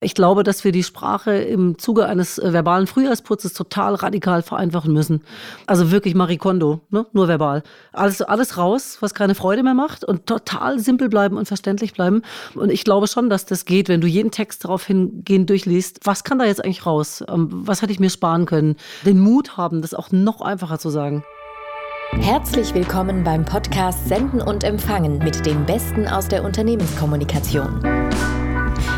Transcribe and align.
Ich 0.00 0.14
glaube, 0.14 0.44
dass 0.44 0.62
wir 0.62 0.70
die 0.70 0.84
Sprache 0.84 1.32
im 1.32 1.76
Zuge 1.76 2.06
eines 2.06 2.38
äh, 2.38 2.52
verbalen 2.52 2.86
Frühjahrsputzes 2.86 3.52
total 3.52 3.96
radikal 3.96 4.42
vereinfachen 4.42 4.92
müssen. 4.92 5.24
Also 5.66 5.90
wirklich 5.90 6.14
Marikondo, 6.14 6.82
ne? 6.90 7.06
nur 7.12 7.26
verbal. 7.26 7.64
Alles, 7.92 8.22
alles 8.22 8.56
raus, 8.56 8.98
was 9.00 9.12
keine 9.12 9.34
Freude 9.34 9.64
mehr 9.64 9.74
macht 9.74 10.04
und 10.04 10.26
total 10.26 10.78
simpel 10.78 11.08
bleiben 11.08 11.36
und 11.36 11.48
verständlich 11.48 11.94
bleiben. 11.94 12.22
Und 12.54 12.70
ich 12.70 12.84
glaube 12.84 13.08
schon, 13.08 13.28
dass 13.28 13.44
das 13.44 13.64
geht, 13.64 13.88
wenn 13.88 14.00
du 14.00 14.06
jeden 14.06 14.30
Text 14.30 14.64
darauf 14.64 14.86
hingehend 14.86 15.50
durchliest. 15.50 15.98
Was 16.04 16.22
kann 16.22 16.38
da 16.38 16.44
jetzt 16.44 16.64
eigentlich 16.64 16.86
raus? 16.86 17.24
Ähm, 17.28 17.48
was 17.50 17.82
hätte 17.82 17.90
ich 17.90 17.98
mir 17.98 18.10
sparen 18.10 18.46
können? 18.46 18.76
Den 19.04 19.18
Mut 19.18 19.56
haben, 19.56 19.82
das 19.82 19.94
auch 19.94 20.12
noch 20.12 20.42
einfacher 20.42 20.78
zu 20.78 20.90
sagen. 20.90 21.24
Herzlich 22.12 22.72
willkommen 22.72 23.24
beim 23.24 23.44
Podcast 23.44 24.08
Senden 24.08 24.40
und 24.40 24.62
Empfangen 24.62 25.18
mit 25.18 25.44
dem 25.44 25.66
Besten 25.66 26.06
aus 26.06 26.28
der 26.28 26.44
Unternehmenskommunikation. 26.44 28.07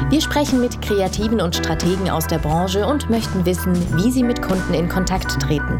Wir 0.08 0.20
sprechen 0.20 0.60
mit 0.60 0.80
Kreativen 0.82 1.40
und 1.40 1.54
Strategen 1.54 2.10
aus 2.10 2.26
der 2.26 2.38
Branche 2.38 2.86
und 2.86 3.10
möchten 3.10 3.44
wissen, 3.44 3.74
wie 3.96 4.10
sie 4.10 4.22
mit 4.22 4.42
Kunden 4.42 4.74
in 4.74 4.88
Kontakt 4.88 5.40
treten. 5.40 5.78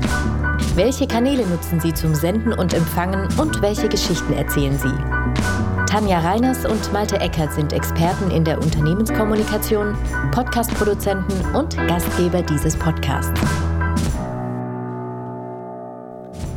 Welche 0.74 1.06
Kanäle 1.06 1.46
nutzen 1.46 1.80
sie 1.80 1.94
zum 1.94 2.14
Senden 2.14 2.52
und 2.52 2.74
Empfangen 2.74 3.28
und 3.38 3.60
welche 3.62 3.88
Geschichten 3.88 4.32
erzählen 4.32 4.78
sie? 4.78 4.94
Tanja 5.86 6.20
Reiners 6.20 6.64
und 6.64 6.92
Malte 6.92 7.18
Eckert 7.18 7.52
sind 7.52 7.72
Experten 7.72 8.30
in 8.30 8.44
der 8.44 8.62
Unternehmenskommunikation, 8.62 9.96
Podcastproduzenten 10.30 11.54
und 11.54 11.76
Gastgeber 11.88 12.42
dieses 12.42 12.76
Podcasts. 12.76 13.40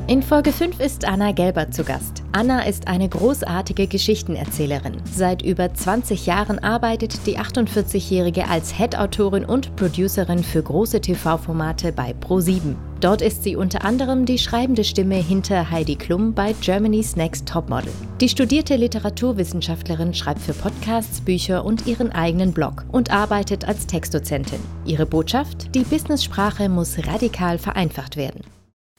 In 0.05 0.21
Folge 0.21 0.51
5 0.51 0.81
ist 0.81 1.05
Anna 1.05 1.31
Gelber 1.31 1.71
zu 1.71 1.85
Gast. 1.85 2.23
Anna 2.33 2.67
ist 2.67 2.89
eine 2.89 3.07
großartige 3.07 3.87
Geschichtenerzählerin. 3.87 4.97
Seit 5.05 5.41
über 5.41 5.73
20 5.73 6.25
Jahren 6.25 6.59
arbeitet 6.59 7.25
die 7.25 7.39
48-Jährige 7.39 8.49
als 8.49 8.75
Head-Autorin 8.75 9.45
und 9.45 9.77
Producerin 9.77 10.43
für 10.43 10.61
große 10.61 10.99
TV-Formate 10.99 11.93
bei 11.93 12.13
Pro7. 12.19 12.75
Dort 12.99 13.21
ist 13.21 13.43
sie 13.43 13.55
unter 13.55 13.85
anderem 13.85 14.25
die 14.25 14.39
schreibende 14.39 14.83
Stimme 14.83 15.15
hinter 15.15 15.71
Heidi 15.71 15.95
Klum 15.95 16.33
bei 16.33 16.53
Germany's 16.59 17.15
Next 17.15 17.47
Topmodel. 17.47 17.93
Die 18.19 18.27
studierte 18.27 18.75
Literaturwissenschaftlerin 18.75 20.13
schreibt 20.13 20.41
für 20.41 20.53
Podcasts, 20.53 21.21
Bücher 21.21 21.63
und 21.63 21.87
ihren 21.87 22.11
eigenen 22.11 22.51
Blog 22.51 22.83
und 22.91 23.09
arbeitet 23.09 23.65
als 23.65 23.87
Textdozentin. 23.87 24.59
Ihre 24.85 25.05
Botschaft? 25.05 25.73
Die 25.73 25.83
Business-Sprache 25.85 26.67
muss 26.67 26.97
radikal 27.07 27.57
vereinfacht 27.57 28.17
werden. 28.17 28.41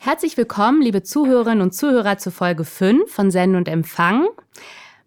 Herzlich 0.05 0.37
willkommen, 0.37 0.83
liebe 0.83 1.03
Zuhörerinnen 1.03 1.63
und 1.63 1.73
Zuhörer, 1.73 2.19
zu 2.19 2.31
Folge 2.31 2.65
5 2.65 3.11
von 3.11 3.31
Senden 3.31 3.57
und 3.57 3.69
Empfang. 3.69 4.27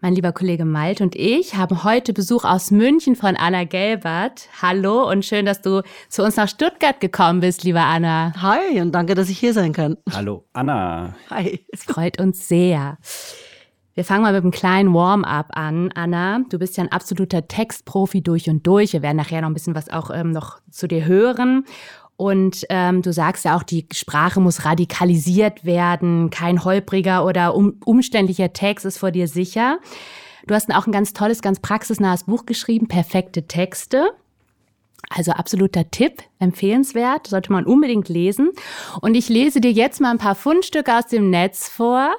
Mein 0.01 0.15
lieber 0.15 0.31
Kollege 0.31 0.65
Malt 0.65 1.01
und 1.01 1.15
ich 1.15 1.53
haben 1.53 1.83
heute 1.83 2.13
Besuch 2.13 2.45
aus 2.45 2.71
München 2.71 3.15
von 3.15 3.35
Anna 3.35 3.65
Gelbert. 3.65 4.49
Hallo 4.59 5.07
und 5.07 5.23
schön, 5.23 5.45
dass 5.45 5.61
du 5.61 5.83
zu 6.09 6.23
uns 6.23 6.35
nach 6.35 6.49
Stuttgart 6.49 6.99
gekommen 6.99 7.41
bist, 7.41 7.63
liebe 7.63 7.79
Anna. 7.79 8.33
Hi 8.41 8.81
und 8.81 8.91
danke, 8.91 9.13
dass 9.13 9.29
ich 9.29 9.37
hier 9.37 9.53
sein 9.53 9.71
kann. 9.71 9.97
Hallo, 10.11 10.45
Anna. 10.53 11.13
Hi. 11.29 11.63
Es 11.71 11.83
freut 11.83 12.19
uns 12.19 12.47
sehr. 12.47 12.97
Wir 13.93 14.03
fangen 14.03 14.23
mal 14.23 14.33
mit 14.33 14.41
einem 14.41 14.51
kleinen 14.51 14.95
Warm-up 14.95 15.49
an. 15.51 15.91
Anna, 15.93 16.41
du 16.49 16.57
bist 16.57 16.75
ja 16.75 16.83
ein 16.83 16.91
absoluter 16.91 17.47
Textprofi 17.47 18.23
durch 18.23 18.49
und 18.49 18.65
durch. 18.65 18.93
Wir 18.93 19.03
werden 19.03 19.17
nachher 19.17 19.41
noch 19.41 19.49
ein 19.49 19.53
bisschen 19.53 19.75
was 19.75 19.89
auch 19.89 20.09
ähm, 20.09 20.31
noch 20.31 20.59
zu 20.71 20.87
dir 20.87 21.05
hören. 21.05 21.65
Und 22.17 22.65
ähm, 22.69 23.03
du 23.03 23.13
sagst 23.13 23.45
ja 23.45 23.55
auch, 23.55 23.63
die 23.63 23.87
Sprache 23.93 24.39
muss 24.39 24.65
radikalisiert 24.65 25.63
werden, 25.63 26.31
kein 26.31 26.63
holpriger 26.65 27.23
oder 27.25 27.55
um, 27.55 27.79
umständlicher 27.85 28.53
Text 28.53 28.85
ist 28.85 28.97
vor 28.97 29.11
dir 29.11 29.27
sicher. 29.27 29.79
Du 30.47 30.55
hast 30.55 30.73
auch 30.73 30.87
ein 30.87 30.91
ganz 30.91 31.13
tolles, 31.13 31.41
ganz 31.41 31.59
praxisnahes 31.59 32.23
Buch 32.23 32.45
geschrieben, 32.47 32.87
Perfekte 32.87 33.47
Texte. 33.47 34.11
Also 35.09 35.31
absoluter 35.31 35.89
Tipp, 35.91 36.23
empfehlenswert, 36.39 37.27
sollte 37.27 37.51
man 37.51 37.65
unbedingt 37.65 38.09
lesen. 38.09 38.49
Und 38.99 39.15
ich 39.15 39.29
lese 39.29 39.61
dir 39.61 39.71
jetzt 39.71 40.02
mal 40.02 40.11
ein 40.11 40.17
paar 40.17 40.35
Fundstücke 40.35 40.97
aus 40.97 41.05
dem 41.05 41.29
Netz 41.29 41.69
vor 41.69 42.15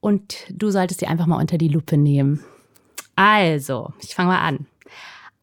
und 0.00 0.36
du 0.48 0.70
solltest 0.70 1.00
sie 1.00 1.06
einfach 1.06 1.26
mal 1.26 1.40
unter 1.40 1.58
die 1.58 1.68
Lupe 1.68 1.96
nehmen. 1.96 2.44
Also, 3.16 3.92
ich 4.00 4.14
fange 4.14 4.30
mal 4.30 4.40
an. 4.40 4.66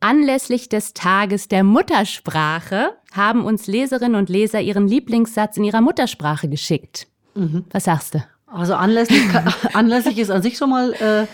Anlässlich 0.03 0.67
des 0.67 0.95
Tages 0.95 1.47
der 1.47 1.63
Muttersprache 1.63 2.94
haben 3.13 3.45
uns 3.45 3.67
Leserinnen 3.67 4.16
und 4.16 4.29
Leser 4.29 4.59
ihren 4.59 4.88
Lieblingssatz 4.88 5.57
in 5.57 5.63
ihrer 5.63 5.79
Muttersprache 5.79 6.50
geschickt. 6.50 7.06
Mhm. 7.35 7.66
Was 7.69 7.84
sagst 7.84 8.16
du? 8.16 8.23
Also 8.47 8.73
anlässlich, 8.73 9.22
anlässlich 9.73 10.17
ist 10.17 10.31
an 10.31 10.41
sich 10.41 10.57
schon 10.57 10.72
mal 10.72 10.94
äh, 10.94 11.28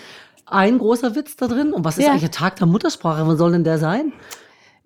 ein 0.46 0.80
großer 0.80 1.16
Witz 1.16 1.38
da 1.38 1.48
drin. 1.48 1.72
Und 1.72 1.86
was 1.86 1.98
ist 1.98 2.04
ja. 2.04 2.12
eigentlich 2.12 2.24
der 2.24 2.32
Tag 2.32 2.58
der 2.58 2.68
Muttersprache? 2.68 3.26
Wann 3.26 3.38
soll 3.38 3.54
denn 3.54 3.64
der 3.64 3.78
sein? 3.78 4.12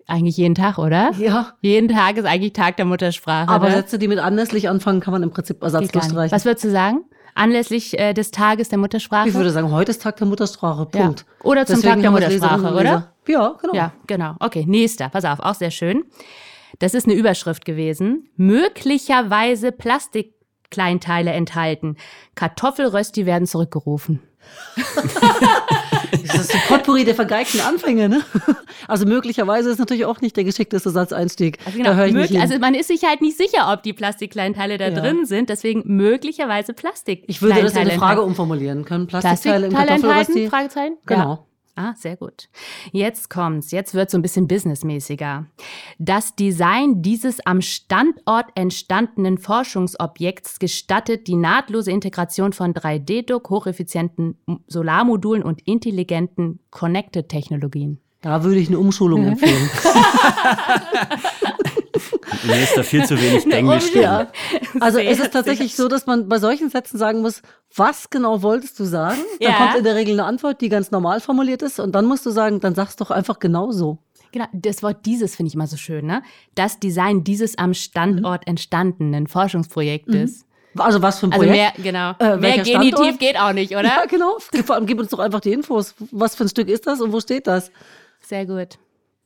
Eigentlich 0.06 0.36
jeden 0.36 0.54
Tag, 0.54 0.78
oder? 0.78 1.10
Ja. 1.18 1.54
Jeden 1.60 1.88
Tag 1.88 2.16
ist 2.18 2.24
eigentlich 2.24 2.52
Tag 2.52 2.76
der 2.76 2.84
Muttersprache. 2.84 3.48
Aber 3.48 3.66
oder? 3.66 3.74
Sätze, 3.74 3.98
die 3.98 4.06
mit 4.06 4.20
anlässlich 4.20 4.68
anfangen, 4.68 5.00
kann 5.00 5.12
man 5.12 5.24
im 5.24 5.30
Prinzip 5.30 5.60
ersatzlos 5.60 6.04
streichen. 6.04 6.30
Was 6.30 6.44
würdest 6.44 6.64
du 6.64 6.70
sagen? 6.70 7.04
Anlässlich 7.34 7.98
äh, 7.98 8.12
des 8.12 8.30
Tages 8.30 8.68
der 8.68 8.78
Muttersprache? 8.78 9.28
Ich 9.28 9.34
würde 9.34 9.50
sagen, 9.50 9.72
heute 9.72 9.90
ist 9.90 10.02
Tag 10.02 10.18
der 10.18 10.28
Muttersprache. 10.28 10.86
Punkt. 10.86 11.24
Ja. 11.26 11.44
Oder 11.44 11.66
zum 11.66 11.76
Deswegen 11.76 11.94
Tag 11.94 12.02
der 12.02 12.10
Muttersprache, 12.12 12.74
oder? 12.74 13.11
Ja, 13.26 13.56
genau. 13.60 13.74
Ja, 13.74 13.92
genau. 14.06 14.34
Okay, 14.40 14.64
nächster. 14.66 15.08
Pass 15.08 15.24
auf, 15.24 15.40
auch 15.40 15.54
sehr 15.54 15.70
schön. 15.70 16.04
Das 16.78 16.94
ist 16.94 17.06
eine 17.06 17.14
Überschrift 17.14 17.64
gewesen. 17.64 18.28
Möglicherweise 18.36 19.72
Plastikkleinteile 19.72 21.32
enthalten. 21.32 21.96
Kartoffelrösti 22.34 23.26
werden 23.26 23.46
zurückgerufen. 23.46 24.20
das 26.26 26.34
ist 26.34 26.54
ein 26.54 26.60
Potpourri 26.66 27.04
der 27.04 27.14
vergeigten 27.14 27.60
Anfänge, 27.60 28.08
ne? 28.08 28.22
Also 28.88 29.06
möglicherweise 29.06 29.70
ist 29.70 29.78
natürlich 29.78 30.04
auch 30.04 30.20
nicht 30.20 30.36
der 30.36 30.42
geschickteste 30.42 30.90
Satzeinstieg. 30.90 31.58
Also, 31.64 31.78
genau, 31.78 31.92
also 32.40 32.58
man 32.58 32.74
ist 32.74 32.88
sich 32.88 33.04
halt 33.04 33.20
nicht 33.20 33.36
sicher, 33.36 33.72
ob 33.72 33.84
die 33.84 33.92
Plastikkleinteile 33.92 34.78
da 34.78 34.88
ja. 34.88 35.00
drin 35.00 35.24
sind, 35.24 35.48
deswegen 35.48 35.82
möglicherweise 35.86 36.72
Plastik. 36.74 37.24
Ich 37.28 37.40
würde 37.40 37.62
das 37.62 37.72
in 37.72 37.78
eine 37.78 37.92
Frage 37.92 38.22
umformulieren 38.22 38.84
können. 38.84 39.06
Plastikteile, 39.06 39.68
Plastikteile 39.68 39.94
im 39.94 40.02
Kartoffelrösti? 40.02 40.48
Fragezeichen? 40.48 40.96
Genau. 41.06 41.30
Ja. 41.30 41.46
Ah, 41.74 41.94
sehr 41.96 42.16
gut. 42.16 42.48
Jetzt 42.92 43.30
kommt's. 43.30 43.70
Jetzt 43.70 43.94
wird 43.94 44.10
so 44.10 44.18
ein 44.18 44.22
bisschen 44.22 44.46
businessmäßiger. 44.46 45.46
Das 45.98 46.36
Design 46.36 47.00
dieses 47.00 47.44
am 47.46 47.62
Standort 47.62 48.46
entstandenen 48.54 49.38
Forschungsobjekts 49.38 50.58
gestattet 50.58 51.26
die 51.28 51.36
nahtlose 51.36 51.90
Integration 51.90 52.52
von 52.52 52.74
3D-Druck, 52.74 53.48
hocheffizienten 53.48 54.36
Solarmodulen 54.66 55.42
und 55.42 55.62
intelligenten 55.62 56.60
Connected-Technologien. 56.70 58.00
Da 58.20 58.44
würde 58.44 58.60
ich 58.60 58.68
eine 58.68 58.78
Umschulung 58.78 59.24
empfehlen. 59.24 59.70
Mir 62.44 62.62
ist 62.62 62.76
da 62.76 62.82
viel 62.82 63.04
zu 63.04 63.20
wenig 63.20 63.46
Englisch 63.52 63.92
drin. 63.92 64.02
Ja. 64.02 64.28
Also 64.80 64.98
sehr, 64.98 65.10
es 65.10 65.18
ist 65.18 65.32
tatsächlich 65.32 65.76
so, 65.76 65.88
dass 65.88 66.06
man 66.06 66.28
bei 66.28 66.38
solchen 66.38 66.70
Sätzen 66.70 66.98
sagen 66.98 67.20
muss, 67.20 67.42
was 67.74 68.10
genau 68.10 68.42
wolltest 68.42 68.78
du 68.78 68.84
sagen? 68.84 69.20
Dann 69.40 69.50
ja. 69.50 69.56
kommt 69.56 69.76
in 69.76 69.84
der 69.84 69.94
Regel 69.94 70.14
eine 70.14 70.24
Antwort, 70.24 70.60
die 70.60 70.68
ganz 70.68 70.90
normal 70.90 71.20
formuliert 71.20 71.62
ist. 71.62 71.80
Und 71.80 71.92
dann 71.92 72.06
musst 72.06 72.26
du 72.26 72.30
sagen, 72.30 72.60
dann 72.60 72.74
sag's 72.74 72.96
doch 72.96 73.10
einfach 73.10 73.38
genau 73.38 73.70
so. 73.70 73.98
Genau, 74.32 74.46
das 74.52 74.82
Wort 74.82 75.04
dieses 75.04 75.36
finde 75.36 75.48
ich 75.48 75.54
immer 75.54 75.66
so 75.66 75.76
schön, 75.76 76.06
ne? 76.06 76.22
Das 76.54 76.80
Design 76.80 77.22
dieses 77.22 77.58
am 77.58 77.74
Standort 77.74 78.46
mhm. 78.46 78.52
entstandenen 78.52 79.26
Forschungsprojektes. 79.26 80.44
Mhm. 80.74 80.80
Also 80.80 81.02
was 81.02 81.20
für 81.20 81.26
ein 81.26 81.32
also 81.32 81.44
Projekt? 81.44 81.78
Also 81.78 81.82
mehr, 81.82 81.92
genau. 81.92 82.10
Äh, 82.18 82.38
mehr 82.38 82.62
Genitiv 82.62 82.88
Standort? 82.88 83.18
geht 83.18 83.38
auch 83.38 83.52
nicht, 83.52 83.72
oder? 83.72 83.84
Ja, 83.84 84.04
genau. 84.06 84.38
Vor 84.64 84.74
allem 84.74 84.86
gib 84.86 84.98
uns 84.98 85.10
doch 85.10 85.18
einfach 85.18 85.40
die 85.40 85.52
Infos. 85.52 85.94
Was 86.10 86.34
für 86.34 86.44
ein 86.44 86.48
Stück 86.48 86.68
ist 86.68 86.86
das 86.86 87.02
und 87.02 87.12
wo 87.12 87.20
steht 87.20 87.46
das? 87.46 87.70
Sehr 88.22 88.46
gut. 88.46 88.78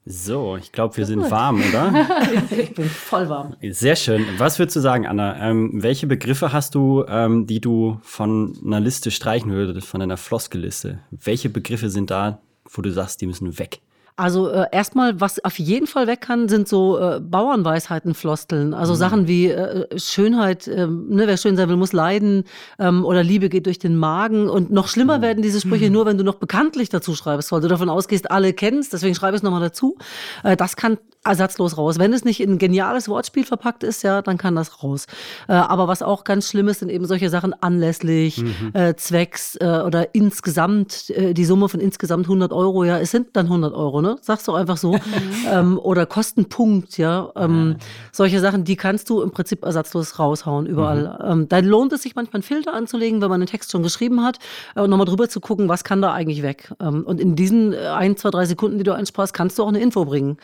So, 0.09 0.56
ich 0.56 0.71
glaube, 0.71 0.97
wir 0.99 1.05
sind 1.05 1.28
warm, 1.33 1.61
oder? 1.69 2.06
ich 2.56 2.72
bin 2.72 2.89
voll 2.89 3.28
warm. 3.28 3.56
Sehr 3.71 3.97
schön. 3.97 4.25
Was 4.39 4.61
würdest 4.61 4.77
du 4.77 4.81
sagen, 4.81 5.05
Anna? 5.05 5.37
Ähm, 5.50 5.83
welche 5.83 6.06
Begriffe 6.06 6.53
hast 6.53 6.77
du, 6.77 7.05
ähm, 7.09 7.49
die 7.49 7.61
du 7.61 7.99
von 8.03 8.56
einer 8.65 8.78
Liste 8.78 9.11
streichen 9.11 9.50
würdest, 9.50 9.89
von 9.89 10.00
einer 10.00 10.16
Floskelliste? 10.16 11.00
Welche 11.11 11.49
Begriffe 11.49 11.91
sind 11.91 12.12
da, 12.12 12.39
wo 12.71 12.83
du 12.83 12.93
sagst, 12.93 13.21
die 13.21 13.27
müssen 13.27 13.59
weg? 13.59 13.81
Also 14.16 14.49
äh, 14.49 14.66
erstmal, 14.72 15.21
was 15.21 15.44
auf 15.44 15.59
jeden 15.59 15.87
Fall 15.87 16.06
weg 16.06 16.22
kann, 16.22 16.49
sind 16.49 16.68
so 16.68 16.98
äh, 16.98 17.21
Bauernweisheiten, 17.21 18.15
Flosteln. 18.15 18.72
Also 18.72 18.95
mhm. 18.95 18.98
Sachen 18.98 19.28
wie 19.28 19.48
äh, 19.51 19.86
Schönheit, 19.98 20.66
äh, 20.66 20.86
ne, 20.86 21.27
wer 21.27 21.36
schön 21.36 21.54
sein 21.57 21.68
will, 21.68 21.77
muss 21.77 21.92
leiden 21.92 22.45
ähm, 22.78 23.04
oder 23.04 23.22
Liebe 23.22 23.51
geht 23.51 23.66
durch 23.66 23.78
den 23.78 23.95
Magen. 23.95 24.48
Und 24.48 24.71
noch 24.71 24.89
schlimmer 24.89 25.18
mhm. 25.18 25.22
werden 25.22 25.42
diese 25.42 25.60
Sprüche 25.60 25.89
mhm. 25.89 25.92
nur, 25.92 26.07
wenn 26.07 26.16
du 26.16 26.24
noch 26.24 26.36
bekanntlich 26.36 26.89
dazu 26.89 27.15
schreibst, 27.15 27.53
weil 27.53 27.60
du 27.60 27.68
davon 27.68 27.91
ausgehst, 27.91 28.30
alle 28.30 28.54
kennst, 28.54 28.95
deswegen 28.95 29.15
schreibe 29.15 29.36
ich 29.36 29.41
es 29.41 29.42
nochmal 29.42 29.60
dazu. 29.60 29.98
Äh, 30.42 30.57
das 30.57 30.77
kann 30.77 30.97
ersatzlos 31.27 31.77
raus. 31.77 31.98
Wenn 31.98 32.13
es 32.13 32.24
nicht 32.24 32.41
in 32.41 32.53
ein 32.53 32.59
geniales 32.59 33.09
Wortspiel 33.09 33.45
verpackt 33.45 33.83
ist, 33.83 34.03
ja, 34.03 34.22
dann 34.22 34.39
kann 34.39 34.54
das 34.54 34.83
raus. 34.83 35.07
Äh, 35.48 35.53
aber 35.53 35.89
was 35.89 36.03
auch 36.03 36.24
ganz 36.24 36.48
schlimm 36.48 36.68
ist, 36.68 36.80
sind 36.80 36.89
eben 36.89 37.04
solche 37.07 37.28
Sachen 37.28 37.53
anlässlich, 37.53 38.39
mhm. 38.39 38.71
äh, 38.72 38.95
zwecks 38.95 39.57
äh, 39.57 39.83
oder 39.84 40.15
insgesamt, 40.15 41.10
äh, 41.10 41.34
die 41.34 41.45
Summe 41.45 41.68
von 41.68 41.80
insgesamt 41.80 42.27
100 42.27 42.53
Euro, 42.53 42.84
ja, 42.84 42.98
es 42.98 43.10
sind 43.10 43.36
dann 43.36 43.47
100 43.47 43.74
Euro, 43.74 44.01
ne? 44.01 44.05
Sagst 44.20 44.48
du 44.48 44.53
einfach 44.53 44.76
so. 44.76 44.98
ähm, 45.50 45.78
oder 45.78 46.06
Kostenpunkt, 46.06 46.98
ja. 46.98 47.30
Ähm, 47.36 47.76
solche 48.12 48.41
Sachen, 48.41 48.64
die 48.64 48.76
kannst 48.76 49.10
du 49.10 49.22
im 49.22 49.30
Prinzip 49.30 49.64
ersatzlos 49.64 50.18
raushauen, 50.18 50.66
überall. 50.66 51.18
Mhm. 51.18 51.30
Ähm, 51.30 51.48
da 51.48 51.58
lohnt 51.58 51.92
es 51.92 52.03
sich 52.03 52.14
manchmal 52.14 52.38
einen 52.38 52.42
Filter 52.42 52.72
anzulegen, 52.74 53.20
wenn 53.20 53.28
man 53.28 53.41
einen 53.41 53.48
Text 53.48 53.72
schon 53.72 53.82
geschrieben 53.82 54.22
hat 54.22 54.38
äh, 54.74 54.80
und 54.80 54.91
nochmal 54.91 55.06
drüber 55.06 55.28
zu 55.28 55.41
gucken, 55.41 55.68
was 55.68 55.84
kann 55.84 56.00
da 56.00 56.12
eigentlich 56.12 56.42
weg. 56.42 56.72
Ähm, 56.80 57.04
und 57.04 57.20
in 57.20 57.36
diesen 57.36 57.72
äh, 57.72 57.78
ein, 57.78 58.16
zwei, 58.16 58.30
drei 58.30 58.47
Sekunden, 58.47 58.78
die 58.78 58.84
du 58.84 58.94
einsparst, 58.94 59.34
kannst 59.34 59.58
du 59.58 59.64
auch 59.64 59.68
eine 59.68 59.80
Info 59.80 60.04
bringen. 60.04 60.38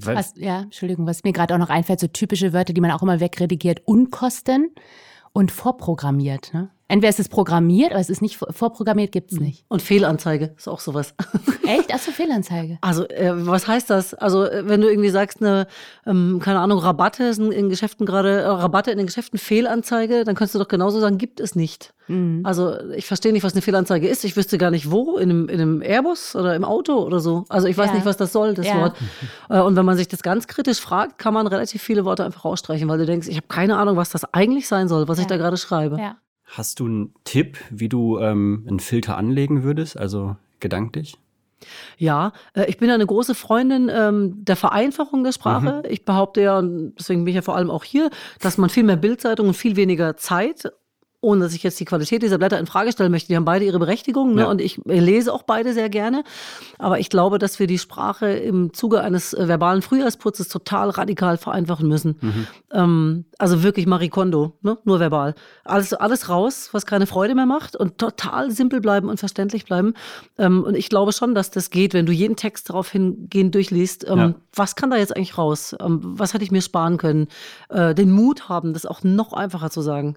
Was, 0.00 0.34
ja, 0.36 0.60
Entschuldigung, 0.60 1.06
was 1.06 1.24
mir 1.24 1.32
gerade 1.32 1.54
auch 1.54 1.58
noch 1.58 1.70
einfällt, 1.70 1.98
so 1.98 2.06
typische 2.06 2.52
Wörter, 2.52 2.72
die 2.72 2.80
man 2.80 2.92
auch 2.92 3.02
immer 3.02 3.18
wegredigiert, 3.18 3.82
Unkosten 3.84 4.70
und 5.32 5.50
vorprogrammiert. 5.50 6.54
Ne? 6.54 6.70
Entweder 6.90 7.10
ist 7.10 7.20
es 7.20 7.28
programmiert, 7.28 7.90
aber 7.90 8.00
es 8.00 8.08
ist 8.08 8.22
nicht 8.22 8.36
vorprogrammiert, 8.36 9.12
gibt 9.12 9.30
es 9.30 9.38
nicht. 9.38 9.66
Und 9.68 9.82
Fehlanzeige 9.82 10.54
ist 10.56 10.68
auch 10.68 10.80
sowas. 10.80 11.14
Echt? 11.66 11.92
Achso, 11.92 12.12
Fehlanzeige. 12.12 12.78
Also, 12.80 13.06
äh, 13.08 13.46
was 13.46 13.68
heißt 13.68 13.90
das? 13.90 14.14
Also, 14.14 14.46
äh, 14.46 14.66
wenn 14.66 14.80
du 14.80 14.88
irgendwie 14.88 15.10
sagst, 15.10 15.42
eine, 15.42 15.66
ähm, 16.06 16.40
keine 16.42 16.60
Ahnung, 16.60 16.78
Rabatte 16.78 17.34
sind 17.34 17.52
in 17.52 17.68
Geschäften 17.68 18.06
gerade, 18.06 18.40
äh, 18.40 18.46
Rabatte 18.46 18.90
in 18.90 18.96
den 18.96 19.06
Geschäften, 19.06 19.38
Fehlanzeige, 19.38 20.24
dann 20.24 20.34
könntest 20.34 20.54
du 20.54 20.60
doch 20.60 20.68
genauso 20.68 20.98
sagen, 20.98 21.18
gibt 21.18 21.40
es 21.40 21.54
nicht. 21.54 21.92
Mhm. 22.06 22.40
Also, 22.44 22.74
ich 22.96 23.04
verstehe 23.04 23.34
nicht, 23.34 23.44
was 23.44 23.52
eine 23.52 23.60
Fehlanzeige 23.60 24.08
ist. 24.08 24.24
Ich 24.24 24.34
wüsste 24.34 24.56
gar 24.56 24.70
nicht 24.70 24.90
wo, 24.90 25.18
in 25.18 25.28
einem, 25.28 25.48
in 25.50 25.60
einem 25.60 25.82
Airbus 25.82 26.34
oder 26.36 26.56
im 26.56 26.64
Auto 26.64 27.02
oder 27.04 27.20
so. 27.20 27.44
Also, 27.50 27.68
ich 27.68 27.76
weiß 27.76 27.88
ja. 27.88 27.96
nicht, 27.96 28.06
was 28.06 28.16
das 28.16 28.32
soll, 28.32 28.54
das 28.54 28.66
ja. 28.66 28.80
Wort. 28.80 28.96
Äh, 29.50 29.60
und 29.60 29.76
wenn 29.76 29.84
man 29.84 29.98
sich 29.98 30.08
das 30.08 30.22
ganz 30.22 30.46
kritisch 30.46 30.80
fragt, 30.80 31.18
kann 31.18 31.34
man 31.34 31.46
relativ 31.46 31.82
viele 31.82 32.06
Worte 32.06 32.24
einfach 32.24 32.46
rausstreichen, 32.46 32.88
weil 32.88 32.96
du 32.96 33.04
denkst, 33.04 33.28
ich 33.28 33.36
habe 33.36 33.48
keine 33.48 33.76
Ahnung, 33.76 33.96
was 33.96 34.08
das 34.08 34.24
eigentlich 34.32 34.68
sein 34.68 34.88
soll, 34.88 35.06
was 35.06 35.18
ja. 35.18 35.22
ich 35.22 35.28
da 35.28 35.36
gerade 35.36 35.58
schreibe. 35.58 35.98
Ja. 35.98 36.16
Hast 36.48 36.80
du 36.80 36.86
einen 36.86 37.14
Tipp, 37.24 37.58
wie 37.70 37.88
du 37.88 38.18
ähm, 38.18 38.64
einen 38.66 38.80
Filter 38.80 39.16
anlegen 39.16 39.62
würdest, 39.62 39.98
also 39.98 40.36
gedanklich? 40.60 41.16
Ja, 41.96 42.32
äh, 42.54 42.64
ich 42.66 42.78
bin 42.78 42.88
ja 42.88 42.94
eine 42.94 43.06
große 43.06 43.34
Freundin 43.34 43.90
ähm, 43.92 44.44
der 44.44 44.56
Vereinfachung 44.56 45.24
der 45.24 45.32
Sprache. 45.32 45.82
Mhm. 45.84 45.90
Ich 45.90 46.04
behaupte 46.04 46.40
ja, 46.40 46.58
und 46.58 46.94
deswegen 46.98 47.24
bin 47.24 47.32
ich 47.32 47.36
ja 47.36 47.42
vor 47.42 47.56
allem 47.56 47.70
auch 47.70 47.84
hier, 47.84 48.10
dass 48.40 48.58
man 48.58 48.70
viel 48.70 48.84
mehr 48.84 48.96
Bildzeitung 48.96 49.48
und 49.48 49.54
viel 49.54 49.76
weniger 49.76 50.16
Zeit 50.16 50.72
ohne 51.20 51.44
dass 51.44 51.54
ich 51.54 51.64
jetzt 51.64 51.80
die 51.80 51.84
Qualität 51.84 52.22
dieser 52.22 52.38
Blätter 52.38 52.60
in 52.60 52.66
Frage 52.66 52.92
stellen 52.92 53.10
möchte, 53.10 53.28
die 53.28 53.36
haben 53.36 53.44
beide 53.44 53.64
ihre 53.64 53.80
Berechtigung 53.80 54.34
ne? 54.34 54.42
Ja. 54.42 54.48
und 54.48 54.60
ich 54.60 54.80
lese 54.84 55.32
auch 55.32 55.42
beide 55.42 55.72
sehr 55.72 55.88
gerne. 55.88 56.22
Aber 56.78 57.00
ich 57.00 57.10
glaube, 57.10 57.38
dass 57.38 57.58
wir 57.58 57.66
die 57.66 57.78
Sprache 57.78 58.28
im 58.30 58.72
Zuge 58.72 59.00
eines 59.00 59.34
äh, 59.34 59.48
verbalen 59.48 59.82
Frühjahrsputzes 59.82 60.48
total 60.48 60.90
radikal 60.90 61.36
vereinfachen 61.36 61.88
müssen. 61.88 62.18
Mhm. 62.20 62.46
Ähm, 62.72 63.24
also 63.36 63.64
wirklich 63.64 63.86
Marikondo, 63.86 64.56
ne? 64.62 64.78
nur 64.84 65.00
verbal. 65.00 65.34
Alles, 65.64 65.92
alles 65.92 66.28
raus, 66.28 66.68
was 66.70 66.86
keine 66.86 67.06
Freude 67.06 67.34
mehr 67.34 67.46
macht 67.46 67.74
und 67.74 67.98
total 67.98 68.52
simpel 68.52 68.80
bleiben 68.80 69.08
und 69.08 69.18
verständlich 69.18 69.64
bleiben. 69.64 69.94
Ähm, 70.38 70.62
und 70.62 70.76
ich 70.76 70.88
glaube 70.88 71.12
schon, 71.12 71.34
dass 71.34 71.50
das 71.50 71.70
geht, 71.70 71.94
wenn 71.94 72.06
du 72.06 72.12
jeden 72.12 72.36
Text 72.36 72.70
darauf 72.70 72.92
hingehend 72.92 73.56
durchliest. 73.56 74.06
Ähm, 74.08 74.18
ja. 74.18 74.34
Was 74.54 74.76
kann 74.76 74.90
da 74.90 74.96
jetzt 74.96 75.16
eigentlich 75.16 75.36
raus? 75.36 75.74
Ähm, 75.80 75.98
was 76.00 76.32
hätte 76.32 76.44
ich 76.44 76.52
mir 76.52 76.62
sparen 76.62 76.96
können? 76.96 77.26
Äh, 77.70 77.92
den 77.96 78.12
Mut 78.12 78.48
haben, 78.48 78.72
das 78.72 78.86
auch 78.86 79.02
noch 79.02 79.32
einfacher 79.32 79.70
zu 79.70 79.80
sagen. 79.80 80.16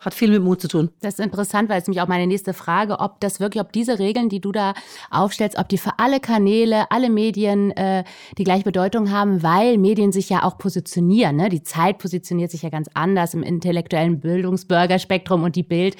Hat 0.00 0.12
viel 0.12 0.30
mit 0.30 0.42
Mut 0.42 0.60
zu 0.60 0.68
tun. 0.68 0.90
Das 1.00 1.14
ist 1.14 1.24
interessant, 1.24 1.70
weil 1.70 1.80
es 1.80 1.86
nämlich 1.86 2.02
auch 2.02 2.08
meine 2.08 2.26
nächste 2.26 2.52
Frage, 2.52 3.00
ob 3.00 3.20
das 3.20 3.40
wirklich, 3.40 3.62
ob 3.62 3.72
diese 3.72 3.98
Regeln, 3.98 4.28
die 4.28 4.40
du 4.40 4.52
da 4.52 4.74
aufstellst, 5.10 5.56
ob 5.56 5.68
die 5.68 5.78
für 5.78 5.98
alle 5.98 6.20
Kanäle, 6.20 6.90
alle 6.90 7.08
Medien 7.08 7.70
äh, 7.70 8.04
die 8.36 8.44
gleiche 8.44 8.64
Bedeutung 8.64 9.10
haben, 9.10 9.42
weil 9.42 9.78
Medien 9.78 10.12
sich 10.12 10.28
ja 10.28 10.42
auch 10.42 10.58
positionieren. 10.58 11.36
Ne? 11.36 11.48
Die 11.48 11.62
Zeit 11.62 11.98
positioniert 11.98 12.50
sich 12.50 12.62
ja 12.62 12.68
ganz 12.68 12.90
anders 12.92 13.32
im 13.32 13.42
intellektuellen 13.42 14.20
Bildungsbürgerspektrum 14.20 15.42
und 15.42 15.56
die 15.56 15.62
Bild 15.62 15.96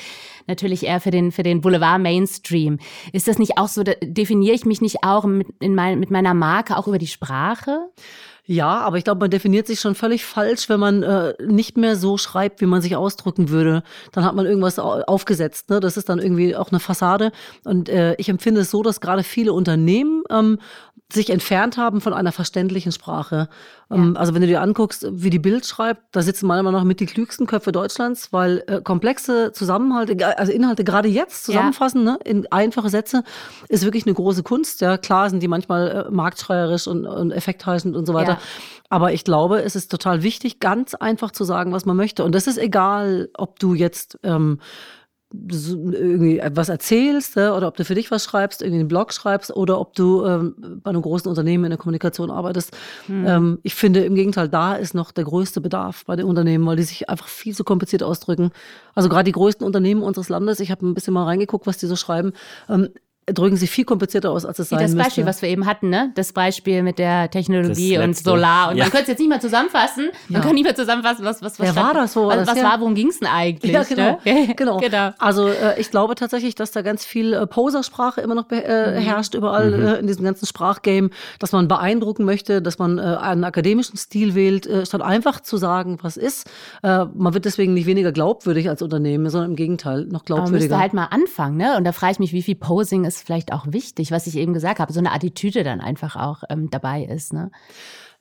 natürlich 0.46 0.84
eher 0.84 1.00
für 1.00 1.10
den, 1.10 1.32
für 1.32 1.42
den 1.42 1.62
Boulevard 1.62 2.02
Mainstream. 2.02 2.78
Ist 3.12 3.26
das 3.26 3.38
nicht 3.38 3.56
auch 3.56 3.68
so, 3.68 3.84
definiere 3.84 4.54
ich 4.54 4.66
mich 4.66 4.82
nicht 4.82 4.98
auch 5.02 5.24
mit, 5.24 5.48
in 5.60 5.74
mein, 5.74 5.98
mit 5.98 6.10
meiner 6.10 6.34
Marke 6.34 6.76
auch 6.76 6.88
über 6.88 6.98
die 6.98 7.06
Sprache? 7.06 7.78
Ja, 8.46 8.80
aber 8.80 8.98
ich 8.98 9.04
glaube, 9.04 9.20
man 9.20 9.30
definiert 9.30 9.66
sich 9.66 9.80
schon 9.80 9.94
völlig 9.94 10.26
falsch, 10.26 10.68
wenn 10.68 10.78
man 10.78 11.02
äh, 11.02 11.32
nicht 11.42 11.78
mehr 11.78 11.96
so 11.96 12.18
schreibt, 12.18 12.60
wie 12.60 12.66
man 12.66 12.82
sich 12.82 12.94
ausdrücken 12.94 13.48
würde. 13.48 13.82
Dann 14.12 14.24
hat 14.24 14.34
man 14.34 14.44
irgendwas 14.44 14.78
aufgesetzt. 14.78 15.70
Ne? 15.70 15.80
Das 15.80 15.96
ist 15.96 16.10
dann 16.10 16.18
irgendwie 16.18 16.54
auch 16.54 16.70
eine 16.70 16.78
Fassade. 16.78 17.32
Und 17.64 17.88
äh, 17.88 18.14
ich 18.16 18.28
empfinde 18.28 18.60
es 18.60 18.70
so, 18.70 18.82
dass 18.82 19.00
gerade 19.00 19.22
viele 19.22 19.54
Unternehmen 19.54 20.24
ähm, 20.28 20.58
sich 21.10 21.30
entfernt 21.30 21.78
haben 21.78 22.02
von 22.02 22.12
einer 22.12 22.32
verständlichen 22.32 22.92
Sprache. 22.92 23.48
Ähm, 23.90 24.12
ja. 24.14 24.20
Also 24.20 24.34
wenn 24.34 24.40
du 24.40 24.46
dir 24.46 24.62
anguckst, 24.62 25.06
wie 25.10 25.30
die 25.30 25.38
Bild 25.38 25.66
schreibt, 25.66 26.02
da 26.12 26.22
sitzen 26.22 26.46
meiner 26.46 26.62
Meinung 26.62 26.80
nach 26.80 26.86
mit 26.86 27.00
die 27.00 27.06
klügsten 27.06 27.46
Köpfe 27.46 27.72
Deutschlands, 27.72 28.32
weil 28.32 28.64
äh, 28.66 28.80
komplexe 28.80 29.52
Zusammenhalte, 29.52 30.38
also 30.38 30.52
Inhalte 30.52 30.84
gerade 30.84 31.08
jetzt 31.08 31.44
zusammenfassen, 31.44 32.06
ja. 32.06 32.12
ne, 32.12 32.18
in 32.24 32.50
einfache 32.50 32.88
Sätze, 32.88 33.24
ist 33.68 33.84
wirklich 33.84 34.06
eine 34.06 34.14
große 34.14 34.42
Kunst. 34.42 34.80
Ja, 34.80 34.96
klar 34.96 35.30
sind 35.30 35.42
die 35.42 35.48
manchmal 35.48 36.06
äh, 36.08 36.10
marktschreierisch 36.10 36.86
und, 36.86 37.06
und 37.06 37.30
effektheißend 37.30 37.96
und 37.96 38.06
so 38.06 38.14
weiter. 38.14 38.32
Ja. 38.32 38.38
Aber 38.90 39.12
ich 39.12 39.24
glaube, 39.24 39.62
es 39.62 39.76
ist 39.76 39.90
total 39.90 40.22
wichtig, 40.22 40.60
ganz 40.60 40.94
einfach 40.94 41.30
zu 41.30 41.44
sagen, 41.44 41.72
was 41.72 41.84
man 41.84 41.96
möchte. 41.96 42.24
Und 42.24 42.34
das 42.34 42.46
ist 42.46 42.58
egal, 42.58 43.28
ob 43.36 43.58
du 43.58 43.74
jetzt 43.74 44.18
ähm, 44.22 44.60
irgendwie 45.50 46.40
was 46.52 46.68
erzählst 46.68 47.36
äh, 47.36 47.48
oder 47.48 47.68
ob 47.68 47.76
du 47.76 47.84
für 47.84 47.94
dich 47.94 48.10
was 48.10 48.24
schreibst, 48.24 48.62
irgendwie 48.62 48.80
einen 48.80 48.88
Blog 48.88 49.12
schreibst 49.12 49.54
oder 49.54 49.80
ob 49.80 49.94
du 49.94 50.24
ähm, 50.24 50.80
bei 50.82 50.90
einem 50.90 51.02
großen 51.02 51.28
Unternehmen 51.28 51.64
in 51.64 51.70
der 51.70 51.78
Kommunikation 51.78 52.30
arbeitest. 52.30 52.76
Hm. 53.06 53.26
Ähm, 53.26 53.58
ich 53.62 53.74
finde 53.74 54.04
im 54.04 54.14
Gegenteil, 54.14 54.48
da 54.48 54.74
ist 54.74 54.94
noch 54.94 55.10
der 55.12 55.24
größte 55.24 55.60
Bedarf 55.60 56.04
bei 56.04 56.16
den 56.16 56.26
Unternehmen, 56.26 56.66
weil 56.66 56.76
die 56.76 56.82
sich 56.82 57.08
einfach 57.08 57.28
viel 57.28 57.54
zu 57.54 57.64
kompliziert 57.64 58.02
ausdrücken. 58.02 58.50
Also 58.94 59.08
gerade 59.08 59.24
die 59.24 59.32
größten 59.32 59.66
Unternehmen 59.66 60.02
unseres 60.02 60.28
Landes, 60.28 60.60
ich 60.60 60.70
habe 60.70 60.86
ein 60.86 60.94
bisschen 60.94 61.14
mal 61.14 61.24
reingeguckt, 61.24 61.66
was 61.66 61.78
die 61.78 61.86
so 61.86 61.96
schreiben, 61.96 62.32
ähm, 62.68 62.90
drücken 63.26 63.56
sie 63.56 63.66
viel 63.66 63.84
komplizierter 63.84 64.30
aus, 64.30 64.44
als 64.44 64.58
es 64.58 64.68
sein 64.68 64.78
Wie 64.78 64.82
das 64.82 64.94
Beispiel, 64.94 65.24
müsste. 65.24 65.38
was 65.38 65.42
wir 65.42 65.48
eben 65.48 65.66
hatten, 65.66 65.88
ne? 65.88 66.12
Das 66.14 66.32
Beispiel 66.32 66.82
mit 66.82 66.98
der 66.98 67.30
Technologie 67.30 67.98
und 67.98 68.16
Solar. 68.16 68.70
Und 68.70 68.76
ja. 68.76 68.84
man 68.84 68.90
könnte 68.90 69.04
es 69.04 69.08
jetzt 69.08 69.18
nicht 69.18 69.28
mehr 69.28 69.40
zusammenfassen. 69.40 70.10
Man 70.28 70.40
ja. 70.40 70.46
kann 70.46 70.54
nicht 70.54 70.64
mehr 70.64 70.74
zusammenfassen, 70.74 71.24
was 71.24 71.40
was 71.40 71.58
was 71.58 71.74
Wer 71.74 71.76
war 71.76 71.94
das? 71.94 72.16
Wo 72.16 72.26
was, 72.26 72.46
was 72.46 72.62
war, 72.62 72.80
worum 72.80 72.94
ging 72.94 73.08
es 73.08 73.20
denn 73.20 73.28
eigentlich? 73.28 73.72
Ja, 73.72 73.82
genau. 73.82 74.20
Ne? 74.24 74.54
genau. 74.56 74.78
genau. 74.78 75.10
Also 75.18 75.48
äh, 75.48 75.80
ich 75.80 75.90
glaube 75.90 76.14
tatsächlich, 76.16 76.54
dass 76.54 76.72
da 76.72 76.82
ganz 76.82 77.04
viel 77.04 77.32
äh, 77.32 77.46
Posersprache 77.46 78.20
immer 78.20 78.34
noch 78.34 78.50
äh, 78.50 78.56
mhm. 78.56 79.02
herrscht 79.02 79.34
überall 79.34 79.70
mhm. 79.70 79.86
äh, 79.86 79.94
in 79.96 80.06
diesem 80.06 80.24
ganzen 80.24 80.46
Sprachgame, 80.46 81.10
dass 81.38 81.52
man 81.52 81.66
beeindrucken 81.66 82.24
möchte, 82.24 82.60
dass 82.60 82.78
man 82.78 82.98
äh, 82.98 83.02
einen 83.02 83.44
akademischen 83.44 83.96
Stil 83.96 84.34
wählt, 84.34 84.66
äh, 84.66 84.84
statt 84.84 85.00
einfach 85.00 85.40
zu 85.40 85.56
sagen, 85.56 85.98
was 86.02 86.18
ist. 86.18 86.50
Äh, 86.82 87.06
man 87.14 87.32
wird 87.32 87.46
deswegen 87.46 87.72
nicht 87.72 87.86
weniger 87.86 88.12
glaubwürdig 88.12 88.68
als 88.68 88.82
Unternehmen, 88.82 89.30
sondern 89.30 89.50
im 89.50 89.56
Gegenteil 89.56 90.04
noch 90.04 90.24
glaubwürdiger. 90.24 90.34
Aber 90.34 90.50
man 90.50 90.60
müsste 90.60 90.78
halt 90.78 90.92
mal 90.92 91.06
anfangen, 91.06 91.56
ne? 91.56 91.76
Und 91.78 91.84
da 91.84 91.92
frage 91.92 92.12
ich 92.12 92.18
mich, 92.18 92.32
wie 92.32 92.42
viel 92.42 92.54
Posing 92.54 93.04
ist 93.04 93.13
vielleicht 93.22 93.52
auch 93.52 93.66
wichtig 93.66 93.84
wichtig, 93.94 94.10
was 94.10 94.26
ich 94.26 94.36
eben 94.36 94.54
gesagt 94.54 94.80
habe, 94.80 94.92
so 94.92 94.98
eine 94.98 95.12
Attitüde 95.12 95.62
dann 95.62 95.80
einfach 95.80 96.16
auch 96.16 96.42
ähm, 96.48 96.70
dabei 96.70 97.04
ist. 97.04 97.32
Ne? 97.32 97.50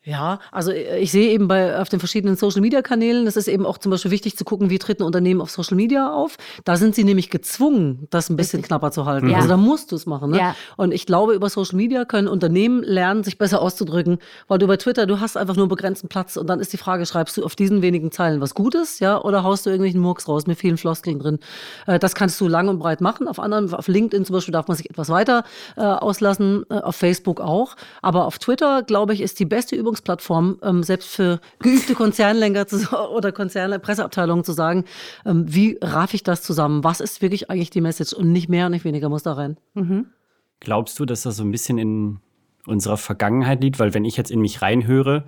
Ja, 0.05 0.39
also 0.51 0.71
äh, 0.71 0.99
ich 0.99 1.11
sehe 1.11 1.29
eben 1.31 1.47
bei 1.47 1.79
auf 1.79 1.87
den 1.87 1.99
verschiedenen 1.99 2.35
Social 2.35 2.59
Media 2.59 2.81
Kanälen, 2.81 3.23
das 3.23 3.37
ist 3.37 3.47
eben 3.47 3.65
auch 3.65 3.77
zum 3.77 3.89
Beispiel 3.89 4.11
wichtig 4.11 4.35
zu 4.37 4.43
gucken, 4.43 4.69
wie 4.69 4.77
treten 4.77 5.03
Unternehmen 5.03 5.39
auf 5.39 5.49
Social 5.49 5.77
Media 5.77 6.11
auf. 6.11 6.35
Da 6.65 6.75
sind 6.75 6.93
sie 6.93 7.05
nämlich 7.05 7.29
gezwungen, 7.29 8.07
das 8.09 8.29
ein 8.29 8.35
bisschen 8.35 8.57
Richtig. 8.57 8.67
knapper 8.67 8.91
zu 8.91 9.05
halten. 9.05 9.29
Ja. 9.29 9.37
Also 9.37 9.47
da 9.47 9.55
musst 9.55 9.93
du 9.93 9.95
es 9.95 10.05
machen. 10.05 10.31
Ne? 10.31 10.39
Ja. 10.39 10.55
Und 10.75 10.93
ich 10.93 11.05
glaube, 11.05 11.33
über 11.33 11.49
Social 11.49 11.77
Media 11.77 12.03
können 12.03 12.27
Unternehmen 12.27 12.83
lernen, 12.83 13.23
sich 13.23 13.37
besser 13.37 13.61
auszudrücken, 13.61 14.17
weil 14.49 14.57
du 14.57 14.67
bei 14.67 14.75
Twitter, 14.75 15.05
du 15.05 15.21
hast 15.21 15.37
einfach 15.37 15.55
nur 15.55 15.63
einen 15.63 15.69
begrenzten 15.69 16.09
Platz 16.09 16.35
und 16.35 16.47
dann 16.47 16.59
ist 16.59 16.73
die 16.73 16.77
Frage, 16.77 17.05
schreibst 17.05 17.37
du 17.37 17.45
auf 17.45 17.55
diesen 17.55 17.81
wenigen 17.81 18.11
Zeilen 18.11 18.41
was 18.41 18.55
Gutes, 18.55 18.99
ja, 18.99 19.21
oder 19.21 19.43
haust 19.43 19.65
du 19.65 19.69
irgendwelchen 19.69 20.01
Murks 20.01 20.27
raus 20.27 20.47
mit 20.47 20.57
vielen 20.57 20.77
Floskeln 20.77 21.19
drin. 21.19 21.39
Äh, 21.87 21.97
das 21.97 22.13
kannst 22.13 22.41
du 22.41 22.49
lang 22.49 22.67
und 22.67 22.79
breit 22.79 22.99
machen. 22.99 23.29
Auf 23.29 23.39
anderen, 23.39 23.73
auf 23.73 23.87
LinkedIn 23.87 24.25
zum 24.25 24.33
Beispiel 24.33 24.51
darf 24.51 24.67
man 24.67 24.75
sich 24.75 24.89
etwas 24.89 25.07
weiter 25.07 25.45
äh, 25.77 25.81
auslassen, 25.81 26.69
auf 26.69 26.95
Facebook 26.97 27.39
auch. 27.39 27.75
Aber 28.01 28.25
auf 28.25 28.37
Twitter, 28.37 28.83
glaube 28.83 29.13
ich, 29.13 29.21
ist 29.21 29.39
die 29.39 29.45
beste 29.45 29.77
Übungsplattform, 29.93 30.59
ähm, 30.63 30.83
selbst 30.83 31.09
für 31.09 31.39
geübte 31.59 31.93
Konzernlenker 31.93 32.67
zu, 32.67 32.77
oder 33.11 33.31
Konzerne, 33.31 33.79
Presseabteilungen 33.79 34.43
zu 34.43 34.51
sagen, 34.51 34.85
ähm, 35.25 35.45
wie 35.47 35.77
raff 35.81 36.13
ich 36.13 36.23
das 36.23 36.41
zusammen? 36.41 36.83
Was 36.83 36.99
ist 36.99 37.21
wirklich 37.21 37.49
eigentlich 37.49 37.69
die 37.69 37.81
Message? 37.81 38.13
Und 38.13 38.31
nicht 38.31 38.49
mehr, 38.49 38.69
nicht 38.69 38.85
weniger 38.85 39.09
muss 39.09 39.23
da 39.23 39.33
rein. 39.33 39.57
Mhm. 39.75 40.07
Glaubst 40.59 40.99
du, 40.99 41.05
dass 41.05 41.23
das 41.23 41.37
so 41.37 41.43
ein 41.43 41.51
bisschen 41.51 41.77
in 41.77 42.19
unserer 42.65 42.97
Vergangenheit 42.97 43.61
liegt? 43.61 43.79
Weil 43.79 43.93
wenn 43.93 44.05
ich 44.05 44.17
jetzt 44.17 44.31
in 44.31 44.41
mich 44.41 44.61
reinhöre, 44.61 45.25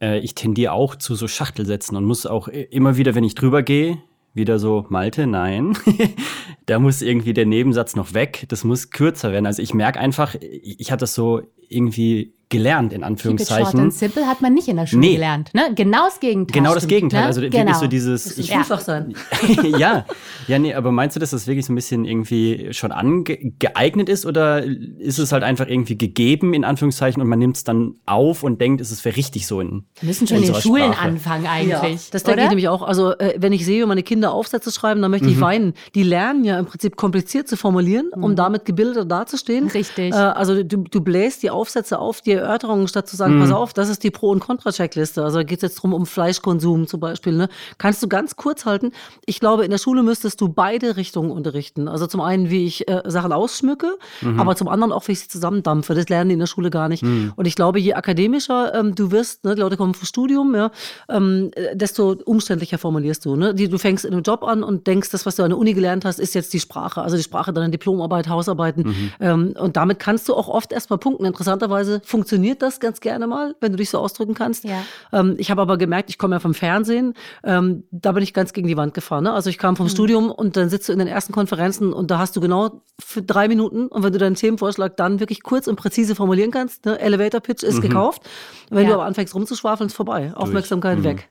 äh, 0.00 0.18
ich 0.20 0.34
tendiere 0.34 0.72
auch 0.72 0.94
zu 0.94 1.14
so 1.14 1.28
Schachtelsätzen 1.28 1.96
und 1.96 2.04
muss 2.04 2.26
auch 2.26 2.48
immer 2.48 2.96
wieder, 2.96 3.14
wenn 3.14 3.24
ich 3.24 3.34
drüber 3.34 3.62
gehe, 3.62 3.98
wieder 4.32 4.58
so, 4.58 4.84
Malte, 4.90 5.26
nein, 5.26 5.78
da 6.66 6.78
muss 6.78 7.00
irgendwie 7.00 7.32
der 7.32 7.46
Nebensatz 7.46 7.96
noch 7.96 8.12
weg, 8.12 8.44
das 8.48 8.64
muss 8.64 8.90
kürzer 8.90 9.32
werden. 9.32 9.46
Also 9.46 9.62
ich 9.62 9.72
merke 9.72 9.98
einfach, 9.98 10.34
ich 10.40 10.90
habe 10.90 11.00
das 11.00 11.14
so 11.14 11.40
irgendwie 11.68 12.36
gelernt, 12.48 12.92
in 12.92 13.02
Anführungszeichen. 13.02 13.64
Keep 13.64 13.68
it 13.68 13.72
short 13.72 13.82
and 13.82 13.94
simple 13.94 14.26
hat 14.26 14.40
man 14.40 14.54
nicht 14.54 14.68
in 14.68 14.76
der 14.76 14.86
Schule 14.86 15.00
nee. 15.00 15.14
gelernt. 15.14 15.52
Ne? 15.52 15.72
Genau 15.74 16.04
das 16.04 16.20
Gegenteil. 16.20 16.62
Genau 16.62 16.74
das 16.74 16.86
Gegenteil. 16.86 17.22
Ne? 17.22 17.26
Also 17.26 17.40
genau. 17.40 17.54
wirklich 17.54 17.76
so 17.76 17.86
dieses. 17.88 18.38
Ich 18.38 18.54
einfach 18.54 18.80
sein. 18.80 19.14
ja, 19.78 20.06
ja, 20.46 20.58
nee, 20.58 20.72
aber 20.72 20.92
meinst 20.92 21.16
du, 21.16 21.20
dass 21.20 21.30
das 21.30 21.48
wirklich 21.48 21.66
so 21.66 21.72
ein 21.72 21.76
bisschen 21.76 22.04
irgendwie 22.04 22.68
schon 22.70 22.92
angeeignet 22.92 24.08
ist 24.08 24.26
oder 24.26 24.62
ist 24.62 25.18
es 25.18 25.32
halt 25.32 25.42
einfach 25.42 25.66
irgendwie 25.66 25.98
gegeben, 25.98 26.54
in 26.54 26.64
Anführungszeichen, 26.64 27.20
und 27.20 27.28
man 27.28 27.40
nimmt 27.40 27.56
es 27.56 27.64
dann 27.64 27.96
auf 28.06 28.44
und 28.44 28.60
denkt, 28.60 28.80
es 28.80 29.04
wäre 29.04 29.16
richtig 29.16 29.48
so 29.48 29.60
in. 29.60 29.84
Wir 29.98 30.06
müssen 30.06 30.28
schon 30.28 30.36
in 30.36 30.44
den 30.44 30.54
Schulen 30.54 30.92
Sprache. 30.92 31.08
anfangen 31.08 31.46
eigentlich. 31.46 31.70
Ja, 31.70 32.10
das 32.12 32.22
denke 32.22 32.42
ich 32.42 32.48
nämlich 32.48 32.68
auch. 32.68 32.82
Also, 32.82 33.18
äh, 33.18 33.34
wenn 33.38 33.52
ich 33.52 33.64
sehe, 33.64 33.84
meine 33.86 34.04
Kinder 34.04 34.32
Aufsätze 34.32 34.70
schreiben, 34.70 35.02
dann 35.02 35.10
möchte 35.10 35.28
ich 35.28 35.36
mhm. 35.36 35.40
weinen. 35.40 35.74
Die 35.96 36.04
lernen 36.04 36.44
ja 36.44 36.60
im 36.60 36.66
Prinzip 36.66 36.96
kompliziert 36.96 37.48
zu 37.48 37.56
formulieren, 37.56 38.10
um 38.14 38.30
mhm. 38.30 38.36
damit 38.36 38.64
gebildeter 38.66 39.04
dazustehen. 39.04 39.66
Richtig. 39.66 40.12
Äh, 40.12 40.16
also, 40.16 40.62
du, 40.62 40.84
du 40.84 41.00
bläst 41.00 41.42
die 41.42 41.50
Aufsätze 41.56 41.98
auf, 41.98 42.20
die 42.20 42.32
Erörterungen, 42.32 42.86
statt 42.88 43.08
zu 43.08 43.16
sagen, 43.16 43.36
mhm. 43.36 43.40
pass 43.40 43.52
auf, 43.52 43.72
das 43.72 43.88
ist 43.88 44.04
die 44.04 44.10
Pro- 44.10 44.30
und 44.30 44.40
Contra-Checkliste. 44.40 45.24
Also 45.24 45.38
da 45.38 45.42
geht 45.42 45.58
es 45.58 45.62
jetzt 45.62 45.76
drum 45.76 45.94
um 45.94 46.06
Fleischkonsum 46.06 46.86
zum 46.86 47.00
Beispiel. 47.00 47.32
Ne? 47.32 47.48
Kannst 47.78 48.02
du 48.02 48.08
ganz 48.08 48.36
kurz 48.36 48.64
halten. 48.64 48.92
Ich 49.24 49.40
glaube, 49.40 49.64
in 49.64 49.70
der 49.70 49.78
Schule 49.78 50.02
müsstest 50.02 50.40
du 50.40 50.48
beide 50.48 50.96
Richtungen 50.96 51.30
unterrichten. 51.30 51.88
Also 51.88 52.06
zum 52.06 52.20
einen, 52.20 52.50
wie 52.50 52.66
ich 52.66 52.88
äh, 52.88 53.02
Sachen 53.06 53.32
ausschmücke, 53.32 53.96
mhm. 54.20 54.38
aber 54.38 54.56
zum 54.56 54.68
anderen 54.68 54.92
auch, 54.92 55.06
wie 55.08 55.12
ich 55.12 55.20
sie 55.20 55.28
zusammendampfe. 55.28 55.94
Das 55.94 56.08
lernen 56.08 56.28
die 56.28 56.34
in 56.34 56.40
der 56.40 56.46
Schule 56.46 56.70
gar 56.70 56.88
nicht. 56.88 57.02
Mhm. 57.02 57.32
Und 57.36 57.46
ich 57.46 57.56
glaube, 57.56 57.80
je 57.80 57.94
akademischer 57.94 58.74
ähm, 58.74 58.94
du 58.94 59.10
wirst, 59.10 59.44
ne, 59.44 59.54
die 59.54 59.60
Leute 59.60 59.76
kommen 59.76 59.94
vom 59.94 60.06
Studium, 60.06 60.54
ja, 60.54 60.70
ähm, 61.08 61.50
desto 61.74 62.16
umständlicher 62.24 62.78
formulierst 62.78 63.24
du. 63.24 63.36
Ne? 63.36 63.54
Die, 63.54 63.68
du 63.68 63.78
fängst 63.78 64.04
in 64.04 64.12
einem 64.12 64.22
Job 64.22 64.42
an 64.42 64.62
und 64.62 64.86
denkst, 64.86 65.10
das, 65.10 65.26
was 65.26 65.36
du 65.36 65.42
an 65.42 65.50
der 65.50 65.58
Uni 65.58 65.74
gelernt 65.74 66.04
hast, 66.04 66.18
ist 66.18 66.34
jetzt 66.34 66.52
die 66.52 66.60
Sprache. 66.60 67.02
Also 67.02 67.16
die 67.16 67.22
Sprache 67.22 67.52
deiner 67.52 67.68
Diplomarbeit, 67.68 68.28
Hausarbeiten. 68.28 68.88
Mhm. 68.88 69.10
Ähm, 69.20 69.54
und 69.58 69.76
damit 69.76 69.98
kannst 69.98 70.28
du 70.28 70.34
auch 70.34 70.48
oft 70.48 70.72
erstmal 70.72 70.98
punkten. 70.98 71.24
Interessanterweise 71.46 72.02
funktioniert 72.04 72.60
das 72.60 72.80
ganz 72.80 72.98
gerne 72.98 73.28
mal, 73.28 73.54
wenn 73.60 73.70
du 73.70 73.78
dich 73.78 73.90
so 73.90 74.00
ausdrücken 74.00 74.34
kannst. 74.34 74.64
Ja. 74.64 74.82
Ähm, 75.12 75.36
ich 75.38 75.48
habe 75.52 75.62
aber 75.62 75.78
gemerkt, 75.78 76.10
ich 76.10 76.18
komme 76.18 76.34
ja 76.34 76.40
vom 76.40 76.54
Fernsehen, 76.54 77.14
ähm, 77.44 77.84
da 77.92 78.10
bin 78.10 78.24
ich 78.24 78.34
ganz 78.34 78.52
gegen 78.52 78.66
die 78.66 78.76
Wand 78.76 78.94
gefahren. 78.94 79.22
Ne? 79.22 79.32
Also 79.32 79.48
ich 79.48 79.58
kam 79.58 79.76
vom 79.76 79.86
mhm. 79.86 79.90
Studium 79.90 80.30
und 80.32 80.56
dann 80.56 80.68
sitzt 80.70 80.88
du 80.88 80.92
in 80.92 80.98
den 80.98 81.06
ersten 81.06 81.32
Konferenzen 81.32 81.92
und 81.92 82.10
da 82.10 82.18
hast 82.18 82.34
du 82.34 82.40
genau 82.40 82.82
für 82.98 83.22
drei 83.22 83.46
Minuten 83.46 83.86
und 83.86 84.02
wenn 84.02 84.12
du 84.12 84.18
deinen 84.18 84.34
Themenvorschlag 84.34 84.96
dann 84.96 85.20
wirklich 85.20 85.44
kurz 85.44 85.68
und 85.68 85.76
präzise 85.76 86.16
formulieren 86.16 86.50
kannst, 86.50 86.84
ne? 86.84 86.98
Elevator 86.98 87.40
Pitch 87.40 87.62
ist 87.62 87.76
mhm. 87.76 87.82
gekauft. 87.82 88.22
Wenn 88.70 88.82
ja. 88.82 88.88
du 88.88 88.94
aber 88.94 89.04
anfängst 89.04 89.32
rumzuschwafeln, 89.32 89.86
ist 89.86 89.94
vorbei. 89.94 90.32
Durch. 90.32 90.36
Aufmerksamkeit 90.36 90.98
mhm. 90.98 91.04
weg. 91.04 91.28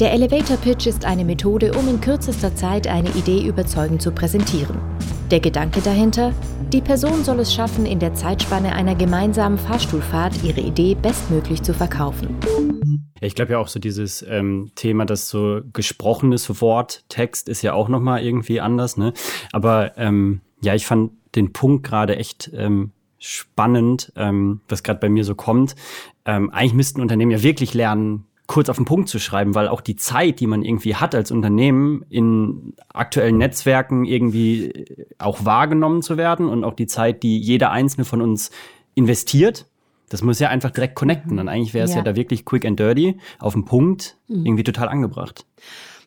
Der 0.00 0.12
Elevator 0.12 0.56
Pitch 0.56 0.88
ist 0.88 1.04
eine 1.04 1.24
Methode, 1.24 1.72
um 1.74 1.86
in 1.86 2.00
kürzester 2.00 2.56
Zeit 2.56 2.88
eine 2.88 3.10
Idee 3.10 3.46
überzeugend 3.46 4.02
zu 4.02 4.10
präsentieren. 4.10 4.80
Der 5.32 5.40
Gedanke 5.40 5.80
dahinter? 5.80 6.34
Die 6.74 6.82
Person 6.82 7.24
soll 7.24 7.40
es 7.40 7.54
schaffen, 7.54 7.86
in 7.86 7.98
der 7.98 8.12
Zeitspanne 8.12 8.74
einer 8.74 8.94
gemeinsamen 8.94 9.56
Fahrstuhlfahrt 9.56 10.44
ihre 10.44 10.60
Idee 10.60 10.94
bestmöglich 10.94 11.62
zu 11.62 11.72
verkaufen. 11.72 12.36
Ich 13.18 13.34
glaube 13.34 13.52
ja 13.52 13.58
auch 13.58 13.68
so 13.68 13.80
dieses 13.80 14.20
ähm, 14.28 14.72
Thema, 14.74 15.06
dass 15.06 15.30
so 15.30 15.62
gesprochenes 15.72 16.60
Wort, 16.60 17.06
Text 17.08 17.48
ist 17.48 17.62
ja 17.62 17.72
auch 17.72 17.88
nochmal 17.88 18.22
irgendwie 18.22 18.60
anders, 18.60 18.98
ne? 18.98 19.14
Aber 19.52 19.96
ähm, 19.96 20.42
ja, 20.60 20.74
ich 20.74 20.84
fand 20.84 21.12
den 21.34 21.54
Punkt 21.54 21.86
gerade 21.86 22.16
echt 22.16 22.50
ähm, 22.54 22.92
spannend, 23.16 24.12
ähm, 24.16 24.60
was 24.68 24.82
gerade 24.82 25.00
bei 25.00 25.08
mir 25.08 25.24
so 25.24 25.34
kommt. 25.34 25.76
Ähm, 26.26 26.50
eigentlich 26.50 26.74
müssten 26.74 27.00
Unternehmen 27.00 27.30
ja 27.30 27.42
wirklich 27.42 27.72
lernen, 27.72 28.26
kurz 28.52 28.68
auf 28.68 28.76
den 28.76 28.84
Punkt 28.84 29.08
zu 29.08 29.18
schreiben, 29.18 29.54
weil 29.54 29.66
auch 29.66 29.80
die 29.80 29.96
Zeit, 29.96 30.38
die 30.38 30.46
man 30.46 30.62
irgendwie 30.62 30.94
hat 30.94 31.14
als 31.14 31.30
Unternehmen, 31.30 32.04
in 32.10 32.74
aktuellen 32.92 33.38
Netzwerken 33.38 34.04
irgendwie 34.04 34.66
äh, 34.66 35.06
auch 35.16 35.46
wahrgenommen 35.46 36.02
zu 36.02 36.18
werden 36.18 36.50
und 36.50 36.62
auch 36.62 36.74
die 36.74 36.86
Zeit, 36.86 37.22
die 37.22 37.38
jeder 37.38 37.70
einzelne 37.70 38.04
von 38.04 38.20
uns 38.20 38.50
investiert, 38.94 39.66
das 40.10 40.20
muss 40.20 40.38
ja 40.38 40.50
einfach 40.50 40.70
direkt 40.70 40.96
connecten. 40.96 41.38
Und 41.38 41.48
eigentlich 41.48 41.72
wäre 41.72 41.86
es 41.86 41.92
ja. 41.92 41.98
ja. 41.98 42.02
da 42.02 42.14
wirklich 42.14 42.44
quick 42.44 42.66
and 42.66 42.78
dirty, 42.78 43.16
auf 43.38 43.54
den 43.54 43.64
Punkt, 43.64 44.18
mhm. 44.28 44.44
irgendwie 44.44 44.64
total 44.64 44.88
angebracht. 44.88 45.46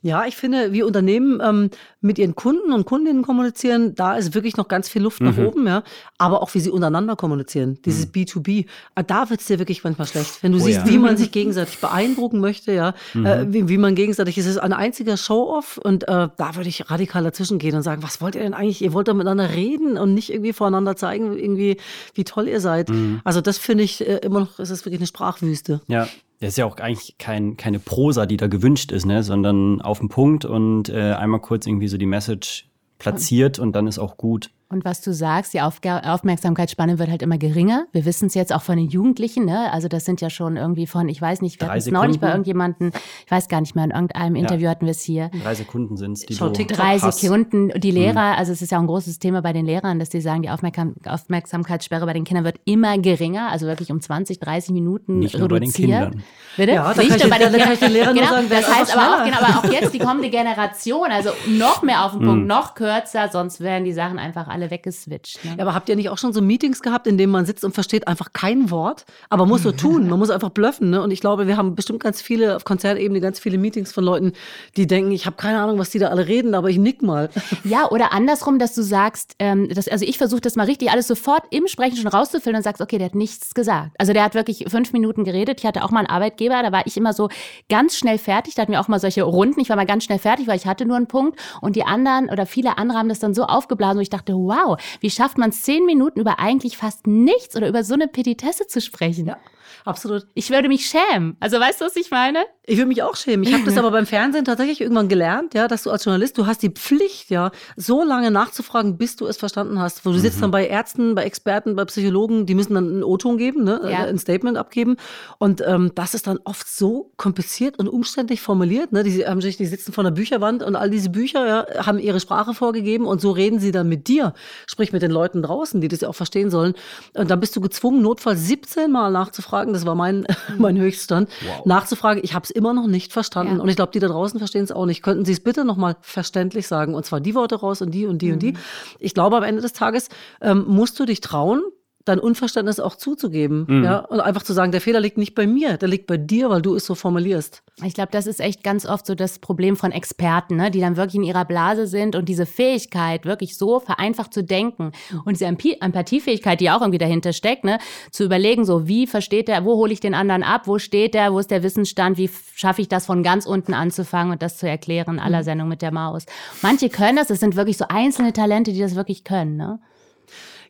Ja, 0.06 0.28
ich 0.28 0.36
finde, 0.36 0.72
wie 0.72 0.84
Unternehmen 0.84 1.42
ähm, 1.44 1.72
mit 2.00 2.20
ihren 2.20 2.36
Kunden 2.36 2.72
und 2.72 2.86
Kundinnen 2.86 3.24
kommunizieren, 3.24 3.96
da 3.96 4.16
ist 4.16 4.36
wirklich 4.36 4.56
noch 4.56 4.68
ganz 4.68 4.88
viel 4.88 5.02
Luft 5.02 5.20
mhm. 5.20 5.28
nach 5.30 5.38
oben, 5.40 5.66
ja. 5.66 5.82
Aber 6.20 6.44
auch 6.44 6.54
wie 6.54 6.60
sie 6.60 6.70
untereinander 6.70 7.16
kommunizieren, 7.16 7.80
dieses 7.84 8.06
mhm. 8.06 8.12
B2B, 8.12 8.66
ah, 8.94 9.02
da 9.02 9.32
wird 9.32 9.40
es 9.40 9.48
dir 9.48 9.58
wirklich 9.58 9.84
manchmal 9.84 10.06
schlecht. 10.06 10.44
Wenn 10.44 10.52
du 10.52 10.60
oh, 10.60 10.62
siehst, 10.62 10.82
ja. 10.82 10.88
wie 10.88 11.00
man 11.00 11.18
sich 11.18 11.32
gegenseitig 11.32 11.80
beeindrucken 11.80 12.40
möchte, 12.40 12.72
ja, 12.72 12.94
mhm. 13.16 13.26
äh, 13.26 13.52
wie, 13.52 13.68
wie, 13.68 13.80
man 13.80 13.96
gegenseitig, 13.96 14.38
es 14.38 14.46
ist 14.46 14.60
ein 14.60 14.74
einziger 14.74 15.18
Show-off 15.18 15.80
und 15.80 16.04
äh, 16.04 16.30
da 16.38 16.56
würde 16.56 16.70
ich 16.70 16.88
radikal 16.92 17.24
dazwischen 17.24 17.58
gehen 17.58 17.74
und 17.74 17.82
sagen, 17.82 18.04
was 18.04 18.22
wollt 18.22 18.36
ihr 18.36 18.44
denn 18.44 18.54
eigentlich? 18.54 18.84
Ihr 18.84 18.94
wollt 18.94 19.08
da 19.08 19.16
miteinander 19.16 19.56
reden 19.56 19.98
und 19.98 20.14
nicht 20.14 20.32
irgendwie 20.32 20.54
voreinander 20.54 20.96
zeigen, 20.96 21.36
irgendwie, 21.36 21.78
wie 22.14 22.26
toll 22.26 22.48
ihr 22.48 22.62
seid. 22.62 22.90
Mhm. 22.90 23.22
Also 23.24 23.42
das 23.42 23.58
finde 23.58 23.84
ich 23.84 24.08
äh, 24.08 24.18
immer 24.18 24.42
noch, 24.42 24.60
es 24.60 24.70
ist 24.70 24.86
wirklich 24.86 25.00
eine 25.00 25.08
Sprachwüste. 25.08 25.82
Ja, 25.88 26.08
das 26.40 26.50
ist 26.50 26.58
ja 26.58 26.66
auch 26.66 26.78
eigentlich 26.78 27.16
kein, 27.18 27.58
keine 27.58 27.80
Prosa, 27.80 28.26
die 28.26 28.38
da 28.38 28.48
gewünscht 28.48 28.92
ist, 28.92 29.06
ne? 29.06 29.24
sondern 29.24 29.82
auf 29.82 30.00
den 30.00 30.10
Punkt 30.10 30.46
und 30.46 30.90
äh, 30.90 31.14
einmal 31.14 31.40
kurz 31.40 31.66
irgendwie 31.66 31.88
so 31.88 31.98
die 31.98 32.06
Message 32.06 32.68
platziert 33.00 33.60
und 33.60 33.74
dann 33.74 33.88
ist 33.88 34.00
auch 34.00 34.18
gut. 34.18 34.52
Und 34.68 34.84
was 34.84 35.02
du 35.02 35.14
sagst, 35.14 35.54
die 35.54 35.62
Auf 35.62 35.80
Aufmerksamkeitsspanne 35.84 36.98
wird 36.98 37.10
halt 37.10 37.22
immer 37.22 37.38
geringer. 37.38 37.86
Wir 37.92 38.04
wissen 38.04 38.26
es 38.28 38.34
jetzt 38.34 38.52
auch 38.52 38.64
von 38.64 38.78
den 38.78 38.90
Jugendlichen. 38.90 39.46
Ne? 39.46 39.72
Also 39.72 39.88
das 39.88 40.06
sind 40.06 40.22
ja 40.22 40.32
schon 40.32 40.58
irgendwie 40.58 40.88
von, 40.88 41.08
ich 41.08 41.22
weiß 41.22 41.42
nicht, 41.42 41.62
wir 41.62 41.68
hatten 41.68 41.78
es 41.78 41.86
neulich 41.92 42.20
bei 42.20 42.30
irgendjemandem, 42.30 42.92
ich 43.26 43.32
weiß 43.32 43.48
gar 43.48 43.62
nicht 43.62 43.76
mehr, 43.76 43.86
in 43.86 43.92
irgendeinem 43.92 44.36
Interview 44.36 44.66
ja. 44.66 44.72
hatten 44.72 44.86
wir 44.86 44.92
es 44.92 45.02
hier. 45.02 45.30
Drei 45.44 45.54
Sekunden 45.54 45.98
sind 45.98 46.14
es, 46.14 46.26
die 46.26 46.34
so 46.34 46.52
Drei 46.52 46.98
Hass. 46.98 47.22
Sekunden. 47.22 47.70
Die 47.80 47.92
mhm. 47.92 47.98
Lehrer, 47.98 48.34
mhm. 48.34 48.40
also 48.40 48.54
es 48.54 48.64
ist 48.64 48.72
ja 48.72 48.80
auch 48.80 48.82
ein 48.82 48.88
großes 48.88 49.20
Thema 49.20 49.44
bei 49.44 49.54
den 49.54 49.68
Lehrern, 49.68 50.00
dass 50.00 50.10
die 50.10 50.22
sagen, 50.22 50.42
die 50.42 50.50
Aufmerksam 50.50 50.96
Aufmerksamkeitssperre 51.06 52.06
bei 52.08 52.14
den 52.14 52.24
Kindern 52.24 52.44
wird 52.44 52.60
immer 52.66 52.98
geringer, 52.98 53.52
also 53.52 53.68
wirklich 53.68 53.92
um 53.92 54.02
20, 54.02 54.40
30 54.40 54.72
Minuten 54.72 55.20
nicht 55.20 55.36
reduziert. 55.36 55.50
Nur 55.52 55.60
bei 55.60 55.66
den 55.66 55.74
Kindern. 55.74 56.24
Bitte? 56.58 56.72
Ja, 56.72 56.94
da 56.94 57.02
nicht 57.04 57.20
nur 57.20 57.30
bei 57.30 57.38
den 57.38 57.52
Kindern. 57.52 58.16
Genau, 58.16 58.30
sagen, 58.30 58.48
das 58.50 58.76
heißt 58.76 58.98
aber 58.98 59.16
auch, 59.16 59.26
genau, 59.26 59.38
aber 59.38 59.60
auch 59.60 59.72
jetzt 59.72 59.94
die 59.94 60.00
kommende 60.00 60.30
Generation, 60.30 61.12
also 61.12 61.30
noch 61.48 61.84
mehr 61.84 62.06
auf 62.06 62.14
den 62.14 62.22
Punkt, 62.26 62.42
mhm. 62.42 62.48
noch 62.48 62.74
kürzer, 62.74 63.30
sonst 63.32 63.60
werden 63.60 63.86
die 63.86 63.94
Sachen 63.94 64.18
einfach 64.18 64.48
alle 64.48 64.65
weggeswitcht. 64.72 65.44
Ne? 65.44 65.56
Ja, 65.58 65.64
aber 65.64 65.74
habt 65.74 65.90
ihr 65.90 65.96
nicht 65.96 66.10
auch 66.10 66.18
schon 66.18 66.34
so 66.34 66.42
Meetings 66.42 66.82
gehabt, 66.82 67.08
in 67.08 67.18
denen 67.18 67.32
man 67.32 67.46
sitzt 67.46 67.64
und 67.64 67.74
versteht 67.74 68.08
einfach 68.08 68.34
kein 68.34 68.72
Wort, 68.72 69.06
aber 69.30 69.46
muss 69.46 69.64
so 69.64 69.72
tun, 69.72 70.10
man 70.10 70.20
muss 70.20 70.30
einfach 70.30 70.50
bluffen. 70.50 70.90
Ne? 70.90 71.02
Und 71.02 71.12
ich 71.12 71.22
glaube, 71.22 71.48
wir 71.48 71.58
haben 71.58 71.76
bestimmt 71.76 72.02
ganz 72.02 72.22
viele, 72.22 72.56
auf 72.56 72.66
Konzertebene 72.66 73.20
ganz 73.20 73.40
viele 73.40 73.58
Meetings 73.58 73.92
von 73.92 74.04
Leuten, 74.04 74.34
die 74.78 74.88
denken, 74.88 75.12
ich 75.12 75.26
habe 75.26 75.36
keine 75.36 75.60
Ahnung, 75.60 75.80
was 75.80 75.90
die 75.90 76.00
da 76.00 76.08
alle 76.08 76.28
reden, 76.28 76.56
aber 76.56 76.70
ich 76.70 76.78
nick 76.78 77.02
mal. 77.02 77.30
Ja, 77.64 77.90
oder 77.90 78.12
andersrum, 78.14 78.60
dass 78.60 78.76
du 78.76 78.84
sagst, 78.84 79.36
ähm, 79.40 79.70
dass, 79.70 79.88
also 79.88 80.06
ich 80.06 80.18
versuche 80.18 80.42
das 80.42 80.56
mal 80.56 80.66
richtig 80.66 80.92
alles 80.92 81.08
sofort 81.08 81.44
im 81.50 81.68
Sprechen 81.68 81.98
schon 81.98 82.08
rauszufüllen 82.08 82.58
und 82.58 82.64
sagst, 82.64 82.82
okay, 82.82 82.98
der 82.98 83.08
hat 83.08 83.16
nichts 83.16 83.54
gesagt. 83.54 83.92
Also 83.98 84.14
der 84.14 84.24
hat 84.24 84.36
wirklich 84.36 84.66
fünf 84.68 84.94
Minuten 84.94 85.24
geredet. 85.24 85.60
Ich 85.60 85.66
hatte 85.66 85.84
auch 85.84 85.90
mal 85.90 86.00
einen 86.00 86.10
Arbeitgeber, 86.10 86.62
da 86.62 86.72
war 86.72 86.86
ich 86.86 86.96
immer 86.96 87.14
so 87.14 87.30
ganz 87.70 87.98
schnell 87.98 88.18
fertig. 88.18 88.56
Da 88.56 88.62
hatten 88.62 88.72
wir 88.72 88.80
auch 88.80 88.88
mal 88.88 89.00
solche 89.00 89.24
Runden. 89.24 89.60
Ich 89.60 89.70
war 89.70 89.76
mal 89.76 89.86
ganz 89.86 90.04
schnell 90.04 90.20
fertig, 90.20 90.48
weil 90.48 90.58
ich 90.58 90.68
hatte 90.68 90.86
nur 90.86 90.98
einen 90.98 91.08
Punkt. 91.08 91.40
Und 91.62 91.76
die 91.76 91.84
anderen 91.84 92.30
oder 92.30 92.46
viele 92.46 92.78
andere 92.78 93.00
haben 93.00 93.10
das 93.10 93.20
dann 93.20 93.34
so 93.34 93.44
aufgeblasen, 93.44 93.98
wo 93.98 94.02
ich 94.02 94.10
dachte, 94.10 94.34
wow, 94.48 94.80
wie 95.00 95.10
schafft 95.10 95.38
man 95.38 95.52
zehn 95.52 95.86
Minuten 95.86 96.20
über 96.20 96.40
eigentlich 96.40 96.78
fast 96.78 97.08
nichts 97.08 97.56
oder 97.56 97.68
über 97.68 97.84
so 97.84 97.94
eine 97.94 98.08
Petitesse 98.08 98.68
zu 98.68 98.82
sprechen. 98.82 99.28
Ja. 99.28 99.38
Absolut. 99.86 100.26
Ich 100.34 100.50
würde 100.50 100.68
mich 100.68 100.88
schämen. 100.88 101.38
Also 101.40 101.60
weißt 101.60 101.82
du, 101.82 101.86
was 101.86 101.96
ich 101.96 102.10
meine? 102.10 102.40
Ich 102.66 102.78
würde 102.78 102.88
mich 102.88 103.04
auch 103.04 103.16
schämen. 103.16 103.46
Ich 103.46 103.54
habe 103.54 103.64
das 103.64 103.78
aber 103.78 103.92
beim 103.92 104.08
Fernsehen 104.08 104.46
tatsächlich 104.46 104.82
irgendwann 104.82 105.08
gelernt, 105.08 105.54
ja, 105.54 105.68
dass 105.68 105.84
du 105.84 105.92
als 105.92 106.06
Journalist, 106.06 106.38
du 106.38 106.48
hast 106.48 106.64
die 106.64 106.70
Pflicht, 106.70 107.30
ja, 107.30 107.52
so 107.76 108.04
lange 108.04 108.32
nachzufragen, 108.32 108.98
bis 108.98 109.16
du 109.16 109.28
es 109.28 109.38
verstanden 109.38 109.80
hast. 109.80 110.06
Wo 110.06 110.10
du 110.10 110.18
mhm. 110.18 110.22
sitzt 110.22 110.42
dann 110.42 110.52
bei 110.52 110.68
Ärzten, 110.68 111.14
bei 111.14 111.24
Experten, 111.24 111.76
bei 111.76 111.86
Psychologen, 111.86 112.46
die 112.46 112.56
müssen 112.56 112.74
dann 112.74 112.88
einen 112.88 113.04
O-Ton 113.04 113.38
geben, 113.38 113.64
ne, 113.64 113.80
ja. 113.84 114.06
ein 114.06 114.18
Statement 114.18 114.58
abgeben. 114.58 114.98
Und 115.38 115.62
ähm, 115.66 115.92
das 115.94 116.16
ist 116.16 116.28
dann 116.28 116.40
oft 116.44 116.68
so 116.68 117.12
kompliziert 117.18 117.78
und 117.78 117.88
umständlich 117.88 118.42
formuliert. 118.42 118.92
Ne? 118.92 119.04
Die, 119.04 119.26
haben 119.26 119.42
sich, 119.42 119.58
die 119.58 119.66
sitzen 119.68 119.94
vor 119.94 120.04
einer 120.04 120.12
Bücherwand 120.12 120.64
und 120.64 120.76
all 120.76 120.90
diese 120.90 121.10
Bücher 121.10 121.46
ja, 121.48 121.86
haben 121.86 122.00
ihre 122.00 122.20
Sprache 122.20 122.54
vorgegeben 122.54 123.06
und 123.06 123.22
so 123.22 123.32
reden 123.32 123.60
sie 123.60 123.72
dann 123.72 123.88
mit 123.88 124.08
dir, 124.08 124.34
sprich 124.68 124.92
mit 124.94 125.02
den 125.02 125.12
Leuten 125.12 125.42
draußen, 125.44 125.82
die 125.82 125.88
das 125.88 126.02
ja 126.02 126.10
auch 126.10 126.16
verstehen 126.16 126.50
sollen. 126.50 126.74
Und 127.14 127.30
dann 127.30 127.40
bist 127.40 127.56
du 127.56 127.62
gezwungen, 127.62 128.02
notfalls 128.02 128.48
17 128.48 128.92
Mal 128.92 129.12
nachzufragen 129.12 129.74
das 129.74 129.86
war 129.86 129.96
mein, 129.96 130.26
mein 130.58 130.78
Höchststand, 130.78 131.30
wow. 131.46 131.66
nachzufragen. 131.66 132.24
Ich 132.24 132.34
habe 132.34 132.44
es 132.44 132.50
immer 132.50 132.74
noch 132.74 132.88
nicht 132.88 133.14
verstanden. 133.14 133.58
Ja. 133.58 133.62
Und 133.62 133.70
ich 133.70 133.76
glaube, 133.76 133.92
die 133.92 134.00
da 134.00 134.08
draußen 134.08 134.40
verstehen 134.40 134.64
es 134.64 134.72
auch 134.72 134.86
nicht. 134.86 135.04
Könnten 135.04 135.26
Sie 135.26 135.34
es 135.34 135.40
bitte 135.40 135.66
nochmal 135.66 135.98
verständlich 136.02 136.68
sagen? 136.68 136.96
Und 136.96 137.06
zwar 137.06 137.20
die 137.20 137.36
Worte 137.36 137.56
raus 137.56 137.82
und 137.82 137.92
die 137.92 138.06
und 138.06 138.22
die 138.22 138.28
mhm. 138.28 138.34
und 138.34 138.40
die. 138.40 138.52
Mhm. 138.54 138.58
Ich 139.00 139.14
glaube, 139.14 139.38
am 139.38 139.44
Ende 139.44 139.62
des 139.62 139.74
Tages 139.74 140.10
ähm, 140.42 140.66
musst 140.68 141.00
du 141.00 141.06
dich 141.06 141.22
trauen, 141.22 141.62
dein 142.06 142.20
Unverständnis 142.20 142.80
auch 142.80 142.96
zuzugeben. 142.96 143.66
Mhm. 143.68 143.84
Ja? 143.84 144.00
Und 144.00 144.20
einfach 144.20 144.44
zu 144.44 144.54
sagen, 144.54 144.72
der 144.72 144.82
Fehler 144.82 145.00
liegt 145.00 145.18
nicht 145.18 145.36
bei 145.36 145.48
mir, 145.48 145.78
der 145.78 145.90
liegt 145.90 146.08
bei 146.08 146.18
dir, 146.18 146.50
weil 146.50 146.62
du 146.62 146.76
es 146.76 146.86
so 146.86 146.96
formulierst. 146.96 147.64
Ich 147.84 147.96
glaube, 147.96 148.10
das 148.12 148.28
ist 148.28 148.40
echt 148.40 148.64
ganz 148.64 148.86
oft 148.86 149.06
so 149.06 149.16
das 149.16 149.40
Problem 149.40 149.76
von 149.76 149.92
Experten, 149.92 150.56
ne? 150.56 150.72
die 150.72 150.80
dann 150.80 150.96
wirklich 150.96 151.16
in 151.16 151.24
ihrer 151.24 151.46
Blase 151.46 151.88
sind 151.88 152.16
und 152.16 152.30
diese 152.30 152.46
Fähigkeit, 152.46 153.26
wirklich 153.26 153.58
so 153.58 153.80
vereinfacht 153.80 154.34
zu 154.34 154.44
denken 154.44 154.92
und 155.26 155.34
diese 155.34 155.46
Empathiefähigkeit, 155.46 156.62
die 156.62 156.70
auch 156.70 156.82
irgendwie 156.82 157.00
dahinter 157.00 157.34
steckt, 157.34 157.64
ne? 157.64 157.80
zu 158.12 158.24
überlegen, 158.24 158.66
so 158.66 158.88
wie 158.88 159.08
versteht 159.08 159.48
der, 159.48 159.66
wo 159.66 159.76
hole 159.76 159.92
ich 159.92 160.00
den 160.00 160.14
anderen 160.14 160.44
ab, 160.44 160.68
wo 160.68 160.78
steht 160.78 161.16
der, 161.16 161.34
wo 161.34 161.40
ist 161.40 161.52
der 161.52 161.64
Wissensstand, 161.64 162.18
wie 162.18 162.30
schaffe 162.54 162.82
ich 162.82 162.88
das 162.88 163.08
von 163.08 163.24
ganz 163.24 163.46
unten 163.46 163.74
anzufangen 163.74 164.32
und 164.32 164.42
das 164.42 164.58
zu 164.58 164.70
erklären, 164.70 165.20
aller 165.20 165.40
mhm. 165.40 165.44
Sendung 165.44 165.68
mit 165.68 165.82
der 165.82 165.92
Maus. 165.92 166.26
Manche 166.62 166.90
können 166.90 167.18
das, 167.18 167.30
es 167.32 167.40
sind 167.40 167.56
wirklich 167.56 167.78
so 167.78 167.86
einzelne 167.90 168.32
Talente, 168.32 168.72
die 168.72 168.80
das 168.80 168.96
wirklich 168.96 169.24
können. 169.24 169.58
Ne? 169.58 169.80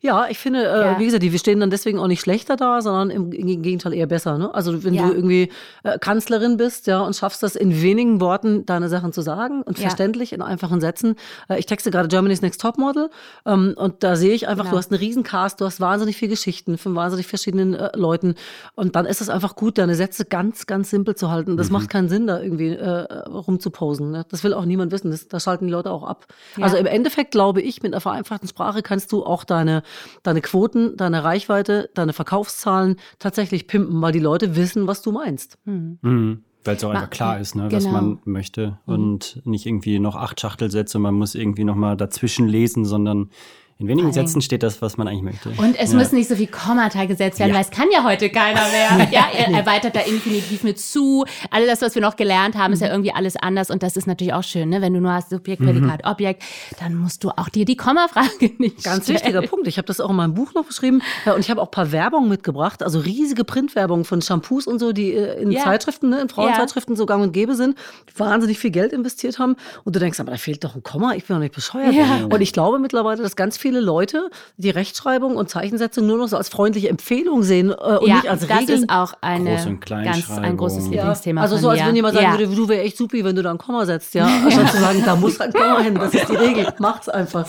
Ja, 0.02 0.28
ich 0.30 0.40
finde, 0.40 0.64
äh, 0.66 0.82
ja. 0.82 1.00
wie 1.00 1.06
gesagt, 1.06 1.24
die 1.24 1.38
stehen 1.38 1.60
dann 1.60 1.70
deswegen 1.70 2.00
auch 2.00 2.08
nicht 2.08 2.22
schlechter 2.22 2.56
da, 2.56 2.82
sondern 2.82 3.10
im, 3.10 3.32
im 3.32 3.62
Gegenteil 3.62 3.94
eher 3.94 4.08
besser. 4.08 4.38
Ne? 4.38 4.54
Also 4.54 4.84
wenn 4.84 4.94
ja. 4.94 5.08
du 5.08 5.14
irgendwie 5.14 5.52
äh, 5.84 5.98
Kanzlerin 6.00 6.58
bist, 6.58 6.88
ja, 6.88 7.02
und 7.02 7.16
schaffst 7.16 7.44
das 7.44 7.56
in 7.56 7.82
wenigen 7.82 8.20
Worten 8.20 8.66
deine 8.66 8.90
Sachen 8.90 9.14
zu 9.14 9.22
sagen 9.22 9.62
und 9.62 9.78
ja. 9.78 9.84
verständlich 9.84 10.34
in 10.34 10.42
einfachen 10.42 10.82
Sätzen. 10.82 11.16
Äh, 11.50 11.60
ich 11.60 11.66
texte 11.66 11.92
gerade 11.92 12.08
Germany's 12.08 12.42
Next 12.42 12.62
Topmodel 12.62 13.10
ähm, 13.46 13.74
und 13.78 14.04
da 14.04 14.16
sehe 14.16 14.34
ich 14.34 14.48
einfach, 14.48 14.66
genau. 14.66 14.75
du 14.75 14.78
hast 14.80 14.92
einen 14.92 15.00
riesen 15.00 15.24
Cast, 15.24 15.62
du 15.62 15.66
hast 15.66 15.80
wahnsinnig 15.80 16.18
viele 16.18 16.32
Geschichten 16.32 16.78
von 16.78 16.96
wahnsinnig 16.96 17.28
verschiedenen 17.28 17.74
äh, 17.75 17.96
Leuten 17.96 18.36
und 18.75 18.96
dann 18.96 19.06
ist 19.06 19.22
es 19.22 19.30
einfach 19.30 19.56
gut, 19.56 19.78
deine 19.78 19.96
Sätze 19.96 20.25
ganz, 20.25 20.66
ganz 20.66 20.90
simpel 20.90 21.16
zu 21.16 21.30
halten. 21.32 21.58
Das 21.58 21.68
mhm. 21.68 21.74
macht 21.74 21.90
keinen 21.90 22.10
Sinn, 22.10 22.28
da 22.28 22.42
irgendwie 22.42 22.70
äh, 22.70 23.24
rumzuposen. 23.28 24.12
Ne? 24.12 24.25
Das 24.30 24.44
will 24.44 24.54
auch 24.54 24.66
niemand 24.66 24.92
wissen. 24.92 25.12
Das, 25.12 25.28
da 25.28 25.40
schalten 25.40 25.68
die 25.68 25.72
Leute 25.72 25.92
auch 25.92 26.04
ab. 26.04 26.28
Also 26.60 26.78
im 26.78 26.86
Endeffekt 26.86 27.32
glaube 27.32 27.62
ich, 27.62 27.84
mit 27.84 27.94
einer 27.94 28.02
vereinfachten 28.02 28.48
Sprache 28.48 28.82
kannst 28.82 29.12
du 29.12 29.25
auch 29.25 29.44
deine 29.44 29.84
deine 30.24 30.42
Quoten, 30.42 30.98
deine 30.98 31.24
Reichweite, 31.24 31.90
deine 31.94 32.14
Verkaufszahlen 32.14 32.98
tatsächlich 33.20 33.68
pimpen, 33.68 34.02
weil 34.02 34.12
die 34.12 34.20
Leute 34.20 34.56
wissen, 34.56 34.88
was 34.88 35.02
du 35.02 35.12
meinst. 35.12 35.58
Mhm. 35.66 36.00
Mhm. 36.02 36.44
Weil 36.64 36.78
es 36.78 36.84
auch 36.84 36.90
einfach 36.90 37.12
klar 37.12 37.40
ist, 37.40 37.56
ne, 37.56 37.68
genau. 37.68 37.75
was 37.75 37.86
man 37.86 38.20
möchte 38.25 38.80
mhm. 38.88 38.94
und 38.94 39.42
nicht 39.46 39.68
irgendwie 39.68 40.00
noch 40.00 40.16
acht 40.16 40.42
Schachtelsätze, 40.42 40.98
man 40.98 41.14
muss 41.14 41.36
irgendwie 41.36 41.64
noch 41.64 41.75
mal 41.75 41.96
dazwischen 41.96 42.48
lesen, 42.48 42.86
sondern 42.86 43.30
in 43.77 43.89
wenigen 43.89 44.13
Sätzen 44.13 44.41
steht 44.41 44.63
das, 44.63 44.82
was 44.82 44.96
man 44.96 45.10
eigentlich 45.10 45.24
möchte. 45.24 45.50
Und 45.62 45.77
es 45.77 45.91
ja. 45.91 45.98
müssen 45.98 46.15
nicht 46.15 46.29
so 46.29 46.38
viel 46.38 46.48
Kommata 46.48 47.03
gesetzt 47.03 47.39
werden, 47.39 47.50
ja. 47.50 47.55
weil 47.55 47.65
es 47.65 47.72
kann 47.72 47.89
ja 47.91 48.05
heute 48.05 48.29
keiner 48.29 48.62
mehr. 48.70 49.10
ja, 49.12 49.25
er 49.38 49.53
erweitert 49.53 49.98
da 49.98 50.00
Infinitiv 50.00 50.63
mit 50.63 50.79
zu. 50.79 51.25
Alles 51.51 51.67
das, 51.67 51.82
was 51.82 51.96
wir 51.96 52.01
noch 52.01 52.15
gelernt 52.15 52.55
haben, 52.55 52.72
ist 52.72 52.79
ja 52.79 52.88
mhm. 52.88 52.94
irgendwie 52.94 53.12
alles 53.12 53.36
anders. 53.36 53.70
Und 53.70 53.84
das 53.84 53.98
ist 53.98 54.08
natürlich 54.08 54.32
auch 54.32 54.44
schön, 54.44 54.70
ne? 54.70 54.82
wenn 54.82 54.94
du 54.94 55.01
nur 55.01 55.12
hast 55.12 55.29
Subjekt, 55.29 55.62
Prädikat, 55.62 56.05
mhm. 56.05 56.10
Objekt, 56.10 56.44
dann 56.79 56.96
musst 56.96 57.25
du 57.25 57.32
auch 57.32 57.50
dir 57.50 57.65
die 57.65 57.75
Kommafrage 57.75 58.29
nicht 58.60 58.82
Ganz 58.82 59.03
stellen. 59.03 59.20
wichtiger 59.20 59.41
Punkt. 59.41 59.67
Ich 59.67 59.77
habe 59.77 59.88
das 59.88 60.00
auch 60.00 60.10
in 60.10 60.15
meinem 60.15 60.36
Buch 60.36 60.53
noch 60.53 60.63
beschrieben. 60.63 61.01
Und 61.25 61.39
ich 61.41 61.50
habe 61.50 61.62
auch 61.62 61.67
ein 61.67 61.72
paar 61.72 61.91
Werbungen 61.91 62.29
mitgebracht, 62.29 62.82
also 62.82 63.00
riesige 63.00 63.44
Printwerbungen 63.44 64.05
von 64.05 64.22
Shampoos 64.22 64.67
und 64.67 64.79
so, 64.79 64.94
die 64.94 65.12
äh, 65.12 65.41
in 65.41 65.51
ja. 65.51 65.62
Zeitschriften, 65.63 66.12
ne, 66.12 66.22
in 66.22 66.29
Frauenzeitschriften 66.29 66.96
so 66.96 67.05
gang 67.05 67.22
und 67.22 67.34
gäbe 67.34 67.55
sind, 67.55 67.77
wahnsinnig 68.15 68.58
viel 68.58 68.72
Geld 68.72 68.94
investiert 68.94 69.38
haben. 69.38 69.58
Und 69.84 69.98
du 69.98 70.00
denkst, 70.00 70.22
aber 70.22 70.32
da 70.32 70.38
fehlt 70.38 70.63
doch 70.63 70.75
ein 70.75 70.84
Komma, 70.84 71.13
ich 71.15 71.25
bin 71.25 71.36
doch 71.36 71.41
nicht 71.41 71.53
bescheuert. 71.53 71.94
Und 72.32 72.39
ich 72.39 72.53
glaube 72.53 72.79
mittlerweile, 72.79 73.22
dass 73.22 73.36
ganz 73.36 73.58
viele 73.58 73.65
Leute 73.72 74.30
die 74.58 74.70
Rechtschreibung 74.70 75.36
und 75.36 75.50
Zeichensetzung 75.50 76.06
nur 76.06 76.18
noch 76.18 76.28
so 76.28 76.38
als 76.38 76.50
freundliche 76.50 76.90
Empfehlung 76.90 77.44
sehen 77.44 77.70
äh, 77.70 77.98
und 77.98 78.08
ja, 78.08 78.16
nicht 78.16 78.30
als 78.30 78.48
das 78.48 78.50
Regeln. 78.50 78.68
Das 78.68 78.80
ist 78.80 78.90
auch 78.90 79.14
eine 79.22 79.80
ganz, 80.04 80.30
ein 80.32 80.58
großes 80.58 80.88
Lieblingsthema. 80.90 81.42
Ja. 81.42 81.44
Also 81.44 81.58
so, 81.58 81.70
als 81.70 81.86
wenn 81.86 81.96
jemand 81.96 82.16
sagen 82.16 82.26
ja. 82.26 82.40
würde, 82.40 82.56
du 82.56 82.68
wärst 82.68 82.86
echt 82.86 82.98
supi, 82.98 83.24
wenn 83.24 83.36
du 83.36 83.44
da 83.44 83.52
ein 83.52 83.58
Komma 83.58 83.86
setzt, 83.86 84.14
ja. 84.14 84.26
Anstatt 84.46 84.72
zu 84.72 84.78
sagen, 84.78 85.04
da 85.06 85.16
muss 85.16 85.40
ein 85.40 85.52
Komma 85.52 85.80
hin, 85.80 85.96
das 85.96 86.14
ist 86.14 86.30
die 86.30 86.36
Regel, 86.36 86.68
macht's 86.80 87.10
einfach. 87.10 87.48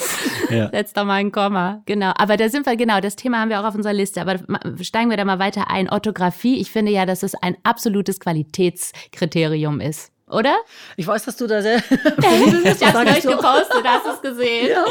Ja. 0.51 0.71
Setz 0.71 0.93
doch 0.93 1.05
mal 1.05 1.15
ein 1.15 1.33
Komma, 1.33 1.83
genau. 1.87 2.13
Aber 2.17 2.37
da 2.37 2.49
sind 2.49 2.67
wir, 2.67 2.77
genau, 2.77 3.01
das 3.01 3.17
Thema 3.17 3.41
haben 3.41 3.51
wir 3.51 3.61
auch 3.61 3.65
auf 3.65 3.75
unserer 3.75 3.95
Liste. 3.95 4.21
Aber 4.21 4.37
steigen 4.81 5.11
wir 5.11 5.17
da 5.17 5.25
mal 5.25 5.39
weiter 5.39 5.71
ein. 5.71 5.91
Orthographie, 5.91 6.61
ich 6.61 6.71
finde 6.71 6.93
ja, 6.93 7.07
dass 7.07 7.23
es 7.23 7.35
ein 7.35 7.57
absolutes 7.63 8.21
Qualitätskriterium 8.21 9.81
ist 9.81 10.13
oder? 10.29 10.57
Ich 10.97 11.07
weiß, 11.07 11.25
dass 11.25 11.37
du 11.37 11.47
da 11.47 11.63
sehr 11.63 11.79
bist. 11.89 12.83
Ich 12.83 12.95
habe 12.95 13.09
es 13.09 13.23
gepostet, 13.23 13.85
hast 13.85 14.07
du 14.07 14.11
es 14.11 14.23
gesehen. 14.23 14.71
Ja. 14.71 14.85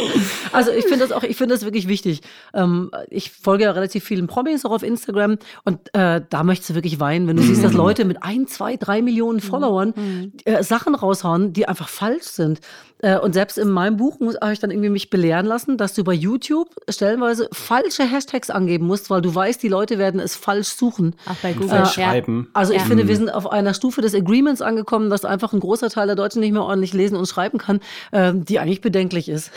Also 0.51 0.71
ich 0.71 0.85
finde 0.85 0.99
das 0.99 1.11
auch, 1.11 1.23
ich 1.23 1.35
finde 1.35 1.55
das 1.55 1.65
wirklich 1.65 1.87
wichtig. 1.87 2.21
Ähm, 2.53 2.91
ich 3.09 3.31
folge 3.31 3.65
ja 3.65 3.71
relativ 3.71 4.03
vielen 4.03 4.27
Promis 4.27 4.65
auch 4.65 4.71
auf 4.71 4.83
Instagram 4.83 5.37
und 5.65 5.93
äh, 5.93 6.21
da 6.29 6.43
möchtest 6.43 6.69
du 6.71 6.75
wirklich 6.75 6.99
weinen, 6.99 7.27
wenn 7.27 7.35
du 7.35 7.43
siehst, 7.43 7.63
dass 7.63 7.73
Leute 7.73 8.05
mit 8.05 8.23
ein, 8.23 8.47
zwei, 8.47 8.77
drei 8.77 9.01
Millionen 9.01 9.41
Followern 9.41 9.93
mhm. 9.95 10.33
äh, 10.45 10.63
Sachen 10.63 10.95
raushauen, 10.95 11.51
die 11.53 11.67
einfach 11.67 11.89
falsch 11.89 12.23
sind. 12.23 12.61
Äh, 12.99 13.17
und 13.19 13.33
selbst 13.33 13.57
in 13.57 13.69
meinem 13.69 13.97
Buch 13.97 14.17
habe 14.41 14.53
ich 14.53 14.59
dann 14.59 14.71
irgendwie 14.71 14.89
mich 14.89 15.09
belehren 15.09 15.45
lassen, 15.45 15.77
dass 15.77 15.93
du 15.93 16.03
bei 16.03 16.13
YouTube 16.13 16.69
stellenweise 16.89 17.49
falsche 17.51 18.03
Hashtags 18.03 18.49
angeben 18.49 18.87
musst, 18.87 19.09
weil 19.09 19.21
du 19.21 19.33
weißt, 19.33 19.61
die 19.61 19.67
Leute 19.67 19.97
werden 19.97 20.19
es 20.19 20.35
falsch 20.35 20.69
suchen. 20.69 21.15
Auch 21.25 21.35
bei 21.41 21.53
Google. 21.53 21.81
Äh, 21.81 21.85
schreiben. 21.85 22.49
Also 22.53 22.73
ich 22.73 22.79
ja. 22.79 22.85
finde, 22.85 23.07
wir 23.07 23.15
sind 23.15 23.29
auf 23.29 23.51
einer 23.51 23.73
Stufe 23.73 24.01
des 24.01 24.15
Agreements 24.15 24.61
angekommen, 24.61 25.09
dass 25.09 25.25
einfach 25.25 25.53
ein 25.53 25.59
großer 25.59 25.89
Teil 25.89 26.07
der 26.07 26.15
Deutschen 26.15 26.39
nicht 26.39 26.53
mehr 26.53 26.63
ordentlich 26.63 26.93
lesen 26.93 27.17
und 27.17 27.27
schreiben 27.27 27.57
kann, 27.57 27.79
äh, 28.11 28.33
die 28.33 28.59
eigentlich 28.59 28.81
bedenklich 28.81 29.29
ist. 29.29 29.51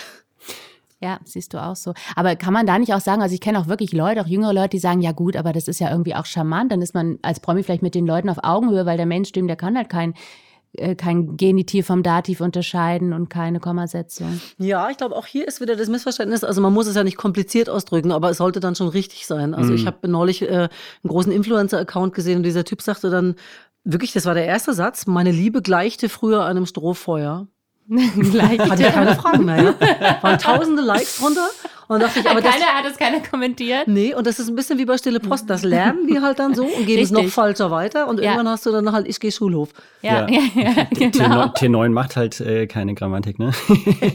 Ja, 1.00 1.20
siehst 1.24 1.54
du 1.54 1.62
auch 1.62 1.76
so. 1.76 1.94
Aber 2.16 2.34
kann 2.34 2.52
man 2.52 2.66
da 2.66 2.76
nicht 2.76 2.92
auch 2.92 3.00
sagen, 3.00 3.22
also 3.22 3.32
ich 3.32 3.40
kenne 3.40 3.60
auch 3.60 3.68
wirklich 3.68 3.92
Leute, 3.92 4.20
auch 4.20 4.26
jüngere 4.26 4.52
Leute, 4.52 4.70
die 4.70 4.78
sagen, 4.80 5.00
ja 5.00 5.12
gut, 5.12 5.36
aber 5.36 5.52
das 5.52 5.68
ist 5.68 5.78
ja 5.78 5.90
irgendwie 5.92 6.16
auch 6.16 6.26
charmant, 6.26 6.72
dann 6.72 6.82
ist 6.82 6.92
man 6.92 7.20
als 7.22 7.38
Promi 7.38 7.62
vielleicht 7.62 7.82
mit 7.82 7.94
den 7.94 8.04
Leuten 8.04 8.28
auf 8.28 8.38
Augenhöhe, 8.42 8.84
weil 8.84 8.96
der 8.96 9.06
Mensch, 9.06 9.30
dem 9.30 9.46
der 9.46 9.54
kann 9.54 9.76
halt 9.76 9.88
kein 9.88 10.14
kein 10.96 11.36
Genitiv 11.36 11.86
vom 11.86 12.02
Dativ 12.02 12.40
unterscheiden 12.40 13.12
und 13.12 13.30
keine 13.30 13.60
Kommasetzung. 13.60 14.40
Ja, 14.58 14.90
ich 14.90 14.96
glaube, 14.96 15.16
auch 15.16 15.26
hier 15.26 15.48
ist 15.48 15.60
wieder 15.60 15.76
das 15.76 15.88
Missverständnis. 15.88 16.44
Also 16.44 16.60
man 16.60 16.72
muss 16.72 16.86
es 16.86 16.94
ja 16.94 17.04
nicht 17.04 17.16
kompliziert 17.16 17.68
ausdrücken, 17.68 18.12
aber 18.12 18.30
es 18.30 18.38
sollte 18.38 18.60
dann 18.60 18.74
schon 18.74 18.88
richtig 18.88 19.26
sein. 19.26 19.54
Also 19.54 19.70
mhm. 19.70 19.76
ich 19.76 19.86
habe 19.86 20.08
neulich 20.08 20.42
äh, 20.42 20.46
einen 20.46 20.70
großen 21.06 21.32
Influencer-Account 21.32 22.14
gesehen 22.14 22.38
und 22.38 22.42
dieser 22.42 22.64
Typ 22.64 22.82
sagte 22.82 23.10
dann, 23.10 23.34
wirklich, 23.84 24.12
das 24.12 24.26
war 24.26 24.34
der 24.34 24.46
erste 24.46 24.74
Satz, 24.74 25.06
meine 25.06 25.32
Liebe 25.32 25.62
gleichte 25.62 26.08
früher 26.08 26.44
einem 26.44 26.66
Strohfeuer. 26.66 27.46
gleichte. 27.88 28.70
Hatte 28.70 28.82
ja 28.82 28.90
keine 28.90 29.14
Fragen 29.14 29.46
mehr. 29.46 29.74
Ja? 29.80 30.22
Waren 30.22 30.38
tausende 30.38 30.82
Likes 30.82 31.18
drunter 31.18 31.48
und 31.88 32.02
dachte 32.02 32.20
ich, 32.20 32.28
aber 32.28 32.40
keiner 32.42 32.58
das, 32.58 32.74
hat 32.74 32.86
es 32.86 32.96
keiner 32.98 33.20
kommentiert. 33.20 33.88
Nee, 33.88 34.14
und 34.14 34.26
das 34.26 34.38
ist 34.38 34.48
ein 34.48 34.54
bisschen 34.54 34.78
wie 34.78 34.84
bei 34.84 34.98
Stille 34.98 35.20
Post. 35.20 35.48
Das 35.48 35.62
lernen 35.62 36.06
die 36.06 36.20
halt 36.20 36.38
dann 36.38 36.54
so 36.54 36.64
und 36.64 36.86
geben 36.86 37.00
Richtig. 37.00 37.02
es 37.02 37.10
noch 37.10 37.26
falscher 37.28 37.70
weiter. 37.70 38.08
Und 38.08 38.18
ja. 38.18 38.24
irgendwann 38.26 38.48
hast 38.48 38.66
du 38.66 38.70
dann 38.70 38.92
halt, 38.92 39.08
ich 39.08 39.18
gehe 39.18 39.32
Schulhof. 39.32 39.70
Ja, 40.02 40.28
ja. 40.28 40.40
ja, 40.54 40.86
genau. 40.90 41.46
T9 41.46 41.88
macht 41.88 42.16
halt 42.16 42.40
äh, 42.40 42.66
keine 42.66 42.94
Grammatik, 42.94 43.38
ne? 43.38 43.52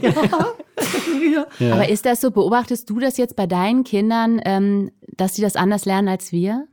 ja. 1.58 1.72
Aber 1.72 1.88
ist 1.88 2.06
das 2.06 2.20
so, 2.20 2.30
beobachtest 2.30 2.88
du 2.88 3.00
das 3.00 3.16
jetzt 3.16 3.36
bei 3.36 3.46
deinen 3.46 3.84
Kindern, 3.84 4.40
ähm, 4.44 4.90
dass 5.16 5.34
sie 5.34 5.42
das 5.42 5.56
anders 5.56 5.84
lernen 5.84 6.08
als 6.08 6.32
wir? 6.32 6.66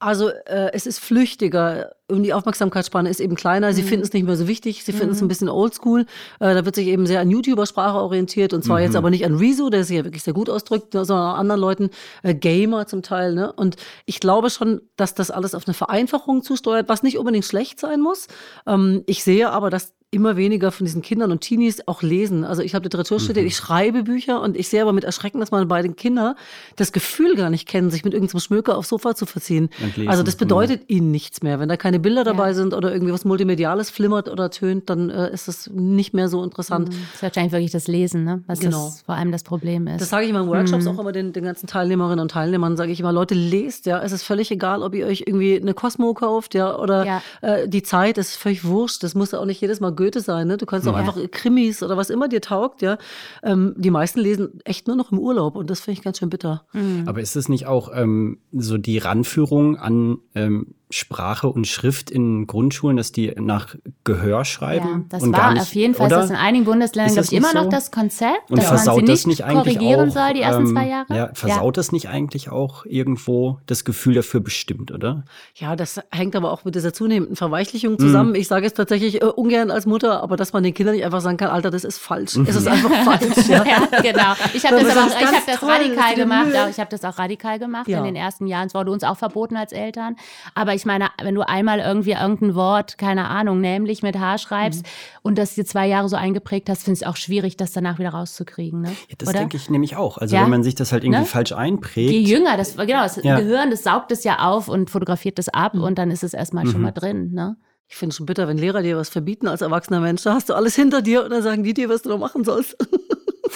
Also 0.00 0.28
äh, 0.28 0.70
es 0.72 0.86
ist 0.86 0.98
flüchtiger 0.98 1.92
und 2.08 2.22
die 2.22 2.32
Aufmerksamkeitsspanne 2.32 3.10
ist 3.10 3.20
eben 3.20 3.34
kleiner. 3.34 3.74
Sie 3.74 3.82
mhm. 3.82 3.86
finden 3.86 4.06
es 4.06 4.12
nicht 4.14 4.24
mehr 4.24 4.36
so 4.36 4.48
wichtig. 4.48 4.82
Sie 4.82 4.92
mhm. 4.92 4.96
finden 4.96 5.14
es 5.14 5.20
ein 5.20 5.28
bisschen 5.28 5.50
oldschool. 5.50 6.06
Äh, 6.40 6.54
da 6.54 6.64
wird 6.64 6.74
sich 6.74 6.86
eben 6.86 7.06
sehr 7.06 7.20
an 7.20 7.28
YouTuber-Sprache 7.30 7.98
orientiert 7.98 8.54
und 8.54 8.64
zwar 8.64 8.78
mhm. 8.78 8.84
jetzt 8.84 8.96
aber 8.96 9.10
nicht 9.10 9.26
an 9.26 9.36
Rezo, 9.36 9.68
der 9.68 9.84
sich 9.84 9.98
ja 9.98 10.04
wirklich 10.04 10.22
sehr 10.22 10.32
gut 10.32 10.48
ausdrückt, 10.48 10.94
ne, 10.94 11.04
sondern 11.04 11.26
an 11.26 11.36
anderen 11.40 11.60
Leuten, 11.60 11.90
äh, 12.22 12.34
Gamer 12.34 12.86
zum 12.86 13.02
Teil. 13.02 13.34
Ne? 13.34 13.52
Und 13.52 13.76
ich 14.06 14.20
glaube 14.20 14.48
schon, 14.48 14.80
dass 14.96 15.14
das 15.14 15.30
alles 15.30 15.54
auf 15.54 15.66
eine 15.66 15.74
Vereinfachung 15.74 16.42
zusteuert, 16.42 16.88
was 16.88 17.02
nicht 17.02 17.18
unbedingt 17.18 17.44
schlecht 17.44 17.78
sein 17.78 18.00
muss. 18.00 18.26
Ähm, 18.66 19.04
ich 19.04 19.22
sehe 19.22 19.50
aber, 19.50 19.68
dass 19.68 19.92
immer 20.12 20.36
weniger 20.36 20.72
von 20.72 20.86
diesen 20.86 21.02
Kindern 21.02 21.30
und 21.30 21.40
Teenies 21.40 21.86
auch 21.86 22.02
lesen. 22.02 22.42
Also 22.44 22.62
ich 22.62 22.74
habe 22.74 22.82
Literatur 22.82 23.20
studiert, 23.20 23.44
mhm. 23.44 23.48
ich 23.48 23.56
schreibe 23.56 24.02
Bücher 24.02 24.42
und 24.42 24.56
ich 24.56 24.68
sehe 24.68 24.82
aber 24.82 24.92
mit 24.92 25.04
Erschrecken, 25.04 25.38
dass 25.38 25.52
meine 25.52 25.66
beiden 25.66 25.94
Kinder 25.94 26.34
das 26.74 26.90
Gefühl 26.90 27.36
gar 27.36 27.48
nicht 27.48 27.68
kennen, 27.68 27.90
sich 27.90 28.04
mit 28.04 28.12
irgendeinem 28.12 28.40
Schmöker 28.40 28.76
aufs 28.76 28.88
Sofa 28.88 29.14
zu 29.14 29.24
verziehen. 29.24 29.70
Also 30.06 30.24
das 30.24 30.34
bedeutet 30.34 30.80
mhm. 30.82 30.96
ihnen 30.96 31.10
nichts 31.12 31.42
mehr. 31.42 31.60
Wenn 31.60 31.68
da 31.68 31.76
keine 31.76 32.00
Bilder 32.00 32.24
dabei 32.24 32.48
ja. 32.48 32.54
sind 32.54 32.74
oder 32.74 32.92
irgendwie 32.92 33.12
was 33.12 33.24
Multimediales 33.24 33.90
flimmert 33.90 34.28
oder 34.28 34.50
tönt, 34.50 34.90
dann 34.90 35.10
äh, 35.10 35.32
ist 35.32 35.46
das 35.46 35.70
nicht 35.72 36.12
mehr 36.12 36.28
so 36.28 36.42
interessant. 36.42 36.88
Mhm. 36.88 36.92
Das 36.92 37.14
ist 37.14 37.22
wahrscheinlich 37.22 37.52
wirklich 37.52 37.70
das 37.70 37.86
Lesen, 37.86 38.24
ne? 38.24 38.42
was 38.48 38.58
genau. 38.58 38.86
das 38.86 39.02
vor 39.02 39.14
allem 39.14 39.30
das 39.30 39.44
Problem 39.44 39.86
ist. 39.86 40.00
Das 40.00 40.08
sage 40.08 40.24
ich 40.24 40.30
in 40.30 40.34
meinen 40.34 40.48
Workshops 40.48 40.86
mhm. 40.86 40.90
auch 40.90 40.98
immer 40.98 41.12
den, 41.12 41.32
den 41.32 41.44
ganzen 41.44 41.68
Teilnehmerinnen 41.68 42.18
und 42.18 42.32
Teilnehmern, 42.32 42.76
sage 42.76 42.90
ich 42.90 42.98
immer, 42.98 43.12
Leute, 43.12 43.36
lest, 43.36 43.86
ja. 43.86 44.02
Es 44.02 44.10
ist 44.10 44.24
völlig 44.24 44.50
egal, 44.50 44.82
ob 44.82 44.92
ihr 44.96 45.06
euch 45.06 45.22
irgendwie 45.26 45.60
eine 45.60 45.72
Cosmo 45.72 46.14
kauft, 46.14 46.54
ja, 46.54 46.76
oder 46.76 47.06
ja. 47.06 47.22
Äh, 47.42 47.68
die 47.68 47.84
Zeit, 47.84 48.18
das 48.18 48.30
ist 48.30 48.36
völlig 48.36 48.64
wurscht. 48.64 49.04
Das 49.04 49.14
muss 49.14 49.30
ja 49.30 49.38
auch 49.38 49.44
nicht 49.44 49.60
jedes 49.60 49.78
Mal 49.78 49.92
Goethe 50.00 50.20
sein, 50.20 50.48
ne? 50.48 50.56
Du 50.56 50.66
kannst 50.66 50.88
auch 50.88 50.94
ja. 50.94 50.98
einfach 50.98 51.18
Krimis 51.30 51.82
oder 51.82 51.96
was 51.96 52.08
immer 52.08 52.28
dir 52.28 52.40
taugt, 52.40 52.80
ja. 52.80 52.96
Ähm, 53.42 53.74
die 53.76 53.90
meisten 53.90 54.20
lesen 54.20 54.60
echt 54.64 54.86
nur 54.86 54.96
noch 54.96 55.12
im 55.12 55.18
Urlaub 55.18 55.56
und 55.56 55.68
das 55.68 55.80
finde 55.80 55.98
ich 55.98 56.04
ganz 56.04 56.18
schön 56.18 56.30
bitter. 56.30 56.64
Mhm. 56.72 57.04
Aber 57.06 57.20
ist 57.20 57.36
es 57.36 57.48
nicht 57.48 57.66
auch 57.66 57.90
ähm, 57.94 58.38
so 58.52 58.78
die 58.78 58.98
Ranführung 58.98 59.76
an 59.76 60.18
ähm, 60.34 60.74
Sprache 60.90 61.48
und 61.48 61.66
Schrift 61.66 62.10
in 62.10 62.46
Grundschulen, 62.46 62.96
dass 62.96 63.12
die 63.12 63.32
nach 63.38 63.76
Gehör 64.04 64.44
schreiben. 64.44 64.88
Ja, 64.88 65.00
das 65.08 65.22
und 65.22 65.32
war 65.32 65.40
gar 65.40 65.52
nicht, 65.52 65.62
auf 65.62 65.74
jeden 65.74 65.94
Fall 65.94 66.06
oder? 66.06 66.16
das 66.16 66.30
in 66.30 66.36
einigen 66.36 66.64
Bundesländern, 66.64 67.14
glaube 67.14 67.26
ich, 67.26 67.32
immer 67.32 67.52
so? 67.52 67.58
noch 67.58 67.68
das 67.68 67.90
Konzept, 67.90 68.50
und 68.50 68.58
dass 68.58 68.66
versaut 68.66 68.96
man 68.96 69.06
sie 69.06 69.28
nicht, 69.28 69.40
nicht 69.40 69.48
korrigieren 69.48 70.10
auch, 70.10 70.12
soll, 70.12 70.34
die 70.34 70.40
ersten 70.42 70.66
ähm, 70.66 70.72
zwei 70.72 70.88
Jahre. 70.88 71.16
Ja, 71.16 71.30
versaut 71.32 71.76
ja. 71.76 71.80
das 71.80 71.92
nicht 71.92 72.08
eigentlich 72.08 72.50
auch 72.50 72.84
irgendwo 72.86 73.58
das 73.66 73.84
Gefühl 73.84 74.14
dafür 74.14 74.40
bestimmt, 74.40 74.90
oder? 74.90 75.24
Ja, 75.54 75.76
das 75.76 76.00
hängt 76.10 76.34
aber 76.34 76.52
auch 76.52 76.64
mit 76.64 76.74
dieser 76.74 76.92
zunehmenden 76.92 77.36
Verweichlichung 77.36 77.98
zusammen. 77.98 78.32
Mm. 78.32 78.36
Ich 78.36 78.48
sage 78.48 78.66
es 78.66 78.74
tatsächlich 78.74 79.22
äh, 79.22 79.26
ungern 79.26 79.70
als 79.70 79.86
Mutter, 79.86 80.22
aber 80.22 80.36
dass 80.36 80.52
man 80.52 80.62
den 80.62 80.74
Kindern 80.74 80.96
nicht 80.96 81.04
einfach 81.04 81.20
sagen 81.20 81.36
kann, 81.36 81.50
Alter, 81.50 81.70
das 81.70 81.84
ist 81.84 81.98
falsch. 81.98 82.36
Es 82.36 82.56
ist 82.56 82.66
einfach 82.66 82.90
falsch. 83.04 83.48
Ja, 83.48 83.64
ja 83.64 84.00
genau. 84.02 84.34
Ich 84.54 84.64
habe 84.66 84.82
das, 84.82 84.96
aber 84.96 85.06
auch, 85.06 85.20
ich 85.20 85.26
hab 85.26 85.46
das 85.46 85.62
radikal 85.62 86.14
gemacht. 86.14 86.48
Ich 86.70 86.80
habe 86.80 86.90
das 86.90 87.04
auch 87.04 87.18
radikal 87.18 87.58
gemacht 87.58 87.88
in 87.88 88.02
den 88.02 88.16
ersten 88.16 88.46
Jahren. 88.46 88.66
Es 88.66 88.74
wurde 88.74 88.90
uns 88.90 89.04
auch 89.04 89.16
verboten 89.16 89.56
als 89.56 89.72
Eltern. 89.72 90.16
Aber 90.54 90.74
ich 90.74 90.79
meine, 90.86 91.08
wenn 91.22 91.34
du 91.34 91.46
einmal 91.46 91.80
irgendwie 91.80 92.12
irgendein 92.12 92.54
Wort, 92.54 92.98
keine 92.98 93.28
Ahnung, 93.28 93.60
nämlich 93.60 94.02
mit 94.02 94.18
H 94.18 94.38
schreibst 94.38 94.82
mhm. 94.82 95.18
und 95.22 95.38
das 95.38 95.54
dir 95.54 95.64
zwei 95.64 95.86
Jahre 95.86 96.08
so 96.08 96.16
eingeprägt 96.16 96.68
hast, 96.68 96.84
finde 96.84 96.98
ich 96.98 97.02
es 97.02 97.08
auch 97.08 97.16
schwierig, 97.16 97.56
das 97.56 97.72
danach 97.72 97.98
wieder 97.98 98.10
rauszukriegen. 98.10 98.82
Ne? 98.82 98.90
Ja, 99.08 99.14
das 99.18 99.32
denke 99.32 99.56
ich 99.56 99.70
nämlich 99.70 99.96
auch. 99.96 100.18
Also 100.18 100.36
ja? 100.36 100.42
wenn 100.42 100.50
man 100.50 100.62
sich 100.62 100.74
das 100.74 100.92
halt 100.92 101.04
irgendwie 101.04 101.20
ne? 101.20 101.26
falsch 101.26 101.52
einprägt. 101.52 102.10
Je 102.10 102.20
jünger, 102.20 102.56
das, 102.56 102.76
genau, 102.76 103.02
das 103.02 103.16
ja. 103.22 103.38
Gehirn, 103.38 103.70
das 103.70 103.82
saugt 103.82 104.12
es 104.12 104.24
ja 104.24 104.38
auf 104.40 104.68
und 104.68 104.90
fotografiert 104.90 105.38
das 105.38 105.48
ab 105.48 105.74
mhm. 105.74 105.82
und 105.82 105.98
dann 105.98 106.10
ist 106.10 106.24
es 106.24 106.34
erstmal 106.34 106.64
mhm. 106.64 106.70
schon 106.70 106.82
mal 106.82 106.92
drin. 106.92 107.32
Ne? 107.32 107.56
Ich 107.88 107.96
finde 107.96 108.10
es 108.10 108.16
schon 108.16 108.26
bitter, 108.26 108.46
wenn 108.46 108.56
Lehrer 108.58 108.82
dir 108.82 108.96
was 108.96 109.08
verbieten 109.08 109.48
als 109.48 109.62
erwachsener 109.62 110.00
Mensch. 110.00 110.22
Da 110.22 110.34
hast 110.34 110.48
du 110.48 110.54
alles 110.54 110.76
hinter 110.76 111.02
dir 111.02 111.24
und 111.24 111.30
dann 111.30 111.42
sagen 111.42 111.64
die 111.64 111.74
dir, 111.74 111.88
was 111.88 112.02
du 112.02 112.08
noch 112.08 112.18
machen 112.18 112.44
sollst. 112.44 112.76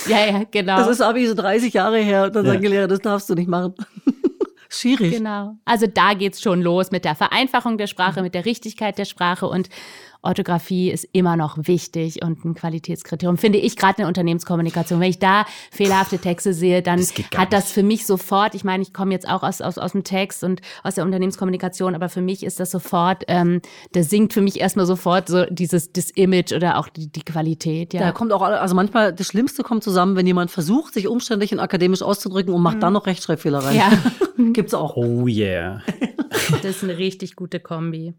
Ja, 0.08 0.26
ja, 0.26 0.42
genau. 0.50 0.76
Das 0.78 0.88
ist 0.88 1.00
Abi 1.00 1.26
so 1.26 1.34
30 1.34 1.72
Jahre 1.72 1.98
her 1.98 2.24
und 2.24 2.34
dann 2.34 2.44
ja. 2.44 2.52
sagen 2.52 2.62
die 2.62 2.68
Lehrer, 2.68 2.88
das 2.88 3.00
darfst 3.00 3.30
du 3.30 3.34
nicht 3.34 3.48
machen. 3.48 3.74
Schwierig. 4.78 5.16
Genau. 5.16 5.56
Also 5.64 5.86
da 5.86 6.14
geht 6.14 6.34
es 6.34 6.40
schon 6.40 6.62
los 6.62 6.90
mit 6.90 7.04
der 7.04 7.14
Vereinfachung 7.14 7.78
der 7.78 7.86
Sprache, 7.86 8.22
mit 8.22 8.34
der 8.34 8.44
Richtigkeit 8.44 8.98
der 8.98 9.04
Sprache 9.04 9.46
und 9.46 9.68
Orthographie 10.24 10.90
ist 10.90 11.06
immer 11.12 11.36
noch 11.36 11.56
wichtig 11.60 12.22
und 12.22 12.44
ein 12.44 12.54
Qualitätskriterium, 12.54 13.36
finde 13.36 13.58
ich 13.58 13.76
gerade 13.76 13.94
in 13.94 14.02
der 14.02 14.08
Unternehmenskommunikation. 14.08 15.00
Wenn 15.00 15.10
ich 15.10 15.18
da 15.18 15.44
fehlerhafte 15.70 16.18
Texte 16.18 16.54
sehe, 16.54 16.82
dann 16.82 16.98
das 16.98 17.12
hat 17.36 17.52
das 17.52 17.70
für 17.70 17.82
mich 17.82 18.06
sofort, 18.06 18.54
ich 18.54 18.64
meine, 18.64 18.82
ich 18.82 18.92
komme 18.92 19.12
jetzt 19.12 19.28
auch 19.28 19.42
aus, 19.42 19.60
aus, 19.60 19.78
aus 19.78 19.92
dem 19.92 20.04
Text 20.04 20.42
und 20.42 20.60
aus 20.82 20.94
der 20.94 21.04
Unternehmenskommunikation, 21.04 21.94
aber 21.94 22.08
für 22.08 22.22
mich 22.22 22.42
ist 22.42 22.60
das 22.60 22.70
sofort, 22.70 23.24
ähm, 23.28 23.60
da 23.92 24.02
sinkt 24.02 24.32
für 24.32 24.40
mich 24.40 24.60
erstmal 24.60 24.86
sofort 24.86 25.28
so 25.28 25.44
dieses 25.46 25.92
das 25.92 26.10
Image 26.10 26.52
oder 26.52 26.78
auch 26.78 26.88
die, 26.88 27.08
die 27.08 27.22
Qualität. 27.22 27.92
Ja. 27.92 28.00
Da 28.00 28.12
kommt 28.12 28.32
auch, 28.32 28.42
also 28.42 28.74
manchmal 28.74 29.12
das 29.12 29.26
Schlimmste 29.26 29.62
kommt 29.62 29.84
zusammen, 29.84 30.16
wenn 30.16 30.26
jemand 30.26 30.50
versucht, 30.50 30.94
sich 30.94 31.06
umständlich 31.08 31.52
und 31.52 31.60
akademisch 31.60 32.02
auszudrücken 32.02 32.54
und 32.54 32.62
macht 32.62 32.76
mhm. 32.76 32.80
dann 32.80 32.92
noch 32.94 33.06
Rechtschreibfehler 33.06 33.58
rein. 33.58 33.76
Ja. 33.76 33.90
Gibt's 34.52 34.74
auch. 34.74 34.96
Oh 34.96 35.26
yeah. 35.26 35.82
das 36.62 36.76
ist 36.76 36.84
eine 36.84 36.98
richtig 36.98 37.36
gute 37.36 37.60
Kombi 37.60 38.14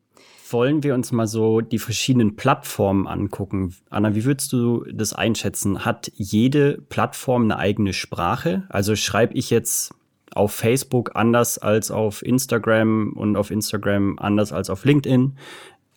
wollen 0.49 0.83
wir 0.83 0.93
uns 0.93 1.11
mal 1.11 1.27
so 1.27 1.61
die 1.61 1.79
verschiedenen 1.79 2.35
Plattformen 2.35 3.07
angucken. 3.07 3.75
Anna, 3.89 4.15
wie 4.15 4.25
würdest 4.25 4.53
du 4.53 4.85
das 4.91 5.13
einschätzen? 5.13 5.85
Hat 5.85 6.11
jede 6.15 6.81
Plattform 6.89 7.43
eine 7.43 7.57
eigene 7.57 7.93
Sprache? 7.93 8.63
Also 8.69 8.95
schreibe 8.95 9.33
ich 9.33 9.49
jetzt 9.49 9.93
auf 10.33 10.53
Facebook 10.53 11.11
anders 11.15 11.57
als 11.57 11.91
auf 11.91 12.23
Instagram 12.23 13.13
und 13.13 13.37
auf 13.37 13.51
Instagram 13.51 14.19
anders 14.19 14.51
als 14.51 14.69
auf 14.69 14.85
LinkedIn? 14.85 15.37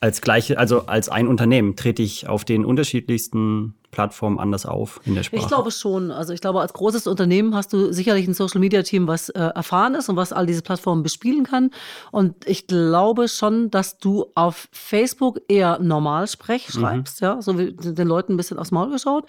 Als 0.01 0.23
gleiche, 0.23 0.59
also 0.59 0.87
als 0.87 1.09
ein 1.09 1.27
Unternehmen 1.27 1.75
trete 1.75 2.03
ich 2.03 2.29
auf 2.29 2.45
den 2.45 2.65
unterschiedlichsten 2.65 3.75
Plattform 3.91 4.39
anders 4.39 4.67
auf 4.67 5.01
in 5.05 5.15
der 5.15 5.23
Sprache? 5.23 5.43
Ich 5.43 5.49
glaube 5.49 5.71
schon. 5.71 6.11
Also 6.11 6.33
ich 6.33 6.41
glaube, 6.41 6.61
als 6.61 6.73
großes 6.73 7.07
Unternehmen 7.07 7.55
hast 7.55 7.73
du 7.73 7.93
sicherlich 7.93 8.27
ein 8.27 8.35
Social-Media-Team, 8.35 9.07
was 9.07 9.29
äh, 9.31 9.41
erfahren 9.41 9.95
ist 9.95 10.09
und 10.09 10.17
was 10.17 10.33
all 10.33 10.47
diese 10.47 10.63
Plattformen 10.63 11.03
bespielen 11.03 11.45
kann. 11.45 11.71
Und 12.11 12.47
ich 12.47 12.67
glaube 12.67 13.29
schon, 13.29 13.71
dass 13.71 13.99
du 13.99 14.27
auf 14.35 14.69
Facebook 14.73 15.41
eher 15.49 15.79
normal 15.79 16.27
Sprech 16.29 16.69
mhm. 16.69 16.81
schreibst, 16.81 17.21
mhm. 17.21 17.27
ja, 17.27 17.43
so 17.43 17.59
wie 17.59 17.73
den 17.73 18.09
Leuten 18.09 18.35
ein 18.35 18.37
bisschen 18.37 18.59
aufs 18.59 18.71
Maul 18.71 18.91
geschaut. 18.91 19.25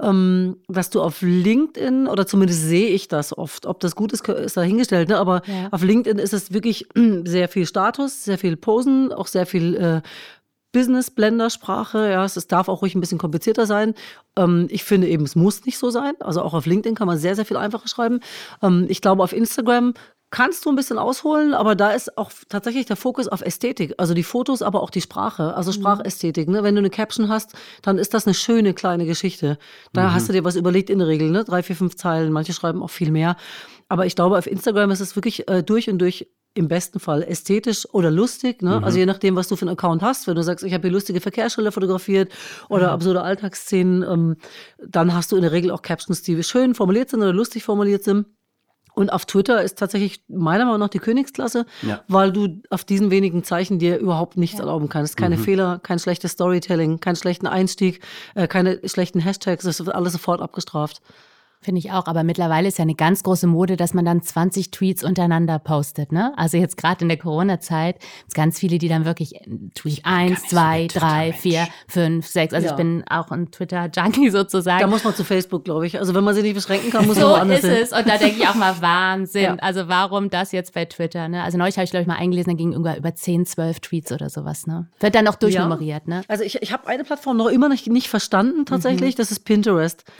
Ähm, 0.00 0.56
dass 0.68 0.90
du 0.90 1.02
auf 1.02 1.20
LinkedIn, 1.20 2.06
oder 2.06 2.26
zumindest 2.26 2.62
sehe 2.62 2.88
ich 2.88 3.08
das 3.08 3.36
oft, 3.36 3.66
ob 3.66 3.80
das 3.80 3.96
gut 3.96 4.12
ist, 4.12 4.28
ist 4.28 4.56
dahingestellt, 4.56 5.08
ne? 5.08 5.18
aber 5.18 5.42
ja. 5.46 5.68
auf 5.70 5.82
LinkedIn 5.82 6.18
ist 6.18 6.32
es 6.32 6.52
wirklich 6.52 6.86
sehr 7.24 7.48
viel 7.48 7.66
Status, 7.66 8.24
sehr 8.24 8.38
viel 8.38 8.56
Posen, 8.56 9.12
auch 9.12 9.26
sehr 9.26 9.46
viel 9.46 9.74
äh, 9.74 10.02
Business-Blender-Sprache. 10.74 12.10
Ja, 12.10 12.24
es, 12.26 12.46
darf 12.46 12.68
auch 12.68 12.82
ruhig 12.82 12.94
ein 12.94 13.00
bisschen 13.00 13.16
komplizierter 13.16 13.64
sein. 13.64 13.94
Ähm, 14.36 14.66
ich 14.68 14.84
finde 14.84 15.08
eben, 15.08 15.24
es 15.24 15.36
muss 15.36 15.64
nicht 15.64 15.78
so 15.78 15.88
sein. 15.88 16.12
Also 16.20 16.42
auch 16.42 16.52
auf 16.52 16.66
LinkedIn 16.66 16.94
kann 16.94 17.06
man 17.06 17.16
sehr, 17.16 17.34
sehr 17.34 17.46
viel 17.46 17.56
einfacher 17.56 17.88
schreiben. 17.88 18.20
Ähm, 18.62 18.84
ich 18.90 19.00
glaube, 19.00 19.22
auf 19.22 19.32
Instagram 19.32 19.94
kannst 20.30 20.66
du 20.66 20.70
ein 20.70 20.74
bisschen 20.74 20.98
ausholen, 20.98 21.54
aber 21.54 21.76
da 21.76 21.90
ist 21.90 22.18
auch 22.18 22.32
tatsächlich 22.48 22.86
der 22.86 22.96
Fokus 22.96 23.28
auf 23.28 23.40
Ästhetik. 23.40 23.94
Also 23.98 24.14
die 24.14 24.24
Fotos, 24.24 24.62
aber 24.62 24.82
auch 24.82 24.90
die 24.90 25.00
Sprache, 25.00 25.54
also 25.54 25.70
mhm. 25.70 25.76
Sprachästhetik. 25.76 26.48
Ne? 26.48 26.64
Wenn 26.64 26.74
du 26.74 26.80
eine 26.80 26.90
Caption 26.90 27.28
hast, 27.28 27.54
dann 27.82 27.98
ist 27.98 28.12
das 28.14 28.26
eine 28.26 28.34
schöne 28.34 28.74
kleine 28.74 29.06
Geschichte. 29.06 29.58
Da 29.92 30.08
mhm. 30.08 30.14
hast 30.14 30.28
du 30.28 30.32
dir 30.32 30.42
was 30.42 30.56
überlegt 30.56 30.90
in 30.90 30.98
der 30.98 31.06
Regel, 31.06 31.30
ne? 31.30 31.44
Drei, 31.44 31.62
vier, 31.62 31.76
fünf 31.76 31.94
Zeilen. 31.94 32.32
Manche 32.32 32.52
schreiben 32.52 32.82
auch 32.82 32.90
viel 32.90 33.12
mehr. 33.12 33.36
Aber 33.88 34.06
ich 34.06 34.16
glaube, 34.16 34.36
auf 34.36 34.48
Instagram 34.48 34.90
ist 34.90 35.00
es 35.00 35.14
wirklich 35.14 35.48
äh, 35.48 35.62
durch 35.62 35.88
und 35.88 35.98
durch 35.98 36.26
im 36.54 36.68
besten 36.68 37.00
Fall 37.00 37.22
ästhetisch 37.24 37.86
oder 37.92 38.10
lustig. 38.10 38.62
Ne? 38.62 38.78
Mhm. 38.78 38.84
Also 38.84 38.98
je 38.98 39.06
nachdem, 39.06 39.34
was 39.36 39.48
du 39.48 39.56
für 39.56 39.62
einen 39.62 39.76
Account 39.76 40.02
hast. 40.02 40.26
Wenn 40.26 40.36
du 40.36 40.42
sagst, 40.42 40.64
ich 40.64 40.72
habe 40.72 40.82
hier 40.82 40.92
lustige 40.92 41.20
Verkehrsschilder 41.20 41.72
fotografiert 41.72 42.32
oder 42.68 42.88
mhm. 42.88 42.92
absurde 42.94 43.22
Alltagsszenen, 43.22 44.02
ähm, 44.02 44.36
dann 44.86 45.14
hast 45.14 45.32
du 45.32 45.36
in 45.36 45.42
der 45.42 45.52
Regel 45.52 45.72
auch 45.72 45.82
Captions, 45.82 46.22
die 46.22 46.42
schön 46.44 46.74
formuliert 46.74 47.10
sind 47.10 47.20
oder 47.20 47.32
lustig 47.32 47.64
formuliert 47.64 48.04
sind. 48.04 48.26
Und 48.94 49.12
auf 49.12 49.26
Twitter 49.26 49.60
ist 49.62 49.76
tatsächlich 49.78 50.22
meiner 50.28 50.66
Meinung 50.66 50.78
nach 50.78 50.88
die 50.88 51.00
Königsklasse, 51.00 51.66
ja. 51.82 52.04
weil 52.06 52.30
du 52.32 52.62
auf 52.70 52.84
diesen 52.84 53.10
wenigen 53.10 53.42
Zeichen 53.42 53.80
dir 53.80 53.98
überhaupt 53.98 54.36
nichts 54.36 54.58
ja. 54.58 54.64
erlauben 54.64 54.88
kannst. 54.88 55.16
Keine 55.16 55.36
mhm. 55.36 55.40
Fehler, 55.42 55.80
kein 55.82 55.98
schlechtes 55.98 56.32
Storytelling, 56.32 57.00
keinen 57.00 57.16
schlechten 57.16 57.48
Einstieg, 57.48 58.00
äh, 58.36 58.46
keine 58.46 58.80
schlechten 58.84 59.18
Hashtags, 59.18 59.64
das 59.64 59.84
wird 59.84 59.94
alles 59.94 60.12
sofort 60.12 60.40
abgestraft. 60.40 61.02
Finde 61.64 61.78
ich 61.78 61.92
auch. 61.92 62.06
Aber 62.06 62.24
mittlerweile 62.24 62.68
ist 62.68 62.76
ja 62.76 62.82
eine 62.82 62.94
ganz 62.94 63.22
große 63.22 63.46
Mode, 63.46 63.78
dass 63.78 63.94
man 63.94 64.04
dann 64.04 64.20
20 64.20 64.70
Tweets 64.70 65.02
untereinander 65.02 65.58
postet. 65.58 66.12
Ne? 66.12 66.34
Also 66.36 66.58
jetzt 66.58 66.76
gerade 66.76 67.00
in 67.00 67.08
der 67.08 67.16
Corona-Zeit 67.16 68.00
gibt 68.00 68.34
ganz 68.34 68.58
viele, 68.58 68.76
die 68.76 68.88
dann 68.88 69.06
wirklich 69.06 69.36
äh, 69.36 69.46
Tweet 69.74 70.00
1, 70.04 70.42
2, 70.48 70.88
3, 70.88 71.32
4, 71.32 71.66
5, 71.88 72.26
6. 72.26 72.52
Also 72.52 72.66
ja. 72.66 72.72
ich 72.72 72.76
bin 72.76 73.02
auch 73.08 73.30
ein 73.30 73.50
Twitter-Junkie 73.50 74.28
sozusagen. 74.30 74.80
Da 74.80 74.86
muss 74.86 75.04
man 75.04 75.14
zu 75.14 75.24
Facebook, 75.24 75.64
glaube 75.64 75.86
ich. 75.86 75.98
Also 75.98 76.14
wenn 76.14 76.22
man 76.22 76.34
sich 76.34 76.42
nicht 76.42 76.54
beschränken 76.54 76.90
kann, 76.90 77.06
muss 77.06 77.16
man 77.16 77.24
so 77.24 77.30
woanders 77.30 77.60
ist 77.60 77.70
hin. 77.70 77.82
es. 77.82 77.92
Und 77.92 78.06
da 78.06 78.18
denke 78.18 78.42
ich 78.42 78.46
auch 78.46 78.56
mal 78.56 78.74
Wahnsinn. 78.82 79.42
Ja. 79.42 79.56
Also 79.56 79.88
warum 79.88 80.28
das 80.28 80.52
jetzt 80.52 80.74
bei 80.74 80.84
Twitter? 80.84 81.28
Ne? 81.28 81.42
Also 81.42 81.56
neulich 81.56 81.76
habe 81.76 81.84
ich, 81.84 81.90
glaube 81.92 82.02
ich, 82.02 82.08
mal 82.08 82.16
eingelesen, 82.16 82.52
da 82.52 82.56
ging 82.58 82.72
irgendwann 82.72 82.98
über 82.98 83.14
10, 83.14 83.46
12 83.46 83.80
Tweets 83.80 84.12
oder 84.12 84.28
sowas. 84.28 84.66
Ne? 84.66 84.86
Wird 85.00 85.14
dann 85.14 85.24
noch 85.24 85.36
durchnummeriert. 85.36 86.02
Ja. 86.06 86.16
Ne? 86.16 86.24
Also 86.28 86.44
ich, 86.44 86.60
ich 86.60 86.74
habe 86.74 86.86
eine 86.88 87.04
Plattform 87.04 87.38
noch 87.38 87.48
immer 87.48 87.70
nicht, 87.70 87.86
nicht 87.86 88.08
verstanden 88.08 88.66
tatsächlich. 88.66 89.14
Mhm. 89.14 89.18
Das 89.18 89.30
ist 89.30 89.40
Pinterest. 89.46 90.04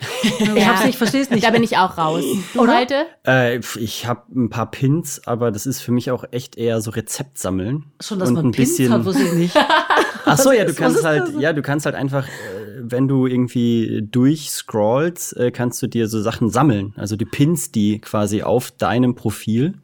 Ich 0.55 0.65
habe 0.65 0.79
es 0.79 0.85
nicht, 0.85 0.97
verstehe 0.97 1.21
es 1.21 1.29
nicht. 1.35 1.45
Da 1.45 1.51
bin 1.51 1.63
ich 1.63 1.77
auch 1.77 1.97
raus. 1.97 2.23
Du 2.53 2.67
heute? 2.67 3.05
Äh, 3.25 3.59
ich 3.77 4.07
habe 4.07 4.23
ein 4.35 4.49
paar 4.49 4.71
Pins, 4.71 5.21
aber 5.25 5.51
das 5.51 5.65
ist 5.65 5.81
für 5.81 5.91
mich 5.91 6.11
auch 6.11 6.25
echt 6.31 6.57
eher 6.57 6.81
so 6.81 6.91
Rezept 6.91 7.37
sammeln. 7.37 7.85
Schon, 8.01 8.19
dass 8.19 8.29
und 8.29 8.35
man 8.35 8.45
ein 8.47 8.51
Pins 8.51 8.69
bisschen 8.69 8.91
hat, 8.91 9.05
wusste 9.05 9.23
ich 9.23 9.33
nicht. 9.33 9.55
Ach 10.25 10.37
so, 10.37 10.51
ja, 10.51 10.65
du 10.65 10.73
kannst 10.73 11.03
halt, 11.03 11.39
ja, 11.39 11.53
du 11.53 11.61
kannst 11.61 11.85
halt 11.85 11.95
einfach, 11.95 12.27
äh, 12.27 12.31
wenn 12.79 13.07
du 13.07 13.27
irgendwie 13.27 14.07
durchscrollst, 14.09 15.37
äh, 15.37 15.51
kannst 15.51 15.81
du 15.81 15.87
dir 15.87 16.07
so 16.07 16.21
Sachen 16.21 16.49
sammeln. 16.49 16.93
Also 16.97 17.15
die 17.15 17.25
Pins, 17.25 17.71
die 17.71 17.99
quasi 17.99 18.41
auf 18.41 18.71
deinem 18.71 19.15
Profil 19.15 19.75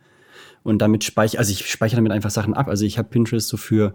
und 0.63 0.81
damit 0.81 1.03
speichere, 1.03 1.39
also 1.39 1.51
ich 1.51 1.69
speichere 1.69 1.97
damit 1.97 2.11
einfach 2.11 2.31
Sachen 2.31 2.53
ab. 2.53 2.67
Also 2.67 2.85
ich 2.85 2.97
habe 2.97 3.09
Pinterest 3.09 3.47
so 3.47 3.57
für 3.57 3.93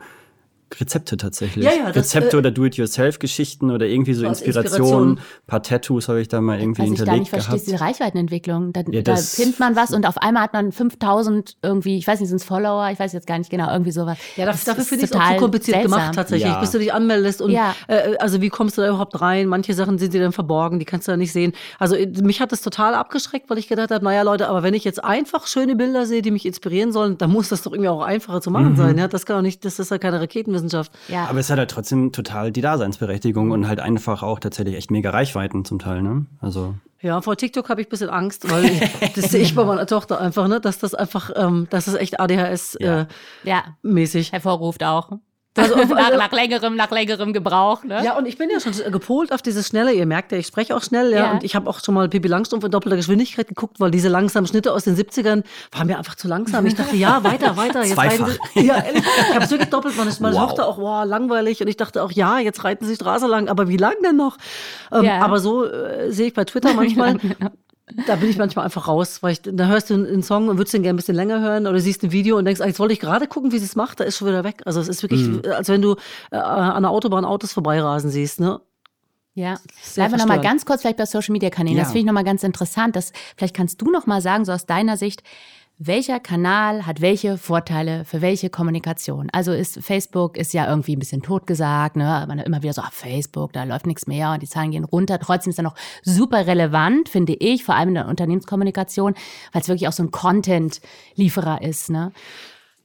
Rezepte 0.75 1.17
tatsächlich. 1.17 1.65
Ja, 1.65 1.73
ja, 1.73 1.87
das, 1.87 1.97
Rezepte 1.97 2.37
äh, 2.37 2.39
oder 2.41 2.51
Do-it-yourself-Geschichten 2.51 3.71
oder 3.71 3.87
irgendwie 3.87 4.15
so 4.15 4.27
Inspirationen. 4.27 4.67
Inspiration. 4.67 5.19
Ein 5.19 5.47
paar 5.47 5.63
Tattoos 5.63 6.09
habe 6.09 6.21
ich 6.21 6.29
da 6.29 6.41
mal 6.41 6.59
irgendwie 6.59 6.83
Was 6.83 6.89
hinterlegt 6.89 7.27
ich 7.27 7.31
gar 7.31 7.39
nicht 7.39 7.47
verstehe, 7.47 7.65
diese 7.65 7.81
Reichweitenentwicklung. 7.81 8.73
Da, 8.73 8.83
ja, 8.91 9.03
da 9.03 9.15
pinnt 9.37 9.61
man 9.61 9.77
was 9.77 9.93
und 9.93 10.07
auf 10.07 10.19
einmal 10.19 10.43
hat 10.43 10.53
man 10.53 10.73
5000 10.73 11.57
irgendwie, 11.63 11.99
ich 11.99 12.07
weiß 12.07 12.21
nicht, 12.21 12.29
sind 12.29 12.39
es 12.39 12.45
Follower, 12.45 12.91
ich 12.91 12.99
weiß 12.99 13.13
jetzt 13.13 13.27
gar 13.27 13.39
nicht 13.39 13.51
genau, 13.51 13.71
irgendwie 13.71 13.93
sowas. 13.93 14.19
Ja, 14.37 14.47
das, 14.47 14.65
dafür 14.65 14.85
finde 14.85 15.05
ich 15.05 15.11
es 15.11 15.17
auch 15.17 15.29
zu 15.29 15.37
kompliziert 15.37 15.77
seltsam. 15.77 16.01
gemacht 16.01 16.15
tatsächlich, 16.15 16.51
ja. 16.51 16.61
bis 16.61 16.73
du 16.73 16.79
dich 16.79 16.93
anmeldest 16.93 17.41
und 17.41 17.51
ja. 17.51 17.75
äh, 17.87 18.17
also 18.19 18.41
wie 18.41 18.49
kommst 18.49 18.77
du 18.77 18.83
da 18.83 18.89
überhaupt 18.89 19.21
rein? 19.21 19.47
Manche 19.47 19.73
Sachen 19.75 19.99
sind 19.99 20.15
dir 20.15 20.21
dann 20.21 20.33
verborgen, 20.33 20.79
die 20.79 20.85
kannst 20.85 21.07
du 21.07 21.13
da 21.13 21.17
nicht 21.17 21.33
sehen. 21.33 21.53
Also 21.79 21.95
äh, 21.95 22.07
mich 22.23 22.41
hat 22.41 22.53
das 22.53 22.61
total 22.61 22.95
abgeschreckt, 22.95 23.49
weil 23.51 23.59
ich 23.59 23.69
gedacht 23.69 23.91
habe, 23.91 24.05
naja 24.05 24.23
Leute, 24.23 24.49
aber 24.49 24.63
wenn 24.63 24.75
ich 24.75 24.85
jetzt 24.85 25.03
einfach 25.05 25.47
schöne 25.47 25.77
Bilder 25.77 26.07
sehe, 26.07 26.23
die 26.23 26.31
mich 26.31 26.45
inspirieren 26.45 26.93
sollen, 26.93 27.19
dann 27.19 27.31
muss 27.31 27.49
das 27.49 27.63
doch 27.63 27.73
irgendwie 27.73 27.89
auch 27.89 28.03
einfacher 28.03 28.41
zu 28.41 28.51
machen 28.51 28.73
mhm. 28.73 28.77
sein. 28.77 28.99
Ja, 28.99 29.09
das 29.09 29.27
kann 29.27 29.37
auch 29.37 29.43
nicht, 29.43 29.65
das 29.65 29.79
ist 29.79 29.91
ja 29.91 29.99
keine 29.99 30.21
Raketenwissenschaft. 30.57 30.92
Ja. 31.09 31.27
Aber 31.27 31.38
es 31.38 31.51
hat 31.51 31.59
halt 31.59 31.71
trotzdem 31.71 32.12
total 32.12 32.53
die 32.53 32.61
Daseinsberechtigung 32.61 33.51
und 33.51 33.69
halt 33.69 33.81
einfach 33.81 34.23
auch 34.23 34.38
tatsächlich 34.38 34.77
echt 34.77 34.90
mega 34.90 35.11
Reichweiten 35.11 35.64
zum 35.64 35.79
Teil, 35.79 36.03
ne? 36.03 36.27
Also. 36.40 36.75
Ja, 37.03 37.21
vor 37.21 37.37
TikTok 37.37 37.69
habe 37.69 37.83
ich 37.83 37.88
ein 37.88 37.90
bisschen 37.90 38.11
Angst, 38.11 38.51
weil 38.51 38.64
ich, 38.64 38.81
das 39.14 39.31
sehe 39.31 39.42
ich 39.42 39.55
bei 39.55 39.64
meiner 39.64 39.87
Tochter 39.87 40.21
einfach, 40.21 40.49
ne, 40.49 40.61
dass 40.61 40.79
das 40.79 40.95
einfach, 40.95 41.31
ähm, 41.37 41.66
dass 41.71 41.85
das 41.85 41.95
echt 41.95 42.19
ADHS 42.19 42.79
ja. 42.81 43.03
Äh, 43.03 43.07
ja. 43.45 43.64
mäßig 43.83 44.33
hervorruft 44.33 44.83
auch. 44.83 45.12
Also 45.57 45.77
nach, 45.95 46.11
nach, 46.16 46.33
längerem, 46.33 46.77
nach 46.77 46.90
längerem 46.90 47.33
Gebrauch. 47.33 47.83
Ne? 47.85 48.03
Ja, 48.05 48.16
und 48.16 48.27
ich 48.27 48.38
bin 48.38 48.51
ja 48.51 48.61
schon 48.61 48.73
gepolt 48.92 49.33
auf 49.33 49.42
dieses 49.42 49.69
Schnelle. 49.69 49.92
Ihr 49.92 50.07
merkt 50.07 50.33
ja, 50.33 50.38
ich 50.38 50.47
spreche 50.47 50.77
auch 50.77 50.83
schnell. 50.83 51.12
Ja, 51.12 51.19
ja. 51.19 51.33
Und 51.33 51.45
ich 51.45 51.55
habe 51.55 51.69
auch 51.69 51.83
schon 51.83 51.95
mal 51.95 52.09
Pippi 52.09 52.29
Langstrumpf 52.29 52.64
in 52.64 52.71
doppelter 52.71 52.97
Geschwindigkeit 52.97 53.49
geguckt, 53.49 53.81
weil 53.81 53.90
diese 53.90 54.09
langsamen 54.09 54.47
Schnitte 54.47 54.73
aus 54.73 54.85
den 54.85 54.97
70ern 54.97 55.45
waren 55.73 55.87
mir 55.87 55.99
einfach 55.99 56.14
zu 56.14 56.29
langsam. 56.29 56.66
Ich 56.66 56.75
dachte, 56.75 56.97
ja, 56.97 57.23
weiter, 57.25 57.57
weiter. 57.57 57.83
Jetzt 57.83 57.95
Zweifach. 57.95 58.31
Sie, 58.55 58.66
ja, 58.66 58.77
ehrlich, 58.77 59.03
ich 59.05 59.35
habe 59.35 59.45
es 59.45 59.51
wirklich 59.51 59.71
doppelt. 59.71 59.97
Meine, 59.97 60.11
meine 60.21 60.37
wow. 60.37 60.49
Tochter 60.49 60.69
auch, 60.69 60.79
wow, 60.79 61.05
langweilig. 61.07 61.61
Und 61.61 61.69
ich 61.69 61.77
dachte 61.77 62.03
auch, 62.03 62.12
ja, 62.12 62.38
jetzt 62.38 62.64
reiten 62.64 62.85
sie 62.85 62.95
Straße 62.95 63.27
lang. 63.27 63.49
Aber 63.49 63.69
wie 63.69 63.77
lang 63.77 63.95
denn 64.05 64.16
noch? 64.16 64.37
Ähm, 64.92 65.05
ja. 65.05 65.21
Aber 65.21 65.38
so 65.40 65.64
äh, 65.64 66.12
sehe 66.12 66.29
ich 66.29 66.35
bei 66.35 66.45
Twitter 66.45 66.75
manchmal. 66.75 67.16
Da 68.07 68.16
bin 68.16 68.29
ich 68.29 68.37
manchmal 68.37 68.64
einfach 68.64 68.88
raus, 68.88 69.22
weil 69.22 69.33
ich, 69.33 69.42
da 69.42 69.66
hörst 69.66 69.90
du 69.90 69.94
einen 69.94 70.22
Song 70.25 70.49
und 70.49 70.59
würdest 70.59 70.75
den 70.75 70.83
gerne 70.83 70.94
ein 70.94 70.96
bisschen 70.96 71.14
länger 71.14 71.40
hören 71.40 71.68
oder 71.68 71.79
siehst 71.79 72.03
ein 72.03 72.11
Video 72.11 72.37
und 72.37 72.44
denkst, 72.44 72.61
jetzt 72.61 72.81
wollte 72.81 72.92
ich 72.92 73.01
gerade 73.01 73.29
gucken, 73.29 73.53
wie 73.53 73.59
sie 73.59 73.64
es 73.64 73.77
macht, 73.77 74.01
da 74.01 74.05
ist 74.05 74.16
schon 74.16 74.27
wieder 74.27 74.42
weg. 74.42 74.62
Also 74.64 74.81
es 74.81 74.88
ist 74.88 75.03
wirklich, 75.03 75.22
mhm. 75.22 75.42
als 75.55 75.68
wenn 75.68 75.83
du 75.83 75.94
äh, 76.33 76.37
an 76.37 76.83
der 76.83 76.90
Autobahn 76.90 77.25
Autos 77.25 77.53
vorbeirasen 77.53 78.11
siehst, 78.11 78.40
ne? 78.40 78.61
Ja, 79.35 79.61
bleiben 79.94 80.12
wir 80.14 80.18
nochmal 80.18 80.40
ganz 80.40 80.64
kurz 80.64 80.81
vielleicht 80.81 80.96
bei 80.96 81.05
Social 81.05 81.33
Media 81.33 81.51
Kanälen. 81.51 81.77
Ja. 81.77 81.83
Das 81.83 81.92
finde 81.92 82.01
ich 82.01 82.07
nochmal 82.07 82.25
ganz 82.25 82.42
interessant. 82.42 82.96
Das, 82.96 83.12
vielleicht 83.37 83.55
kannst 83.55 83.81
du 83.83 83.90
nochmal 83.90 84.22
sagen, 84.22 84.46
so 84.46 84.53
aus 84.53 84.64
deiner 84.64 84.96
Sicht, 84.96 85.22
welcher 85.79 86.21
Kanal 86.21 86.87
hat 86.87 87.03
welche 87.03 87.37
Vorteile 87.37 88.07
für 88.07 88.23
welche 88.23 88.49
Kommunikation. 88.49 89.29
Also 89.33 89.53
ist 89.53 89.79
Facebook 89.85 90.39
ist 90.39 90.55
ja 90.55 90.67
irgendwie 90.69 90.97
ein 90.97 90.99
bisschen 90.99 91.23
totgesagt, 91.23 91.97
ne? 91.97 92.25
Man 92.27 92.39
immer 92.39 92.62
wieder 92.62 92.73
so, 92.73 92.81
ach, 92.83 92.93
Facebook, 92.93 93.53
da 93.53 93.65
läuft 93.65 93.87
nichts 93.87 94.07
mehr 94.07 94.33
und 94.33 94.43
die 94.43 94.49
Zahlen 94.49 94.71
gehen 94.71 94.85
runter. 94.85 95.19
Trotzdem 95.19 95.51
ist 95.51 95.59
er 95.59 95.65
noch 95.65 95.77
super 96.03 96.47
relevant, 96.47 97.11
finde 97.11 97.35
ich, 97.35 97.62
vor 97.62 97.75
allem 97.75 97.91
in 97.91 97.95
der 97.97 98.09
Unternehmenskommunikation, 98.09 99.15
weil 99.53 99.62
es 99.62 99.69
wirklich 99.69 99.87
auch 99.87 99.93
so 99.93 100.03
ein 100.03 100.11
Content-Lieferer 100.11 101.61
ist, 101.61 101.91
ne? 101.91 102.12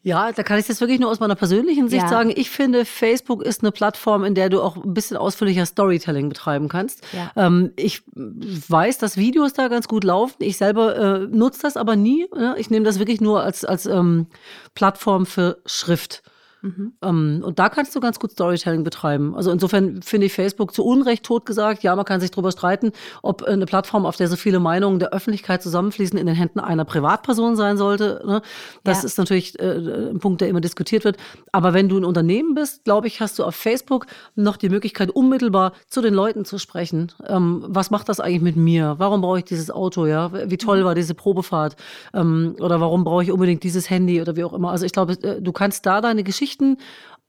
Ja, 0.03 0.31
da 0.31 0.41
kann 0.41 0.57
ich 0.57 0.65
das 0.65 0.81
wirklich 0.81 0.99
nur 0.99 1.11
aus 1.11 1.19
meiner 1.19 1.35
persönlichen 1.35 1.87
Sicht 1.87 2.03
ja. 2.03 2.09
sagen. 2.09 2.33
Ich 2.35 2.49
finde, 2.49 2.85
Facebook 2.85 3.43
ist 3.43 3.61
eine 3.61 3.71
Plattform, 3.71 4.23
in 4.23 4.33
der 4.33 4.49
du 4.49 4.61
auch 4.61 4.75
ein 4.75 4.93
bisschen 4.95 5.15
ausführlicher 5.15 5.65
Storytelling 5.65 6.27
betreiben 6.27 6.69
kannst. 6.69 7.03
Ja. 7.13 7.31
Ähm, 7.35 7.71
ich 7.75 8.01
weiß, 8.15 8.97
dass 8.97 9.17
Videos 9.17 9.53
da 9.53 9.67
ganz 9.67 9.87
gut 9.87 10.03
laufen. 10.03 10.37
Ich 10.39 10.57
selber 10.57 10.95
äh, 10.95 11.27
nutze 11.27 11.61
das 11.61 11.77
aber 11.77 11.95
nie. 11.95 12.27
Ne? 12.35 12.55
Ich 12.57 12.71
nehme 12.71 12.83
das 12.83 12.97
wirklich 12.97 13.21
nur 13.21 13.43
als, 13.43 13.63
als 13.63 13.85
ähm, 13.85 14.25
Plattform 14.73 15.27
für 15.27 15.59
Schrift. 15.67 16.23
Mhm. 16.61 16.93
Ähm, 17.01 17.41
und 17.43 17.59
da 17.59 17.69
kannst 17.69 17.95
du 17.95 17.99
ganz 17.99 18.19
gut 18.19 18.31
Storytelling 18.31 18.83
betreiben. 18.83 19.35
Also 19.35 19.51
insofern 19.51 20.01
finde 20.01 20.27
ich 20.27 20.33
Facebook 20.33 20.73
zu 20.73 20.85
Unrecht 20.85 21.23
totgesagt. 21.23 21.83
Ja, 21.83 21.95
man 21.95 22.05
kann 22.05 22.21
sich 22.21 22.31
darüber 22.31 22.51
streiten, 22.51 22.91
ob 23.21 23.43
eine 23.43 23.65
Plattform, 23.65 24.05
auf 24.05 24.15
der 24.15 24.27
so 24.27 24.35
viele 24.35 24.59
Meinungen 24.59 24.99
der 24.99 25.09
Öffentlichkeit 25.09 25.63
zusammenfließen, 25.63 26.17
in 26.17 26.27
den 26.27 26.35
Händen 26.35 26.59
einer 26.59 26.85
Privatperson 26.85 27.55
sein 27.55 27.77
sollte. 27.77 28.21
Ne? 28.25 28.41
Das 28.83 29.01
ja. 29.01 29.07
ist 29.07 29.17
natürlich 29.17 29.59
äh, 29.59 30.09
ein 30.09 30.19
Punkt, 30.19 30.41
der 30.41 30.49
immer 30.49 30.61
diskutiert 30.61 31.03
wird. 31.03 31.17
Aber 31.51 31.73
wenn 31.73 31.89
du 31.89 31.97
ein 31.97 32.05
Unternehmen 32.05 32.53
bist, 32.53 32.83
glaube 32.83 33.07
ich, 33.07 33.21
hast 33.21 33.39
du 33.39 33.43
auf 33.43 33.55
Facebook 33.55 34.05
noch 34.35 34.57
die 34.57 34.69
Möglichkeit, 34.69 35.09
unmittelbar 35.09 35.73
zu 35.87 36.01
den 36.01 36.13
Leuten 36.13 36.45
zu 36.45 36.59
sprechen. 36.59 37.11
Ähm, 37.27 37.63
was 37.67 37.89
macht 37.89 38.07
das 38.09 38.19
eigentlich 38.19 38.41
mit 38.41 38.55
mir? 38.55 38.95
Warum 38.97 39.21
brauche 39.21 39.39
ich 39.39 39.45
dieses 39.45 39.71
Auto? 39.71 40.05
Ja, 40.05 40.31
wie 40.49 40.57
toll 40.57 40.85
war 40.85 40.95
diese 40.95 41.15
Probefahrt? 41.15 41.75
Ähm, 42.13 42.55
oder 42.59 42.79
warum 42.79 43.03
brauche 43.03 43.23
ich 43.23 43.31
unbedingt 43.31 43.63
dieses 43.63 43.89
Handy 43.89 44.21
oder 44.21 44.35
wie 44.35 44.43
auch 44.43 44.53
immer? 44.53 44.71
Also 44.71 44.85
ich 44.85 44.91
glaube, 44.91 45.13
äh, 45.13 45.41
du 45.41 45.51
kannst 45.51 45.85
da 45.85 46.01
deine 46.01 46.23
Geschichte 46.23 46.50
Geschichten 46.51 46.77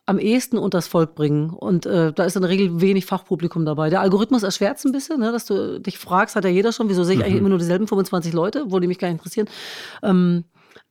am 0.04 0.18
ehesten 0.18 0.58
unters 0.58 0.88
Volk 0.88 1.14
bringen. 1.14 1.50
Und 1.50 1.86
äh, 1.86 2.12
da 2.12 2.24
ist 2.24 2.34
in 2.34 2.42
der 2.42 2.50
Regel 2.50 2.80
wenig 2.80 3.06
Fachpublikum 3.06 3.64
dabei. 3.64 3.88
Der 3.88 4.00
Algorithmus 4.00 4.42
erschwert 4.42 4.78
es 4.78 4.84
ein 4.84 4.92
bisschen, 4.92 5.20
ne, 5.20 5.30
dass 5.30 5.46
du 5.46 5.80
dich 5.80 5.98
fragst, 5.98 6.34
hat 6.34 6.44
ja 6.44 6.50
jeder 6.50 6.72
schon, 6.72 6.88
wieso 6.88 7.04
sehe 7.04 7.14
ich 7.14 7.18
mhm. 7.20 7.24
eigentlich 7.24 7.38
immer 7.38 7.48
nur 7.50 7.58
dieselben 7.58 7.86
25 7.86 8.32
Leute, 8.32 8.64
wo 8.66 8.80
die 8.80 8.88
mich 8.88 8.98
gar 8.98 9.08
nicht 9.08 9.18
interessieren. 9.18 9.48
Ähm, 10.02 10.44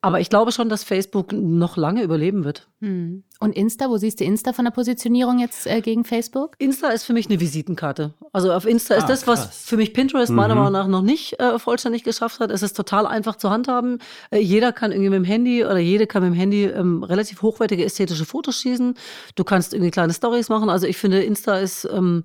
aber 0.04 0.20
ich 0.20 0.30
glaube 0.30 0.52
schon, 0.52 0.68
dass 0.68 0.84
Facebook 0.84 1.32
noch 1.32 1.78
lange 1.78 2.02
überleben 2.02 2.44
wird. 2.44 2.68
Hm. 2.80 3.24
Und 3.40 3.56
Insta, 3.56 3.88
wo 3.88 3.98
siehst 3.98 4.20
du 4.20 4.24
Insta 4.24 4.52
von 4.52 4.66
der 4.66 4.72
Positionierung 4.72 5.38
jetzt 5.38 5.68
äh, 5.68 5.82
gegen 5.82 6.06
Facebook? 6.06 6.56
Insta 6.58 6.90
ist 6.90 7.04
für 7.04 7.14
mich 7.14 7.30
eine 7.30 7.40
Visitenkarte. 7.40 8.16
Also 8.34 8.52
auf 8.52 8.66
Insta 8.66 8.96
ah, 8.96 8.98
ist 8.98 9.08
das, 9.08 9.28
was 9.28 9.64
für 9.64 9.78
mich 9.78 9.94
Pinterest 9.94 10.32
mhm. 10.32 10.38
meiner 10.38 10.56
Meinung 10.56 10.74
nach 10.74 10.88
noch 10.88 11.04
nicht 11.04 11.40
äh, 11.40 11.60
vollständig 11.60 12.04
geschafft 12.04 12.40
hat. 12.40 12.50
Es 12.50 12.64
ist 12.64 12.74
total 12.74 13.06
einfach 13.06 13.36
zu 13.36 13.52
handhaben. 13.52 14.00
Äh, 14.32 14.40
jeder 14.40 14.74
kann 14.74 14.92
irgendwie 14.92 15.12
mit 15.12 15.18
dem 15.18 15.26
Handy 15.26 15.64
oder 15.64 15.78
jede 15.78 16.08
kann 16.08 16.24
mit 16.24 16.32
dem 16.34 16.38
Handy 16.38 16.66
ähm, 16.66 17.04
relativ 17.04 17.44
hochwertige 17.44 17.86
ästhetische 17.86 18.26
Fotos 18.26 18.60
schießen. 18.60 18.96
Du 19.36 19.44
kannst 19.44 19.72
irgendwie 19.74 19.92
kleine 19.92 20.14
Stories 20.14 20.50
machen. 20.50 20.70
Also 20.72 20.88
ich 20.88 20.98
finde, 20.98 21.22
Insta 21.22 21.60
ist 21.60 21.88
ähm, 21.92 22.24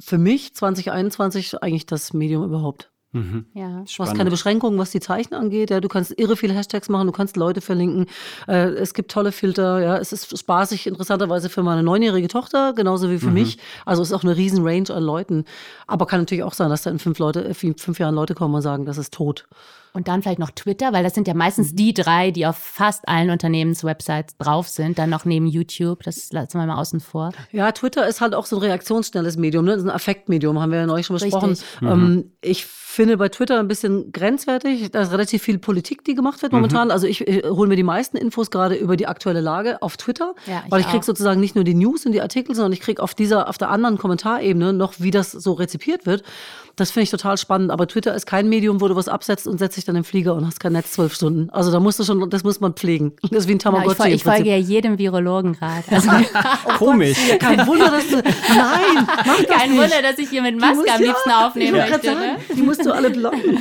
für 0.00 0.16
mich 0.16 0.54
2021 0.54 1.62
eigentlich 1.62 1.84
das 1.84 2.14
Medium 2.14 2.44
überhaupt. 2.44 2.90
Mhm. 3.14 3.46
Ja. 3.54 3.84
Du 3.84 4.04
hast 4.04 4.16
keine 4.16 4.30
Beschränkungen, 4.30 4.76
was 4.76 4.90
die 4.90 4.98
Zeichen 4.98 5.34
angeht. 5.34 5.70
Ja, 5.70 5.80
du 5.80 5.86
kannst 5.86 6.18
irre 6.18 6.36
viele 6.36 6.52
Hashtags 6.52 6.88
machen, 6.88 7.06
du 7.06 7.12
kannst 7.12 7.36
Leute 7.36 7.60
verlinken. 7.60 8.06
Äh, 8.48 8.70
es 8.70 8.92
gibt 8.92 9.12
tolle 9.12 9.30
Filter. 9.30 9.80
Ja, 9.80 9.96
es 9.98 10.12
ist 10.12 10.36
spaßig, 10.36 10.88
interessanterweise 10.88 11.48
für 11.48 11.62
meine 11.62 11.84
neunjährige 11.84 12.26
Tochter, 12.26 12.72
genauso 12.72 13.10
wie 13.10 13.18
für 13.18 13.28
mhm. 13.28 13.34
mich. 13.34 13.58
Also 13.86 14.02
es 14.02 14.08
ist 14.08 14.14
auch 14.14 14.24
eine 14.24 14.36
riesen 14.36 14.66
Range 14.66 14.90
an 14.90 15.02
Leuten. 15.04 15.44
Aber 15.86 16.06
kann 16.06 16.20
natürlich 16.20 16.42
auch 16.42 16.54
sein, 16.54 16.70
dass 16.70 16.82
da 16.82 16.90
in 16.90 16.98
fünf, 16.98 17.20
Leute, 17.20 17.44
äh, 17.44 17.54
fünf 17.54 18.00
Jahren 18.00 18.16
Leute 18.16 18.34
kommen 18.34 18.54
und 18.54 18.62
sagen, 18.62 18.84
das 18.84 18.98
ist 18.98 19.14
tot. 19.14 19.46
Und 19.96 20.08
dann 20.08 20.22
vielleicht 20.22 20.40
noch 20.40 20.50
Twitter, 20.50 20.92
weil 20.92 21.04
das 21.04 21.14
sind 21.14 21.28
ja 21.28 21.34
meistens 21.34 21.70
mhm. 21.70 21.76
die 21.76 21.94
drei, 21.94 22.32
die 22.32 22.46
auf 22.46 22.56
fast 22.56 23.06
allen 23.08 23.30
Unternehmenswebsites 23.30 24.36
drauf 24.38 24.68
sind. 24.68 24.98
Dann 24.98 25.08
noch 25.08 25.24
neben 25.24 25.46
YouTube, 25.46 26.02
das 26.02 26.32
lassen 26.32 26.58
wir 26.58 26.66
mal 26.66 26.80
außen 26.80 26.98
vor. 26.98 27.30
Ja, 27.52 27.70
Twitter 27.70 28.06
ist 28.08 28.20
halt 28.20 28.34
auch 28.34 28.46
so 28.46 28.56
ein 28.56 28.62
reaktionsschnelles 28.62 29.36
Medium, 29.36 29.64
ne? 29.64 29.70
Das 29.70 29.82
ist 29.82 29.88
ein 29.88 29.94
Affektmedium, 29.94 30.60
haben 30.60 30.72
wir 30.72 30.80
ja 30.80 30.86
neulich 30.86 31.06
schon 31.06 31.14
besprochen. 31.14 31.56
Mhm. 31.80 31.88
Ähm, 31.88 32.32
ich 32.40 32.66
finde 32.94 33.16
bei 33.16 33.28
Twitter 33.28 33.60
ein 33.60 33.68
bisschen 33.68 34.10
grenzwertig. 34.10 34.90
Da 34.90 35.02
ist 35.02 35.12
relativ 35.12 35.42
viel 35.44 35.58
Politik, 35.58 36.04
die 36.04 36.16
gemacht 36.16 36.42
wird 36.42 36.52
momentan. 36.52 36.88
Mhm. 36.88 36.92
Also 36.92 37.06
ich, 37.06 37.26
ich 37.26 37.44
hole 37.44 37.68
mir 37.68 37.76
die 37.76 37.84
meisten 37.84 38.16
Infos 38.16 38.50
gerade 38.50 38.74
über 38.74 38.96
die 38.96 39.06
aktuelle 39.06 39.40
Lage 39.40 39.80
auf 39.80 39.96
Twitter, 39.96 40.34
ja, 40.46 40.62
ich 40.64 40.72
weil 40.72 40.80
ich 40.80 40.88
kriege 40.88 41.04
sozusagen 41.04 41.40
nicht 41.40 41.54
nur 41.54 41.64
die 41.64 41.74
News 41.74 42.04
und 42.04 42.12
die 42.12 42.20
Artikel, 42.20 42.54
sondern 42.56 42.72
ich 42.72 42.80
kriege 42.80 43.00
auf 43.00 43.14
dieser, 43.14 43.48
auf 43.48 43.58
der 43.58 43.70
anderen 43.70 43.98
Kommentarebene 43.98 44.72
noch, 44.72 44.94
wie 44.98 45.12
das 45.12 45.30
so 45.30 45.52
rezipiert 45.52 46.04
wird. 46.06 46.24
Das 46.76 46.90
finde 46.90 47.04
ich 47.04 47.10
total 47.10 47.38
spannend. 47.38 47.70
Aber 47.70 47.86
Twitter 47.86 48.14
ist 48.14 48.26
kein 48.26 48.48
Medium, 48.48 48.80
wo 48.80 48.88
du 48.88 48.96
was 48.96 49.08
absetzt 49.08 49.46
und 49.46 49.58
setzt 49.58 49.76
dich 49.76 49.84
dann 49.84 49.96
im 49.96 50.04
Flieger 50.04 50.34
und 50.34 50.46
hast 50.46 50.60
kein 50.60 50.72
Netz 50.72 50.92
zwölf 50.92 51.14
Stunden. 51.14 51.50
Also 51.50 51.70
da 51.70 51.80
musst 51.80 51.98
du 52.00 52.04
schon, 52.04 52.28
das 52.30 52.44
muss 52.44 52.60
man 52.60 52.74
pflegen. 52.74 53.12
Das 53.34 53.44
ist 53.44 53.48
wie 53.48 53.54
ein 53.54 53.58
Tamagotchi. 53.58 54.02
Ja, 54.02 54.06
ich, 54.08 54.14
ich 54.14 54.22
folge 54.22 54.48
ja 54.48 54.56
jedem 54.56 54.96
Virologen 54.96 55.54
gerade. 55.54 55.82
Also, 55.90 56.08
oh 56.66 56.72
Komisch. 56.78 57.18
Gott, 57.30 57.40
kein 57.40 57.66
Wunder, 57.66 57.90
dass 57.90 58.06
du, 58.06 58.16
nein, 58.16 59.08
mach 59.26 59.42
das 59.42 59.46
Kein 59.46 59.70
nicht. 59.70 59.82
Wunder, 59.82 60.02
dass 60.02 60.18
ich 60.18 60.28
hier 60.30 60.42
mit 60.42 60.60
Maske 60.60 60.92
am 60.92 61.02
liebsten 61.02 61.30
ja, 61.30 61.46
aufnehmen 61.46 61.78
möchte. 61.78 62.06
Sagen, 62.06 62.20
ne? 62.20 62.36
Die 62.54 62.62
musst 62.62 62.84
du 62.84 62.92
alle 62.92 63.10
blocken. 63.10 63.58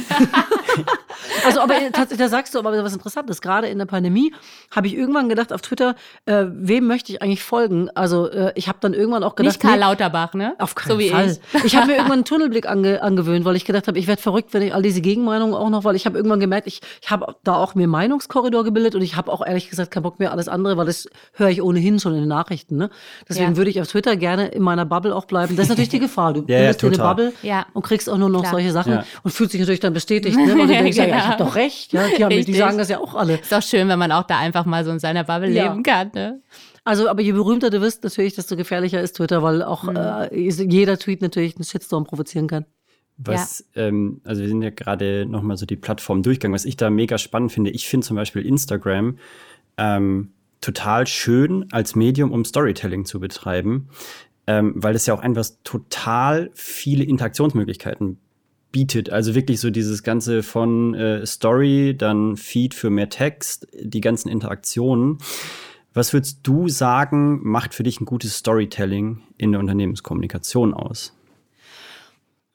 also, 1.46 1.62
aber 1.62 1.76
da 2.18 2.30
sagst 2.30 2.54
du 2.54 2.60
aber 2.60 2.84
was 2.84 2.94
Interessantes. 2.94 3.42
Gerade 3.42 3.68
in 3.68 3.80
der 3.80 3.86
Pandemie 3.86 4.34
habe 4.72 4.88
ich 4.88 4.96
irgendwann 4.96 5.30
gedacht 5.30 5.52
auf 5.54 5.62
Twitter, 5.62 5.96
äh, 6.26 6.46
wem 6.50 6.86
möchte 6.86 7.12
ich 7.12 7.22
eigentlich 7.22 7.44
folgen? 7.44 7.90
Also 7.96 8.30
äh, 8.30 8.52
ich 8.56 8.68
habe 8.68 8.78
dann 8.82 8.94
irgendwann 8.94 9.24
auch 9.24 9.36
gedacht, 9.36 9.56
nicht 9.56 9.62
Karl 9.62 9.80
Lauterbach, 9.80 10.34
ne? 10.34 10.56
Auf 10.60 10.76
keinen 10.76 10.94
so 10.94 11.00
wie 11.00 11.10
Fall. 11.10 11.38
Ich, 11.54 11.64
ich 11.66 11.76
habe 11.76 11.88
mir 11.88 11.94
irgendwann 11.94 12.20
einen 12.20 12.26
Tunnelblick 12.26 12.68
ange, 12.68 13.02
angewöhnt, 13.04 13.46
weil 13.46 13.56
ich 13.56 13.66
gedacht 13.66 13.88
habe, 13.88 14.00
ich 14.00 14.08
werde 14.08 14.22
verrückt, 14.22 14.54
wenn 14.54 14.62
ich 14.62 14.74
all 14.74 14.82
diese 14.82 15.02
Gegenmeinungen 15.02 15.54
auch 15.54 15.70
noch, 15.70 15.84
weil 15.84 15.96
ich 15.96 16.06
habe 16.06 16.18
irgendwann 16.18 16.40
gemerkt, 16.40 16.68
ich, 16.68 16.82
ich 17.02 17.12
habe 17.12 17.36
da 17.44 17.56
auch 17.56 17.76
mir 17.76 17.88
Meinungskorridor 17.88 18.64
gebildet 18.64 18.96
und 18.96 19.02
ich 19.02 19.16
habe 19.16 19.32
auch 19.32 19.46
ehrlich 19.46 19.70
gesagt 19.70 19.92
keinen 19.92 20.04
Bock 20.04 20.20
mehr 20.20 20.32
alles 20.32 20.48
andere, 20.48 20.78
weil 20.78 20.86
das 20.86 21.08
höre 21.34 21.50
ich 21.50 21.62
ohnehin 21.62 22.00
schon 22.00 22.14
in 22.14 22.22
den 22.22 22.30
Nachrichten. 22.30 22.78
Ne? 22.78 22.90
Deswegen 23.28 23.52
ja. 23.52 23.58
würde 23.58 23.70
ich 23.70 23.82
auf 23.82 23.88
Twitter 23.88 24.16
gerne 24.16 24.48
in 24.48 24.64
meiner 24.64 24.86
Bubble 24.86 25.16
auch 25.16 25.26
bleiben. 25.26 25.56
Das 25.56 25.66
ist 25.66 25.70
natürlich 25.70 25.90
die 25.90 26.00
Gefahr. 26.04 26.34
Du 26.34 26.44
ja, 26.48 26.68
bist 26.68 26.82
ja, 26.82 26.88
in 26.88 26.94
eine 26.96 27.04
Bubble 27.04 27.34
ja. 27.44 27.66
und 27.74 27.84
kriegst 27.84 28.10
auch 28.10 28.18
nur 28.18 28.30
noch 28.30 28.42
Klar. 28.42 28.54
solche 28.54 28.72
Sachen 28.72 29.00
und 29.24 29.32
fühlst 29.32 29.54
dich 29.54 29.60
natürlich 29.60 29.82
dann 29.82 29.94
bestätigt. 29.94 30.38
Ne? 30.38 30.54
Und 30.54 30.60
du 30.60 30.68
denkst, 30.68 30.98
ja, 30.98 31.06
ja 31.06 31.18
ich 31.18 31.28
habe 31.28 31.44
doch 31.44 31.56
recht. 31.56 31.94
Ja, 31.94 32.08
die, 32.18 32.24
haben, 32.24 32.46
die 32.46 32.54
sagen 32.54 32.78
das 32.78 32.90
ja 32.90 33.00
auch 33.00 33.16
alle. 33.16 33.36
Ist 33.36 33.52
doch 33.52 33.62
schön, 33.62 33.88
wenn 33.88 34.00
man 34.00 34.12
auch 34.12 34.24
da 34.24 34.40
einfach 34.40 34.66
mal 34.66 34.84
so 34.86 34.92
in 34.92 35.00
seiner 35.00 35.24
Bubble 35.24 35.50
leben 35.50 35.84
kann. 35.84 36.12
Ne? 36.14 36.42
Also, 36.86 37.08
aber 37.08 37.22
je 37.22 37.32
berühmter 37.32 37.70
du 37.70 37.82
wirst, 37.82 38.04
natürlich, 38.04 38.36
desto 38.36 38.58
gefährlicher 38.58 39.02
ist 39.02 39.16
Twitter, 39.16 39.42
weil 39.42 39.64
auch 39.64 39.84
mhm. 39.84 39.96
äh, 39.96 40.36
jeder 40.36 40.98
Tweet 40.98 41.22
natürlich 41.22 41.56
einen 41.56 41.64
Shitstorm 41.64 42.04
provozieren 42.04 42.48
kann. 42.48 42.66
Was, 43.18 43.64
ja. 43.76 43.84
ähm, 43.84 44.22
also 44.24 44.42
wir 44.42 44.48
sind 44.48 44.62
ja 44.62 44.72
gerade 44.72 45.26
nochmal 45.26 45.58
so 45.58 45.66
die 45.66 45.76
Plattform 45.76 46.24
durchgegangen. 46.24 46.56
Was 46.56 46.66
ich 46.66 46.78
da 46.78 46.90
mega 46.90 47.18
spannend 47.18 47.52
finde, 47.52 47.72
ich 47.72 47.88
finde 47.88 48.06
zum 48.06 48.16
Beispiel 48.16 48.46
Instagram 48.46 49.18
ähm, 49.78 50.32
total 50.62 51.06
schön 51.08 51.68
als 51.72 51.96
Medium, 51.96 52.32
um 52.32 52.46
Storytelling 52.46 53.06
zu 53.06 53.20
betreiben, 53.20 53.90
ähm, 54.48 54.74
weil 54.76 54.96
es 54.96 55.06
ja 55.06 55.14
auch 55.14 55.20
einfach 55.20 55.46
total 55.64 56.50
viele 56.54 57.04
Interaktionsmöglichkeiten 57.04 58.18
bietet. 58.72 59.10
Also 59.10 59.36
wirklich 59.36 59.60
so 59.60 59.70
dieses 59.70 60.04
Ganze 60.04 60.42
von 60.42 60.96
äh, 60.96 61.26
Story, 61.26 61.96
dann 61.98 62.36
Feed 62.36 62.74
für 62.74 62.90
mehr 62.90 63.10
Text, 63.10 63.68
die 63.80 64.02
ganzen 64.02 64.30
Interaktionen. 64.30 65.20
Was 65.94 66.12
würdest 66.12 66.40
du 66.44 66.68
sagen, 66.68 67.40
macht 67.44 67.76
für 67.76 67.84
dich 67.84 68.02
ein 68.02 68.06
gutes 68.06 68.38
Storytelling 68.38 69.22
in 69.38 69.52
der 69.52 69.60
Unternehmenskommunikation 69.60 70.74
aus? 70.74 71.16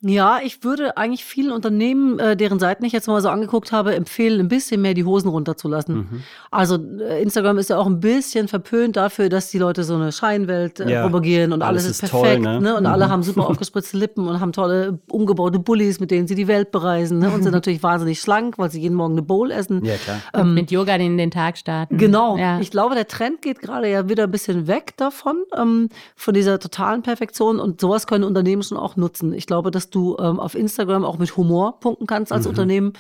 Ja, 0.00 0.38
ich 0.40 0.62
würde 0.62 0.96
eigentlich 0.96 1.24
vielen 1.24 1.50
Unternehmen, 1.50 2.20
äh, 2.20 2.36
deren 2.36 2.60
Seiten 2.60 2.84
ich 2.84 2.92
jetzt 2.92 3.08
mal 3.08 3.20
so 3.20 3.30
angeguckt 3.30 3.72
habe, 3.72 3.96
empfehlen, 3.96 4.38
ein 4.38 4.46
bisschen 4.46 4.80
mehr 4.80 4.94
die 4.94 5.02
Hosen 5.02 5.28
runterzulassen. 5.28 5.96
Mhm. 5.96 6.22
Also 6.52 6.78
äh, 7.00 7.20
Instagram 7.20 7.58
ist 7.58 7.70
ja 7.70 7.78
auch 7.78 7.86
ein 7.86 7.98
bisschen 7.98 8.46
verpönt 8.46 8.96
dafür, 8.96 9.28
dass 9.28 9.50
die 9.50 9.58
Leute 9.58 9.82
so 9.82 9.96
eine 9.96 10.12
Scheinwelt 10.12 10.78
äh, 10.78 10.88
ja, 10.88 11.02
propagieren 11.02 11.52
und 11.52 11.62
alles, 11.62 11.82
alles 11.82 12.00
ist 12.00 12.10
perfekt. 12.10 12.44
Toll, 12.44 12.52
ne? 12.52 12.60
ne? 12.60 12.76
Und 12.76 12.84
mhm. 12.84 12.90
alle 12.90 13.08
haben 13.08 13.24
super 13.24 13.46
aufgespritzte 13.48 13.96
Lippen 13.96 14.28
und 14.28 14.38
haben 14.38 14.52
tolle 14.52 15.00
umgebaute 15.10 15.58
Bullies, 15.58 15.98
mit 15.98 16.12
denen 16.12 16.28
sie 16.28 16.36
die 16.36 16.46
Welt 16.46 16.70
bereisen 16.70 17.18
ne? 17.18 17.32
und 17.32 17.42
sind 17.42 17.52
natürlich 17.58 17.82
wahnsinnig 17.82 18.20
schlank, 18.20 18.56
weil 18.56 18.70
sie 18.70 18.80
jeden 18.80 18.94
Morgen 18.94 19.14
eine 19.14 19.22
Bowl 19.22 19.50
essen. 19.50 19.84
Ja, 19.84 19.96
klar. 19.96 20.20
Ähm, 20.32 20.54
mit 20.54 20.70
Yoga 20.70 20.94
in 20.94 21.18
den 21.18 21.32
Tag 21.32 21.58
starten. 21.58 21.98
Genau. 21.98 22.36
Ja. 22.36 22.60
Ich 22.60 22.70
glaube, 22.70 22.94
der 22.94 23.08
Trend 23.08 23.42
geht 23.42 23.58
gerade 23.58 23.90
ja 23.90 24.08
wieder 24.08 24.24
ein 24.24 24.30
bisschen 24.30 24.68
weg 24.68 24.96
davon, 24.96 25.42
ähm, 25.56 25.88
von 26.14 26.34
dieser 26.34 26.60
totalen 26.60 27.02
Perfektion 27.02 27.58
und 27.58 27.80
sowas 27.80 28.06
können 28.06 28.22
Unternehmen 28.22 28.62
schon 28.62 28.78
auch 28.78 28.94
nutzen. 28.94 29.32
Ich 29.32 29.46
glaube, 29.46 29.72
dass 29.72 29.87
du 29.90 30.16
ähm, 30.18 30.40
auf 30.40 30.54
Instagram 30.54 31.04
auch 31.04 31.18
mit 31.18 31.36
Humor 31.36 31.80
punkten 31.80 32.06
kannst 32.06 32.32
als 32.32 32.44
mhm. 32.44 32.50
Unternehmen. 32.50 32.92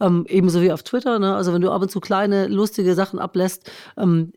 Ähm, 0.00 0.26
ebenso 0.28 0.60
wie 0.60 0.72
auf 0.72 0.82
Twitter. 0.82 1.18
Ne? 1.18 1.34
Also 1.34 1.52
wenn 1.52 1.62
du 1.62 1.70
ab 1.70 1.82
und 1.82 1.90
zu 1.90 2.00
kleine, 2.00 2.48
lustige 2.48 2.94
Sachen 2.94 3.18
ablässt, 3.18 3.70
ähm, 3.96 4.32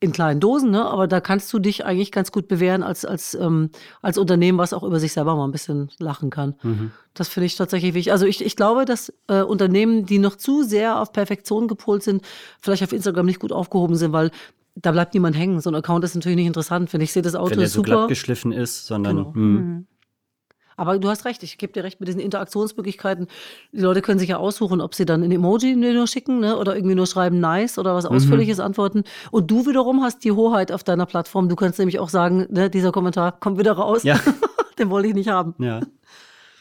in 0.00 0.10
kleinen 0.10 0.40
Dosen, 0.40 0.70
ne? 0.70 0.84
aber 0.84 1.06
da 1.06 1.20
kannst 1.20 1.52
du 1.52 1.60
dich 1.60 1.84
eigentlich 1.84 2.10
ganz 2.10 2.32
gut 2.32 2.48
bewähren 2.48 2.82
als, 2.82 3.04
als, 3.04 3.34
ähm, 3.34 3.70
als 4.00 4.18
Unternehmen, 4.18 4.58
was 4.58 4.72
auch 4.72 4.82
über 4.82 4.98
sich 4.98 5.12
selber 5.12 5.36
mal 5.36 5.44
ein 5.44 5.52
bisschen 5.52 5.90
lachen 5.98 6.28
kann. 6.30 6.56
Mhm. 6.62 6.90
Das 7.14 7.28
finde 7.28 7.46
ich 7.46 7.54
tatsächlich 7.54 7.94
wichtig. 7.94 8.10
Also 8.10 8.26
ich, 8.26 8.44
ich 8.44 8.56
glaube, 8.56 8.84
dass 8.84 9.12
äh, 9.28 9.42
Unternehmen, 9.42 10.04
die 10.04 10.18
noch 10.18 10.34
zu 10.34 10.64
sehr 10.64 11.00
auf 11.00 11.12
Perfektion 11.12 11.68
gepolt 11.68 12.02
sind, 12.02 12.22
vielleicht 12.60 12.82
auf 12.82 12.92
Instagram 12.92 13.26
nicht 13.26 13.38
gut 13.38 13.52
aufgehoben 13.52 13.94
sind, 13.94 14.12
weil 14.12 14.32
da 14.74 14.90
bleibt 14.90 15.14
niemand 15.14 15.36
hängen. 15.36 15.60
So 15.60 15.70
ein 15.70 15.76
Account 15.76 16.04
ist 16.04 16.14
natürlich 16.14 16.36
nicht 16.36 16.46
interessant. 16.46 16.92
Wenn 16.92 17.00
ich 17.00 17.12
sehe, 17.12 17.22
das 17.22 17.34
Auto 17.34 17.50
Wenn 17.50 17.58
der 17.58 17.66
ist 17.66 17.74
super. 17.74 17.90
so 17.90 17.96
glatt 17.96 18.08
geschliffen 18.08 18.52
ist, 18.52 18.86
sondern. 18.86 19.16
Genau. 19.16 19.34
Hm. 19.34 19.54
Mhm. 19.54 19.86
Aber 20.76 20.98
du 20.98 21.08
hast 21.08 21.24
recht, 21.24 21.42
ich 21.42 21.58
gebe 21.58 21.72
dir 21.72 21.84
recht 21.84 22.00
mit 22.00 22.08
diesen 22.08 22.20
Interaktionsmöglichkeiten. 22.20 23.26
Die 23.72 23.80
Leute 23.80 24.02
können 24.02 24.18
sich 24.18 24.30
ja 24.30 24.36
aussuchen, 24.38 24.80
ob 24.80 24.94
sie 24.94 25.04
dann 25.04 25.22
ein 25.22 25.30
Emoji 25.30 25.76
nur 25.76 26.06
schicken 26.06 26.40
ne, 26.40 26.56
oder 26.56 26.74
irgendwie 26.74 26.94
nur 26.94 27.06
schreiben 27.06 27.40
nice 27.40 27.78
oder 27.78 27.94
was 27.94 28.08
mhm. 28.08 28.16
Ausführliches 28.16 28.58
mhm. 28.58 28.64
antworten. 28.64 29.04
Und 29.30 29.50
du 29.50 29.66
wiederum 29.66 30.02
hast 30.02 30.24
die 30.24 30.32
Hoheit 30.32 30.72
auf 30.72 30.84
deiner 30.84 31.06
Plattform. 31.06 31.48
Du 31.48 31.56
kannst 31.56 31.78
nämlich 31.78 31.98
auch 31.98 32.08
sagen, 32.08 32.46
ne, 32.50 32.70
dieser 32.70 32.92
Kommentar 32.92 33.32
kommt 33.38 33.58
wieder 33.58 33.72
raus. 33.72 34.02
Ja. 34.02 34.18
Den 34.78 34.90
wollte 34.90 35.08
ich 35.08 35.14
nicht 35.14 35.28
haben. 35.28 35.54
Ja. 35.58 35.80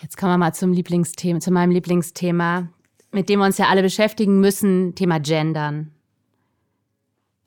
Jetzt 0.02 0.17
kommen 0.17 0.34
wir 0.34 0.38
mal 0.38 0.54
zum 0.54 0.74
Lieblingsthema, 0.74 1.39
zu 1.39 1.52
meinem 1.52 1.71
Lieblingsthema, 1.71 2.67
mit 3.12 3.30
dem 3.30 3.39
wir 3.39 3.45
uns 3.45 3.58
ja 3.58 3.67
alle 3.67 3.84
beschäftigen 3.84 4.39
müssen, 4.39 4.95
Thema 4.95 5.19
Gendern. 5.19 5.91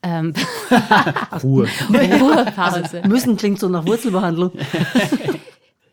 Ähm. 0.03 0.35
Ruhe. 1.42 1.66
Ruhepause. 1.88 2.83
Also, 2.94 3.09
müssen 3.09 3.37
klingt 3.37 3.59
so 3.59 3.68
nach 3.68 3.87
Wurzelbehandlung. 3.87 4.53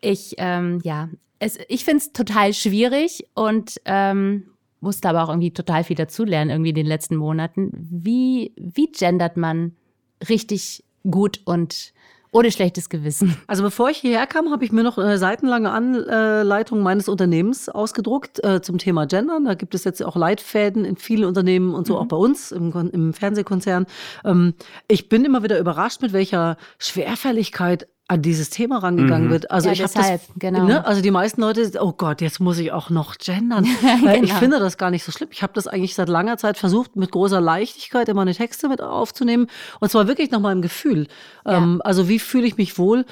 Ich, 0.02 0.36
ähm, 0.38 0.80
ja, 0.84 1.10
es, 1.40 1.58
ich 1.70 1.86
finde 1.86 2.00
es 2.00 2.14
total 2.14 2.54
schwierig 2.54 3.28
und 3.34 3.80
ähm, 3.86 4.48
musste 4.80 5.10
aber 5.10 5.24
auch 5.24 5.30
irgendwie 5.30 5.52
total 5.52 5.84
viel 5.84 5.96
dazulernen, 5.96 6.50
irgendwie 6.50 6.70
in 6.70 6.76
den 6.76 6.88
letzten 6.88 7.16
Monaten. 7.16 7.72
Wie, 7.74 8.54
wie 8.58 8.92
gendert 8.92 9.38
man 9.38 9.76
richtig 10.28 10.84
gut 11.10 11.42
und 11.46 11.94
ohne 12.34 12.52
schlechtes 12.52 12.90
Gewissen. 12.90 13.36
Also 13.48 13.64
bevor 13.64 13.90
ich 13.90 13.98
hierher 13.98 14.26
kam, 14.28 14.52
habe 14.52 14.64
ich 14.64 14.72
mir 14.72 14.84
noch 14.84 14.98
eine 14.98 15.18
seitenlange 15.18 15.72
Anleitung 15.72 16.82
meines 16.82 17.10
Unternehmens 17.10 17.68
ausgedruckt 17.68 18.42
äh, 18.44 18.62
zum 18.62 18.78
Thema 18.78 19.06
Gendern. 19.06 19.44
Da 19.44 19.56
gibt 19.56 19.76
es 19.76 19.84
jetzt 19.84 20.02
auch 20.04 20.16
Leitfäden 20.16 20.86
in 20.86 20.96
vielen 20.96 21.26
Unternehmen 21.26 21.74
und 21.74 21.86
so 21.86 21.96
mhm. 21.96 22.00
auch 22.00 22.06
bei 22.06 22.16
uns 22.16 22.52
im, 22.52 22.72
im 22.94 23.14
Fernsehkonzern. 23.14 23.86
Ähm, 24.24 24.54
ich 24.88 25.10
bin 25.10 25.26
immer 25.26 25.44
wieder 25.44 25.60
überrascht, 25.60 26.02
mit 26.02 26.14
welcher 26.14 26.56
Schwerfälligkeit 26.80 27.88
an 28.12 28.22
dieses 28.22 28.50
Thema 28.50 28.80
rangegangen 28.80 29.28
mhm. 29.28 29.32
wird. 29.32 29.52
Also 29.52 29.68
ja, 29.70 29.74
ich 29.74 29.82
habe 29.82 29.94
das, 29.94 30.20
genau. 30.38 30.66
ne, 30.66 30.86
also 30.86 31.02
die 31.02 31.12
meisten 31.12 31.40
Leute, 31.40 31.72
oh 31.80 31.94
Gott, 31.94 32.20
jetzt 32.20 32.42
muss 32.42 32.60
ich 32.60 32.74
auch 32.74 32.90
noch 32.90 33.18
gendern. 33.18 33.66
genau. 33.82 34.14
Ich 34.22 34.34
finde 34.34 34.60
das 34.60 34.78
gar 34.78 34.92
nicht 34.92 35.06
so 35.06 35.14
schlimm. 35.14 35.30
Ich 35.32 35.44
habe 35.44 35.54
das 35.54 35.66
eigentlich 35.66 35.96
seit 35.96 36.10
langer 36.10 36.38
Zeit 36.38 36.58
versucht, 36.58 36.98
mit 36.98 37.12
großer 37.12 37.40
Leichtigkeit 37.40 38.10
in 38.10 38.18
meine 38.18 38.36
Texte 38.36 38.68
mit 38.68 38.82
aufzunehmen 38.82 39.48
und 39.80 39.90
zwar 39.90 40.10
wirklich 40.10 40.30
nach 40.30 40.42
meinem 40.42 40.62
Gefühl. 40.62 41.08
Ja. 41.46 41.60
Ähm, 41.60 41.82
also 41.86 42.10
wie 42.10 42.20
fühle 42.20 42.48
ich 42.48 42.58
mich 42.58 42.78
wohl? 42.78 43.06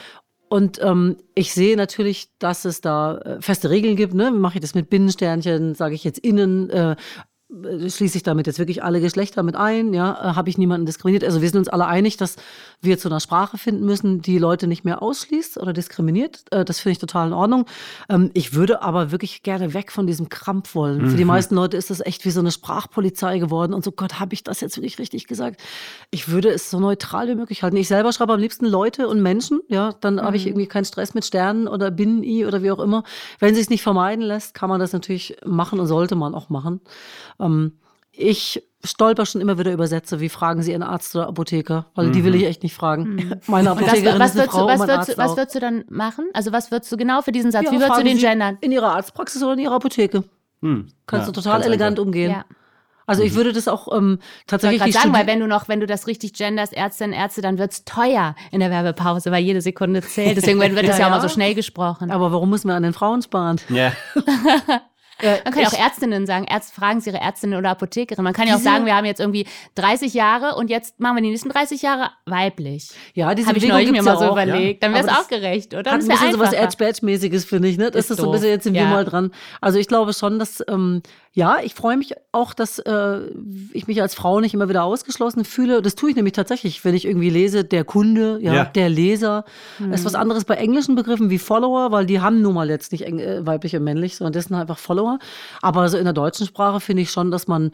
Und 0.50 0.82
ähm, 0.82 1.16
ich 1.36 1.54
sehe 1.54 1.78
natürlich, 1.78 2.32
dass 2.40 2.66
es 2.66 2.82
da 2.82 3.20
äh, 3.20 3.42
feste 3.42 3.70
Regeln 3.70 3.96
gibt. 3.96 4.16
Ne? 4.16 4.32
Mache 4.32 4.56
ich 4.56 4.62
das 4.62 4.74
mit 4.74 4.90
Binnensternchen, 4.90 5.76
sage 5.76 5.96
ich 5.96 6.04
jetzt 6.04 6.20
innen, 6.20 6.70
äh, 6.72 6.92
äh, 6.92 6.96
schließe 7.52 8.18
ich 8.18 8.24
damit 8.24 8.46
jetzt 8.46 8.60
wirklich 8.60 8.84
alle 8.84 9.02
Geschlechter 9.02 9.42
mit 9.42 9.56
ein, 9.56 9.92
ja, 9.94 10.12
äh, 10.12 10.36
habe 10.36 10.50
ich 10.50 10.60
niemanden 10.60 10.86
diskriminiert. 10.86 11.24
Also 11.24 11.42
wir 11.42 11.50
sind 11.50 11.58
uns 11.58 11.68
alle 11.68 11.88
einig, 11.88 12.16
dass 12.16 12.36
wir 12.80 13.00
zu 13.00 13.10
einer 13.10 13.20
Sprache 13.20 13.58
finden 13.58 13.86
müssen, 13.86 14.22
die 14.22 14.38
Leute 14.38 14.68
nicht 14.68 14.86
mehr 14.86 15.02
ausschließt 15.02 15.58
oder 15.58 15.74
diskriminiert. 15.74 16.44
Äh, 16.52 16.64
das 16.64 16.80
finde 16.80 16.94
ich 16.94 17.00
total 17.00 17.28
in 17.28 17.34
Ordnung. 17.34 17.66
Ähm, 18.08 18.30
ich 18.36 18.54
würde 18.54 18.84
aber 18.84 19.12
wirklich 19.12 19.42
gerne 19.42 19.74
weg 19.74 19.92
von 19.92 20.06
diesem 20.06 20.30
Krampf 20.30 20.76
wollen. 20.76 21.02
Mhm. 21.02 21.10
Für 21.10 21.18
die 21.18 21.24
mhm. 21.24 21.30
meisten 21.30 21.56
Leute 21.56 21.76
ist 21.76 21.90
das 21.90 22.02
echt 22.02 22.24
wie 22.24 22.30
so 22.30 22.40
eine 22.40 22.52
Sprachpolizei 22.52 23.40
geworden 23.40 23.74
und 23.74 23.84
so, 23.84 23.92
Gott, 23.92 24.20
habe 24.20 24.36
ich 24.36 24.44
das 24.44 24.62
jetzt 24.62 24.78
wirklich 24.78 25.00
richtig 25.00 25.26
gesagt? 25.26 25.60
Ich 26.12 26.30
würde 26.30 26.50
es 26.50 26.70
so 26.70 26.80
neutral 26.80 27.28
wie 27.30 27.36
möglich 27.36 27.64
halten. 27.64 27.78
Ich 27.78 27.88
selber 27.88 28.14
schreibe 28.14 28.34
am 28.34 28.40
liebsten 28.40 28.68
Leute 28.68 29.08
und 29.08 29.24
Menschen, 29.24 29.62
ja, 29.70 29.94
dann 30.02 30.16
mhm. 30.16 30.22
habe 30.22 30.38
ich 30.38 30.44
mhm. 30.44 30.50
irgendwie 30.50 30.68
keinen 30.68 30.86
Stress 30.86 31.16
mit 31.16 31.26
Sternen 31.26 31.68
oder 31.68 31.90
Binnen-I 31.90 32.46
oder 32.46 32.62
wie 32.62 32.70
auch 32.70 32.80
immer. 32.80 33.04
Wenn 33.40 33.56
sich 33.56 33.72
nicht 33.72 33.82
vermeiden 33.82 34.24
lässt, 34.24 34.54
kann 34.54 34.70
man 34.70 34.80
das 34.80 34.94
natürlich 34.94 35.38
machen 35.44 35.80
und 35.80 35.88
sollte 35.88 36.14
man 36.14 36.36
auch 36.36 36.50
machen. 36.50 36.82
Ähm, 37.40 37.74
ich 38.12 38.64
stolper 38.84 39.26
schon 39.26 39.42
immer 39.42 39.58
wieder 39.58 39.74
über 39.74 39.88
Sätze 39.88 40.20
wie 40.20 40.30
fragen 40.30 40.62
Sie 40.62 40.72
Ihren 40.72 40.84
Arzt 40.84 41.16
oder 41.16 41.28
Apotheker, 41.28 41.88
weil 41.96 42.08
mhm. 42.08 42.12
die 42.14 42.24
will 42.24 42.36
ich 42.36 42.46
echt 42.46 42.64
nicht 42.64 42.74
fragen. 42.74 43.16
Mhm. 43.16 43.34
Meine 43.48 43.72
Apothekerin 43.72 44.20
was, 44.20 44.36
was 44.36 44.36
ist 44.36 44.40
eine 44.40 44.50
Frau, 44.50 44.68
du, 44.68 44.68
was, 44.68 44.88
würdest 44.88 45.10
du, 45.10 45.18
was 45.18 45.38
würdest 45.38 45.56
du 45.56 45.60
dann 45.60 45.84
machen? 45.90 46.30
Also 46.34 46.52
was 46.52 46.72
würdest 46.72 46.92
du 46.92 46.98
genau 46.98 47.22
für 47.22 47.32
diesen 47.32 47.52
Satz, 47.52 47.66
ja, 47.66 47.72
wie 47.72 47.80
würdest 47.80 48.00
du 48.00 48.04
den 48.04 48.18
gendern? 48.18 48.58
In 48.62 48.72
Ihrer 48.72 48.96
Arztpraxis 48.96 49.44
oder 49.44 49.54
in 49.54 49.60
Ihrer 49.60 49.76
Apotheke. 49.76 50.24
Hm. 50.62 50.88
Kannst 51.08 51.28
ja, 51.28 51.32
du 51.32 51.42
total 51.42 51.64
elegant 51.64 51.98
einfach. 51.98 52.06
umgehen. 52.06 52.32
Ja. 52.32 52.46
Also 53.06 53.24
ich 53.24 53.32
mhm. 53.32 53.38
würde 53.38 53.54
das 53.54 53.68
auch 53.68 53.92
ähm, 53.98 54.20
tatsächlich. 54.46 54.86
Ich 54.86 54.94
sagen, 54.94 55.12
weil 55.14 55.26
wenn 55.26 55.40
du 55.40 55.48
noch, 55.48 55.68
wenn 55.68 55.80
du 55.80 55.88
das 55.88 56.06
richtig 56.06 56.34
genders, 56.34 56.72
Ärztinnen, 56.72 57.14
Ärzte, 57.14 57.42
dann 57.42 57.58
wird's 57.58 57.84
teuer 57.84 58.36
in 58.52 58.60
der 58.60 58.70
Werbepause, 58.70 59.32
weil 59.32 59.44
jede 59.44 59.62
Sekunde 59.62 60.04
zählt. 60.04 60.38
Deswegen 60.38 60.60
wird 60.60 60.88
das 60.88 61.00
ja, 61.00 61.00
ja, 61.00 61.06
auch 61.08 61.10
mal 61.10 61.22
so 61.22 61.28
schnell 61.28 61.56
gesprochen. 61.56 62.12
Aber 62.12 62.32
warum 62.32 62.52
müssen 62.52 62.68
wir 62.68 62.76
an 62.76 62.84
den 62.84 62.94
Frauen 62.94 63.24
sparen? 63.24 63.60
Ja. 63.70 63.94
Äh, 65.22 65.40
Man 65.44 65.54
kann 65.54 65.64
ja 65.64 65.70
auch 65.70 65.80
Ärztinnen 65.80 66.26
sagen, 66.26 66.46
Ärzte 66.46 66.74
fragen 66.74 67.02
Sie 67.02 67.10
Ihre 67.10 67.20
Ärztin 67.20 67.54
oder 67.54 67.70
Apothekerin. 67.70 68.24
Man 68.24 68.34
kann 68.34 68.48
ja 68.48 68.56
auch 68.56 68.60
sagen, 68.60 68.86
wir 68.86 68.96
haben 68.96 69.06
jetzt 69.06 69.20
irgendwie 69.20 69.46
30 69.76 70.14
Jahre 70.14 70.56
und 70.56 70.70
jetzt 70.70 71.00
machen 71.00 71.18
wir 71.18 71.24
die 71.24 71.30
nächsten 71.30 71.50
30 71.50 71.82
Jahre 71.82 72.12
weiblich. 72.26 72.90
Ja, 73.14 73.34
diese 73.36 73.48
Habe 73.48 73.58
ich 73.58 73.68
neulich 73.68 73.92
mir 73.92 74.04
mal 74.04 74.18
so 74.18 74.26
auch, 74.26 74.32
überlegt. 74.32 74.82
Ja. 74.82 74.90
Dann 74.90 74.96
wäre 74.96 75.08
es 75.08 75.20
auch 75.20 75.28
gerecht, 75.28 75.74
oder? 75.74 75.92
Hat 75.92 76.02
ein 76.02 76.08
bisschen 76.08 76.32
so 76.32 76.40
was 76.40 76.54
Edge-Badge-mäßiges, 76.54 77.46
finde 77.46 77.68
ich. 77.68 77.78
Ne? 77.78 77.92
Das 77.92 78.06
ist, 78.06 78.12
ist 78.12 78.18
so 78.18 78.28
ein 78.28 78.32
bisschen 78.32 78.50
jetzt 78.50 78.64
sind 78.64 78.76
ja. 78.76 78.84
wir 78.84 78.88
mal 78.90 79.06
dran. 79.06 79.32
Also 79.62 79.80
ich 79.80 79.88
glaube 79.88 80.14
schon, 80.14 80.40
dass 80.40 80.64
ähm, 80.68 81.02
ja, 81.34 81.58
ich 81.64 81.74
freue 81.74 81.96
mich 81.96 82.16
auch, 82.32 82.54
dass 82.54 82.80
äh, 82.80 83.20
ich 83.74 83.88
mich 83.88 84.02
als 84.02 84.14
Frau 84.14 84.40
nicht 84.42 84.54
immer 84.54 84.68
wieder 84.68 84.84
ausgeschlossen 84.84 85.46
fühle. 85.46 85.82
Das 85.82 85.96
tue 85.96 86.10
ich 86.10 86.16
nämlich 86.16 86.34
tatsächlich, 86.34 86.84
wenn 86.84 86.96
ich 86.96 87.06
irgendwie 87.06 87.30
lese, 87.30 87.64
der 87.64 87.84
Kunde, 87.84 88.40
ja, 88.42 88.54
ja. 88.54 88.66
der 88.66 88.90
Leser. 88.90 89.46
Mhm. 89.80 89.92
Das 89.92 90.02
ist 90.02 90.06
was 90.06 90.16
anderes 90.16 90.46
bei 90.46 90.56
englischen 90.56 90.96
Begriffen 90.96 91.30
wie 91.30 91.40
Follower, 91.40 91.92
weil 91.92 92.06
die 92.06 92.20
haben 92.20 92.42
nun 92.42 92.56
mal 92.56 92.70
jetzt 92.70 92.92
nicht 92.92 93.06
äh, 93.06 93.46
weiblich 93.46 93.76
und 93.76 93.84
männlich, 93.84 94.16
sondern 94.16 94.34
das 94.34 94.46
sind 94.46 94.58
einfach 94.58 94.78
Follower. 94.78 95.09
Aber 95.62 95.90
so 95.90 95.98
in 95.98 96.04
der 96.04 96.14
deutschen 96.14 96.46
Sprache 96.46 96.80
finde 96.80 97.02
ich 97.02 97.12
schon, 97.12 97.32
dass 97.32 97.48
man 97.48 97.72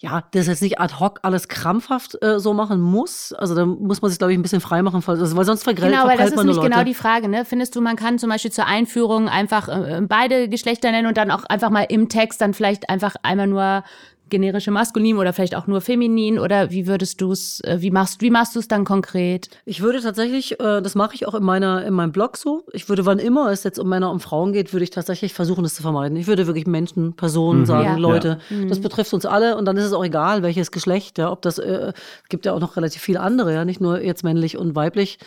ja, 0.00 0.22
das 0.30 0.46
jetzt 0.46 0.62
nicht 0.62 0.78
ad 0.78 0.94
hoc 1.00 1.18
alles 1.22 1.48
krampfhaft 1.48 2.22
äh, 2.22 2.38
so 2.38 2.54
machen 2.54 2.80
muss. 2.80 3.32
Also 3.32 3.56
da 3.56 3.66
muss 3.66 4.00
man 4.00 4.10
sich, 4.10 4.18
glaube 4.18 4.32
ich, 4.32 4.38
ein 4.38 4.42
bisschen 4.42 4.60
frei 4.60 4.80
machen, 4.82 5.02
also, 5.04 5.36
weil 5.36 5.44
sonst 5.44 5.64
vergrellt 5.64 5.92
Genau, 5.92 6.06
weil 6.06 6.16
das 6.16 6.30
ist 6.30 6.36
nämlich 6.36 6.60
genau 6.60 6.84
die 6.84 6.94
Frage. 6.94 7.28
Ne? 7.28 7.44
Findest 7.44 7.74
du, 7.74 7.80
man 7.80 7.96
kann 7.96 8.18
zum 8.18 8.30
Beispiel 8.30 8.52
zur 8.52 8.66
Einführung 8.66 9.28
einfach 9.28 9.68
äh, 9.68 10.00
beide 10.02 10.48
Geschlechter 10.48 10.92
nennen 10.92 11.08
und 11.08 11.16
dann 11.16 11.32
auch 11.32 11.44
einfach 11.44 11.70
mal 11.70 11.82
im 11.88 12.08
Text 12.08 12.40
dann 12.40 12.54
vielleicht 12.54 12.88
einfach 12.90 13.16
einmal 13.22 13.48
nur 13.48 13.82
generische 14.28 14.70
Maskulin 14.70 15.16
oder 15.16 15.32
vielleicht 15.32 15.54
auch 15.54 15.66
nur 15.66 15.80
feminin 15.80 16.38
oder 16.38 16.70
wie 16.70 16.86
würdest 16.86 17.20
du 17.20 17.32
es, 17.32 17.60
äh, 17.60 17.78
wie 17.80 17.90
machst, 17.90 18.20
wie 18.20 18.30
machst 18.30 18.54
du 18.54 18.60
es 18.60 18.68
dann 18.68 18.84
konkret? 18.84 19.50
Ich 19.64 19.80
würde 19.80 20.00
tatsächlich, 20.00 20.60
äh, 20.60 20.80
das 20.80 20.94
mache 20.94 21.14
ich 21.14 21.26
auch 21.26 21.34
in 21.34 21.42
meiner, 21.42 21.84
in 21.84 21.94
meinem 21.94 22.12
Blog 22.12 22.36
so. 22.36 22.64
Ich 22.72 22.88
würde, 22.88 23.06
wann 23.06 23.18
immer 23.18 23.50
es 23.50 23.64
jetzt 23.64 23.78
um 23.78 23.88
Männer 23.88 24.10
und 24.10 24.20
Frauen 24.20 24.52
geht, 24.52 24.72
würde 24.72 24.84
ich 24.84 24.90
tatsächlich 24.90 25.34
versuchen, 25.34 25.62
das 25.62 25.74
zu 25.74 25.82
vermeiden. 25.82 26.16
Ich 26.16 26.26
würde 26.26 26.46
wirklich 26.46 26.66
Menschen, 26.66 27.14
Personen 27.14 27.60
mhm. 27.60 27.66
sagen, 27.66 27.86
ja. 27.86 27.96
Leute, 27.96 28.38
ja. 28.50 28.64
das 28.66 28.78
mhm. 28.78 28.82
betrifft 28.82 29.14
uns 29.14 29.26
alle 29.26 29.56
und 29.56 29.64
dann 29.64 29.76
ist 29.76 29.84
es 29.84 29.92
auch 29.92 30.04
egal, 30.04 30.42
welches 30.42 30.70
Geschlecht, 30.70 31.18
ja, 31.18 31.30
ob 31.30 31.42
das, 31.42 31.58
äh, 31.58 31.92
gibt 32.28 32.46
ja 32.46 32.52
auch 32.52 32.60
noch 32.60 32.76
relativ 32.76 33.02
viele 33.02 33.20
andere, 33.20 33.54
ja, 33.54 33.64
nicht 33.64 33.80
nur 33.80 34.00
jetzt 34.00 34.24
männlich 34.24 34.56
und 34.56 34.74
weiblich. 34.74 35.18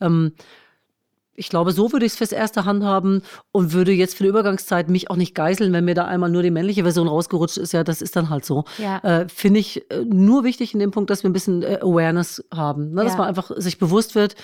Ähm, 0.00 0.32
ich 1.36 1.48
glaube, 1.48 1.72
so 1.72 1.92
würde 1.92 2.06
ich 2.06 2.12
es 2.12 2.18
fürs 2.18 2.32
erste 2.32 2.64
handhaben 2.64 3.22
und 3.52 3.72
würde 3.72 3.92
jetzt 3.92 4.16
für 4.16 4.22
die 4.22 4.28
Übergangszeit 4.28 4.88
mich 4.88 5.10
auch 5.10 5.16
nicht 5.16 5.34
geißeln, 5.34 5.72
wenn 5.72 5.84
mir 5.84 5.94
da 5.94 6.04
einmal 6.04 6.30
nur 6.30 6.42
die 6.42 6.50
männliche 6.50 6.82
Version 6.82 7.08
rausgerutscht 7.08 7.58
ist. 7.58 7.72
Ja, 7.72 7.84
das 7.84 8.02
ist 8.02 8.16
dann 8.16 8.30
halt 8.30 8.44
so. 8.44 8.64
Ja. 8.78 8.98
Äh, 8.98 9.28
Finde 9.28 9.60
ich 9.60 9.90
äh, 9.90 10.04
nur 10.04 10.44
wichtig 10.44 10.74
in 10.74 10.80
dem 10.80 10.90
Punkt, 10.90 11.10
dass 11.10 11.22
wir 11.22 11.30
ein 11.30 11.32
bisschen 11.32 11.62
äh, 11.62 11.78
Awareness 11.82 12.44
haben. 12.52 12.92
Ne? 12.92 13.04
Dass 13.04 13.12
ja. 13.12 13.18
man 13.18 13.28
einfach 13.28 13.50
sich 13.56 13.78
bewusst 13.78 14.14
wird, 14.14 14.36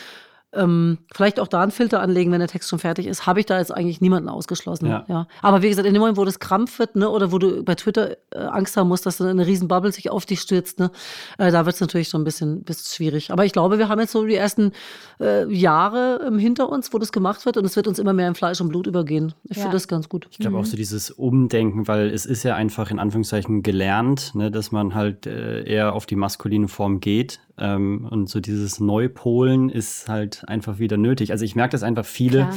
ähm, 0.52 0.98
vielleicht 1.12 1.38
auch 1.38 1.46
da 1.46 1.62
einen 1.62 1.70
Filter 1.70 2.00
anlegen, 2.00 2.32
wenn 2.32 2.40
der 2.40 2.48
Text 2.48 2.68
schon 2.68 2.80
fertig 2.80 3.06
ist, 3.06 3.26
habe 3.26 3.40
ich 3.40 3.46
da 3.46 3.58
jetzt 3.58 3.72
eigentlich 3.72 4.00
niemanden 4.00 4.28
ausgeschlossen. 4.28 4.86
Ja. 4.86 5.04
ja. 5.08 5.26
Aber 5.42 5.62
wie 5.62 5.68
gesagt, 5.68 5.86
in 5.86 5.94
dem 5.94 6.00
Moment, 6.00 6.18
wo 6.18 6.24
das 6.24 6.40
krampf 6.40 6.78
wird, 6.78 6.96
ne, 6.96 7.08
oder 7.08 7.30
wo 7.30 7.38
du 7.38 7.62
bei 7.62 7.76
Twitter 7.76 8.16
äh, 8.30 8.38
Angst 8.38 8.76
haben 8.76 8.88
musst, 8.88 9.06
dass 9.06 9.18
dann 9.18 9.28
eine 9.28 9.46
riesen 9.46 9.68
Bubble 9.68 9.92
sich 9.92 10.10
auf 10.10 10.26
dich 10.26 10.40
stürzt, 10.40 10.80
ne, 10.80 10.90
äh, 11.38 11.52
da 11.52 11.66
wird 11.66 11.74
es 11.74 11.80
natürlich 11.80 12.08
schon 12.08 12.22
ein 12.22 12.24
bisschen, 12.24 12.64
bisschen 12.64 12.92
schwierig. 12.92 13.30
Aber 13.30 13.44
ich 13.44 13.52
glaube, 13.52 13.78
wir 13.78 13.88
haben 13.88 14.00
jetzt 14.00 14.12
so 14.12 14.26
die 14.26 14.34
ersten 14.34 14.72
äh, 15.20 15.52
Jahre 15.52 16.20
ähm, 16.26 16.38
hinter 16.38 16.68
uns, 16.68 16.92
wo 16.92 16.98
das 16.98 17.12
gemacht 17.12 17.46
wird 17.46 17.56
und 17.56 17.64
es 17.64 17.76
wird 17.76 17.86
uns 17.86 18.00
immer 18.00 18.12
mehr 18.12 18.26
in 18.26 18.34
Fleisch 18.34 18.60
und 18.60 18.68
Blut 18.68 18.88
übergehen. 18.88 19.34
Ich 19.44 19.56
ja. 19.56 19.62
finde 19.62 19.76
das 19.76 19.86
ganz 19.86 20.08
gut. 20.08 20.26
Ich 20.32 20.38
glaube 20.38 20.56
mhm. 20.56 20.62
auch 20.62 20.66
so 20.66 20.76
dieses 20.76 21.12
Umdenken, 21.12 21.86
weil 21.86 22.10
es 22.10 22.26
ist 22.26 22.42
ja 22.42 22.56
einfach 22.56 22.90
in 22.90 22.98
Anführungszeichen 22.98 23.62
gelernt, 23.62 24.34
ne, 24.34 24.50
dass 24.50 24.72
man 24.72 24.96
halt 24.96 25.26
äh, 25.26 25.62
eher 25.62 25.94
auf 25.94 26.06
die 26.06 26.16
maskuline 26.16 26.66
Form 26.66 26.98
geht 26.98 27.38
ähm, 27.60 28.06
und 28.10 28.28
so 28.28 28.40
dieses 28.40 28.80
Neupolen 28.80 29.68
ist 29.68 30.08
halt 30.08 30.48
einfach 30.48 30.78
wieder 30.78 30.96
nötig. 30.96 31.30
Also 31.30 31.44
ich 31.44 31.54
merke 31.54 31.72
das 31.72 31.82
einfach, 31.82 32.04
viele 32.04 32.38
Klar. 32.38 32.54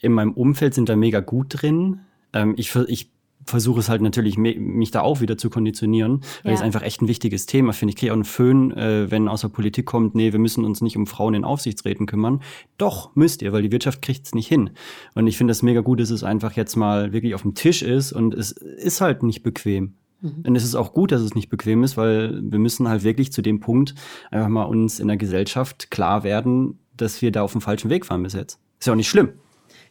in 0.00 0.12
meinem 0.12 0.32
Umfeld 0.32 0.74
sind 0.74 0.88
da 0.88 0.96
mega 0.96 1.20
gut 1.20 1.46
drin. 1.50 2.00
Ähm, 2.32 2.54
ich, 2.56 2.74
ich 2.88 3.10
versuche 3.46 3.80
es 3.80 3.88
halt 3.88 4.02
natürlich, 4.02 4.36
mich 4.38 4.90
da 4.90 5.00
auch 5.00 5.20
wieder 5.20 5.36
zu 5.36 5.50
konditionieren, 5.50 6.20
weil 6.42 6.52
ja. 6.52 6.58
es 6.58 6.62
einfach 6.62 6.82
echt 6.82 7.02
ein 7.02 7.08
wichtiges 7.08 7.46
Thema 7.46 7.72
finde. 7.72 7.90
Ich 7.90 7.96
kriege 7.96 8.12
auch 8.12 8.16
einen 8.16 8.24
Föhn, 8.24 8.72
äh, 8.72 9.10
wenn 9.10 9.28
aus 9.28 9.42
der 9.42 9.48
Politik 9.48 9.86
kommt, 9.86 10.14
nee, 10.14 10.32
wir 10.32 10.38
müssen 10.38 10.64
uns 10.64 10.80
nicht 10.80 10.96
um 10.96 11.06
Frauen 11.06 11.34
in 11.34 11.44
Aufsichtsräten 11.44 12.06
kümmern. 12.06 12.40
Doch, 12.78 13.14
müsst 13.14 13.42
ihr, 13.42 13.52
weil 13.52 13.62
die 13.62 13.72
Wirtschaft 13.72 14.02
kriegt 14.02 14.26
es 14.26 14.34
nicht 14.34 14.48
hin. 14.48 14.70
Und 15.14 15.26
ich 15.26 15.36
finde 15.36 15.50
das 15.50 15.62
mega 15.62 15.80
gut, 15.80 16.00
dass 16.00 16.10
es 16.10 16.24
einfach 16.24 16.52
jetzt 16.52 16.76
mal 16.76 17.12
wirklich 17.12 17.34
auf 17.34 17.42
dem 17.42 17.54
Tisch 17.54 17.82
ist 17.82 18.12
und 18.12 18.34
es 18.34 18.52
ist 18.52 19.00
halt 19.00 19.22
nicht 19.22 19.42
bequem. 19.42 19.94
Mhm. 20.20 20.54
Es 20.56 20.64
ist 20.64 20.74
auch 20.74 20.92
gut, 20.92 21.12
dass 21.12 21.20
es 21.20 21.34
nicht 21.34 21.48
bequem 21.48 21.82
ist, 21.84 21.96
weil 21.96 22.40
wir 22.42 22.58
müssen 22.58 22.88
halt 22.88 23.04
wirklich 23.04 23.32
zu 23.32 23.42
dem 23.42 23.60
Punkt 23.60 23.94
einfach 24.30 24.48
mal 24.48 24.64
uns 24.64 25.00
in 25.00 25.08
der 25.08 25.16
Gesellschaft 25.16 25.90
klar 25.90 26.24
werden, 26.24 26.78
dass 26.96 27.22
wir 27.22 27.32
da 27.32 27.42
auf 27.42 27.52
dem 27.52 27.60
falschen 27.60 27.90
Weg 27.90 28.06
fahren 28.06 28.22
bis 28.22 28.32
jetzt. 28.32 28.58
Ist 28.78 28.86
ja 28.86 28.92
auch 28.92 28.96
nicht 28.96 29.08
schlimm. 29.08 29.30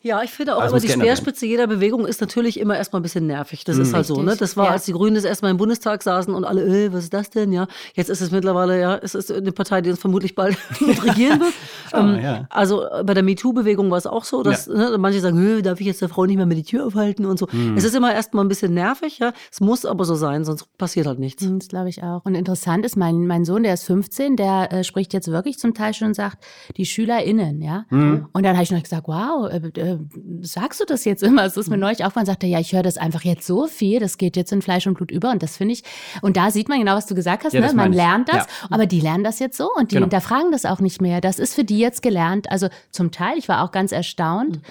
Ja, 0.05 0.21
ich 0.21 0.31
finde 0.31 0.57
auch 0.57 0.61
also 0.61 0.75
immer, 0.75 0.85
die 0.85 0.91
Speerspitze 0.91 1.45
jeder 1.45 1.65
Bewegung 1.65 2.05
ist 2.05 2.19
natürlich 2.19 2.59
immer 2.59 2.75
erstmal 2.75 2.99
ein 2.99 3.03
bisschen 3.03 3.25
nervig. 3.25 3.63
Das 3.63 3.77
mhm. 3.77 3.83
ist 3.83 3.93
halt 3.93 4.05
so, 4.05 4.21
ne? 4.21 4.35
Das 4.35 4.57
war, 4.57 4.65
ja. 4.65 4.71
als 4.71 4.83
die 4.83 4.91
Grünen 4.91 5.15
das 5.15 5.23
erstmal 5.23 5.49
im 5.49 5.55
Bundestag 5.55 6.03
saßen 6.03 6.33
und 6.33 6.43
alle, 6.43 6.61
äh, 6.63 6.91
was 6.91 7.05
ist 7.05 7.13
das 7.13 7.29
denn? 7.29 7.53
Ja, 7.53 7.67
jetzt 7.93 8.09
ist 8.09 8.19
es 8.19 8.29
mittlerweile, 8.29 8.81
ja, 8.81 8.97
es 8.97 9.15
ist 9.15 9.31
eine 9.31 9.53
Partei, 9.53 9.79
die 9.79 9.89
uns 9.91 9.99
vermutlich 9.99 10.35
bald 10.35 10.57
regieren 10.81 11.39
wird. 11.39 11.53
ähm, 11.93 12.19
ja. 12.21 12.47
Also 12.49 12.85
bei 13.05 13.13
der 13.13 13.23
MeToo-Bewegung 13.23 13.89
war 13.91 13.97
es 13.97 14.05
auch 14.05 14.25
so, 14.25 14.43
dass 14.43 14.65
ja. 14.65 14.73
ne, 14.73 14.97
manche 14.97 15.21
sagen, 15.21 15.63
darf 15.63 15.79
ich 15.79 15.87
jetzt 15.87 16.01
der 16.01 16.09
Frau 16.09 16.25
nicht 16.25 16.35
mehr 16.35 16.45
mit 16.45 16.57
die 16.57 16.63
Tür 16.63 16.85
aufhalten 16.85 17.25
und 17.25 17.39
so. 17.39 17.47
Mhm. 17.49 17.77
Es 17.77 17.85
ist 17.85 17.95
immer 17.95 18.13
erstmal 18.13 18.43
ein 18.43 18.49
bisschen 18.49 18.73
nervig, 18.73 19.19
ja. 19.19 19.31
Es 19.53 19.61
muss 19.61 19.85
aber 19.85 20.03
so 20.03 20.15
sein, 20.15 20.43
sonst 20.43 20.77
passiert 20.77 21.07
halt 21.07 21.19
nichts. 21.19 21.43
Mhm, 21.43 21.59
das 21.59 21.69
glaube 21.69 21.87
ich 21.87 22.03
auch. 22.03 22.25
Und 22.25 22.35
interessant 22.35 22.85
ist, 22.85 22.97
mein, 22.97 23.25
mein 23.25 23.45
Sohn, 23.45 23.63
der 23.63 23.73
ist 23.73 23.85
15, 23.85 24.35
der 24.35 24.73
äh, 24.73 24.83
spricht 24.83 25.13
jetzt 25.13 25.29
wirklich 25.29 25.59
zum 25.59 25.73
Teil 25.73 25.93
schon 25.93 26.09
und 26.09 26.13
sagt, 26.13 26.43
die 26.75 26.85
SchülerInnen, 26.85 27.61
ja. 27.61 27.85
Mhm. 27.89 28.27
Und 28.33 28.43
dann 28.43 28.55
habe 28.55 28.63
ich 28.65 28.71
noch 28.71 28.83
gesagt, 28.83 29.07
wow, 29.07 29.49
äh, 29.49 29.92
äh, 29.93 30.41
sag 30.41 30.63
sagst 30.63 30.79
du 30.79 30.85
das 30.85 31.05
jetzt 31.05 31.21
immer? 31.23 31.45
Es 31.45 31.57
ist 31.57 31.69
mir 31.69 31.75
mhm. 31.75 31.81
neulich 31.81 32.03
aufgefallen, 32.03 32.25
sagte, 32.25 32.47
ja, 32.47 32.59
ich 32.59 32.73
höre 32.73 32.83
das 32.83 32.97
einfach 32.97 33.23
jetzt 33.23 33.45
so 33.45 33.67
viel, 33.67 33.99
das 33.99 34.17
geht 34.17 34.35
jetzt 34.35 34.51
in 34.51 34.61
Fleisch 34.61 34.87
und 34.87 34.95
Blut 34.95 35.11
über 35.11 35.29
und 35.31 35.43
das 35.43 35.57
finde 35.57 35.73
ich, 35.73 35.83
und 36.21 36.37
da 36.37 36.51
sieht 36.51 36.69
man 36.69 36.79
genau, 36.79 36.95
was 36.95 37.05
du 37.05 37.15
gesagt 37.15 37.43
hast, 37.43 37.53
ja, 37.53 37.61
ne? 37.61 37.73
man 37.73 37.93
lernt 37.93 38.29
das, 38.29 38.37
ja. 38.37 38.67
aber 38.69 38.85
die 38.85 39.01
lernen 39.01 39.23
das 39.23 39.39
jetzt 39.39 39.57
so 39.57 39.69
und 39.75 39.91
die 39.91 39.95
genau. 39.95 40.05
hinterfragen 40.05 40.51
das 40.51 40.65
auch 40.65 40.79
nicht 40.79 41.01
mehr. 41.01 41.21
Das 41.21 41.37
ist 41.37 41.53
für 41.53 41.63
die 41.63 41.79
jetzt 41.79 42.01
gelernt, 42.01 42.49
also 42.49 42.69
zum 42.91 43.11
Teil, 43.11 43.37
ich 43.37 43.49
war 43.49 43.63
auch 43.63 43.71
ganz 43.71 43.91
erstaunt, 43.91 44.57
mhm. 44.57 44.61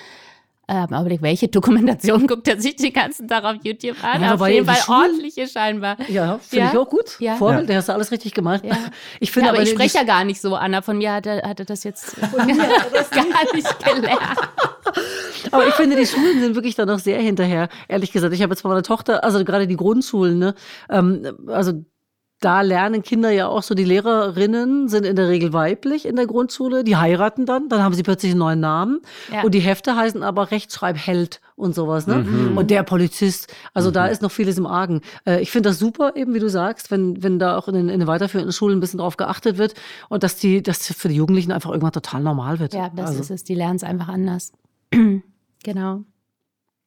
Ähm, 0.73 0.87
aber 0.91 1.11
welche 1.21 1.49
Dokumentation 1.49 2.27
guckt 2.27 2.49
er 2.49 2.59
sich 2.59 2.77
den 2.77 2.95
ganzen 2.95 3.29
Tag 3.29 3.45
auf 3.45 3.57
YouTube 3.63 4.03
an? 4.03 4.23
Ja, 4.23 4.35
auf 4.35 4.49
jeden 4.49 4.65
Fall 4.65 4.79
ordentliche 4.89 5.47
scheinbar. 5.47 5.99
Ja, 6.09 6.39
finde 6.39 6.65
Ja? 6.65 6.73
ich 6.73 6.79
auch 6.79 6.89
gut. 6.89 7.17
Ja. 7.19 7.37
Vorbild, 7.37 7.69
der 7.69 7.77
hast 7.77 7.91
du 7.91 7.93
alles 7.93 8.11
richtig 8.11 8.33
gemacht. 8.33 8.65
Ja. 8.65 8.79
Ich 9.21 9.31
finde 9.33 9.49
Ja, 9.49 9.53
aber 9.53 9.63
ich 9.63 9.69
spreche 9.69 9.99
ja 9.99 10.05
gar 10.05 10.25
nicht 10.25 10.41
so, 10.41 10.55
Anna. 10.57 10.81
Von 10.81 10.97
mir 10.97 11.13
hat 11.13 11.27
er, 11.27 11.47
hat 11.47 11.61
er 11.61 11.67
das 11.67 11.85
jetzt 11.85 12.17
gar 12.37 12.47
nicht 12.47 13.85
gelernt. 13.85 14.39
Aber 15.51 15.67
ich 15.67 15.75
finde, 15.75 15.97
die 15.97 16.07
Schulen 16.07 16.41
sind 16.41 16.55
wirklich 16.55 16.75
da 16.75 16.87
noch 16.87 16.99
sehr 16.99 17.21
hinterher. 17.21 17.69
Ehrlich 17.89 18.11
gesagt, 18.11 18.33
ich 18.33 18.43
habe 18.43 18.55
jetzt 18.55 18.63
bei 18.63 18.71
meiner 18.71 18.83
Tochter, 18.83 19.23
also 19.25 19.45
gerade 19.45 19.67
die 19.67 19.77
Grundschulen, 19.77 20.39
ne, 20.39 20.55
ähm, 20.89 21.37
also 21.49 21.85
da 22.45 22.61
lernen 22.61 23.03
Kinder 23.03 23.31
ja 23.31 23.47
auch 23.49 23.63
so, 23.63 23.75
die 23.75 23.85
Lehrerinnen 23.85 24.89
sind 24.89 25.07
in 25.07 25.17
der 25.17 25.29
Regel 25.29 25.53
weiblich 25.53 26.07
in 26.07 26.17
der 26.17 26.27
Grundschule, 26.27 26.85
die 26.85 26.97
heiraten 26.97 27.47
dann, 27.47 27.69
dann 27.69 27.83
haben 27.83 27.95
sie 27.95 28.03
plötzlich 28.03 28.33
einen 28.33 28.41
neuen 28.41 28.61
Namen 28.61 29.01
Ja. 29.33 29.43
und 29.43 29.55
die 29.55 29.61
Hefte 29.61 29.97
heißen 29.97 30.23
aber 30.23 30.51
Rechtschreibheld 30.51 31.41
und 31.57 31.75
sowas, 31.75 32.07
ne? 32.07 32.27
Und 32.57 32.71
der 32.71 32.83
Polizist, 32.83 33.53
also 33.73 33.91
da 33.91 34.07
ist 34.07 34.23
noch 34.23 34.33
vieles 34.33 34.59
im 34.59 34.67
Argen. 34.67 35.01
Äh, 35.25 35.41
ich 35.41 35.51
finde 35.51 35.69
das 35.69 35.79
super, 35.79 36.17
eben 36.17 36.35
wie 36.35 36.41
du 36.41 36.49
sagst, 36.51 36.91
wenn, 36.91 37.23
wenn 37.23 37.39
da 37.39 37.57
auch 37.57 37.69
in 37.69 37.75
den, 37.75 37.89
in 37.89 38.01
den 38.01 38.09
weiterführenden 38.09 38.53
Schulen 38.53 38.79
ein 38.79 38.81
bisschen 38.81 38.99
drauf 38.99 39.17
geachtet 39.17 39.59
wird 39.59 39.75
und 40.09 40.23
dass 40.23 40.37
die, 40.37 40.63
dass 40.63 40.87
für 40.87 41.09
die 41.09 41.15
Jugendlichen 41.15 41.53
einfach 41.53 41.71
irgendwann 41.71 41.93
total 41.93 42.23
normal 42.23 42.59
wird. 42.59 42.75
Ja, 42.75 42.91
das 42.95 43.11
also. 43.11 43.21
ist 43.21 43.31
es. 43.31 43.45
Die 43.45 43.55
lernen 43.55 43.77
es 43.77 43.85
einfach 43.85 44.09
anders. 44.09 44.53
genau. 45.63 46.05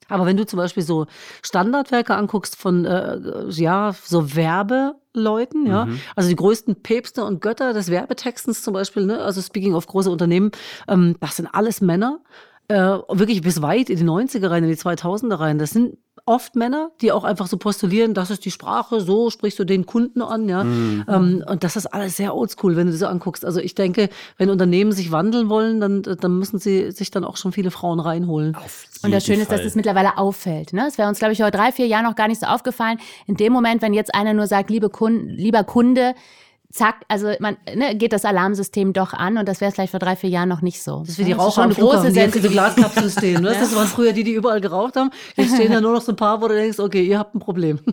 Aber 0.09 0.25
wenn 0.25 0.37
du 0.37 0.45
zum 0.45 0.57
Beispiel 0.57 0.83
so 0.83 1.07
Standardwerke 1.41 2.15
anguckst 2.15 2.55
von 2.55 2.85
äh, 2.85 3.19
ja 3.49 3.95
so 4.03 4.35
Werbeleuten, 4.35 5.65
ja, 5.65 5.87
also 6.15 6.29
die 6.29 6.35
größten 6.35 6.81
Päpste 6.81 7.23
und 7.23 7.41
Götter 7.41 7.73
des 7.73 7.89
Werbetextens 7.89 8.61
zum 8.61 8.73
Beispiel, 8.73 9.05
ne, 9.05 9.19
also 9.19 9.41
speaking 9.41 9.73
of 9.73 9.87
große 9.87 10.09
Unternehmen, 10.09 10.51
ähm, 10.87 11.15
das 11.19 11.37
sind 11.37 11.47
alles 11.47 11.81
Männer, 11.81 12.19
äh, 12.67 12.75
wirklich 13.09 13.41
bis 13.41 13.61
weit 13.61 13.89
in 13.89 13.97
die 13.97 14.03
90er 14.03 14.49
rein, 14.49 14.63
in 14.63 14.69
die 14.69 14.75
2000er 14.75 15.39
rein. 15.39 15.59
Das 15.59 15.71
sind 15.71 15.97
oft 16.25 16.55
Männer, 16.55 16.91
die 17.01 17.11
auch 17.11 17.23
einfach 17.23 17.45
so 17.47 17.57
postulieren, 17.57 18.15
das 18.15 18.31
ist 18.31 18.45
die 18.45 18.51
Sprache, 18.51 18.99
so 18.99 19.29
sprichst 19.29 19.59
du 19.59 19.63
den 19.63 19.85
Kunden 19.85 20.21
an, 20.21 20.49
ja. 20.49 20.61
Ähm, 20.61 21.43
und 21.47 21.63
das 21.63 21.75
ist 21.75 21.85
alles 21.87 22.17
sehr 22.17 22.35
oldschool, 22.35 22.75
wenn 22.75 22.87
du 22.87 22.91
das 22.91 22.99
so 22.99 23.07
anguckst. 23.07 23.45
Also 23.45 23.59
ich 23.59 23.75
denke, 23.75 24.09
wenn 24.37 24.49
Unternehmen 24.49 24.91
sich 24.91 25.11
wandeln 25.11 25.49
wollen, 25.49 25.79
dann, 25.79 26.01
dann 26.01 26.39
müssen 26.39 26.57
sie 26.57 26.91
sich 26.91 27.11
dann 27.11 27.23
auch 27.23 27.37
schon 27.37 27.51
viele 27.51 27.69
Frauen 27.69 27.99
reinholen. 27.99 28.57
Und 29.03 29.11
das 29.11 29.25
Schöne 29.25 29.43
ist, 29.43 29.51
dass 29.51 29.61
es 29.61 29.75
mittlerweile 29.75 30.17
auffällt. 30.17 30.73
Ne? 30.73 30.87
Es 30.87 30.97
wäre 30.97 31.07
uns, 31.07 31.19
glaube 31.19 31.33
ich, 31.33 31.39
vor 31.39 31.51
drei, 31.51 31.71
vier 31.71 31.85
Jahren 31.85 32.05
noch 32.05 32.15
gar 32.15 32.27
nicht 32.27 32.39
so 32.39 32.47
aufgefallen. 32.47 32.97
In 33.27 33.35
dem 33.35 33.53
Moment, 33.53 33.83
wenn 33.83 33.93
jetzt 33.93 34.15
einer 34.15 34.33
nur 34.33 34.47
sagt, 34.47 34.71
liebe 34.71 34.89
Kunde, 34.89 35.31
lieber 35.31 35.63
Kunde, 35.63 36.15
zack, 36.75 37.05
also 37.07 37.31
man 37.39 37.55
ne, 37.73 37.95
geht 37.95 38.11
das 38.11 38.25
Alarmsystem 38.25 38.91
doch 38.91 39.13
an 39.13 39.37
und 39.37 39.47
das 39.47 39.61
wäre 39.61 39.69
es 39.69 39.75
vielleicht 39.75 39.91
vor 39.91 39.99
drei, 39.99 40.15
vier 40.15 40.29
Jahren 40.29 40.49
noch 40.49 40.61
nicht 40.61 40.83
so. 40.83 40.99
Das 40.99 41.09
ist 41.11 41.19
wie 41.19 41.23
die 41.23 41.31
Ja, 41.31 41.37
Raucher 41.37 41.51
schon 41.51 41.63
am 41.63 41.69
eine 41.69 41.79
große 41.79 42.01
diese 42.07 42.13
Sensibilität. 42.13 42.51
Glaskapseln 42.51 43.09
stehen. 43.09 43.41
Ne? 43.41 43.55
Das 43.65 43.73
waren 43.75 43.87
früher 43.87 44.11
die, 44.11 44.23
die 44.23 44.33
überall 44.33 44.59
geraucht 44.59 44.97
haben. 44.97 45.09
Jetzt 45.35 45.55
stehen 45.55 45.71
da 45.71 45.79
nur 45.79 45.93
noch 45.93 46.01
so 46.01 46.11
ein 46.11 46.17
paar, 46.17 46.41
wo 46.41 46.47
du 46.47 46.55
denkst, 46.55 46.79
okay, 46.79 47.03
ihr 47.03 47.17
habt 47.17 47.33
ein 47.35 47.39
Problem. 47.39 47.79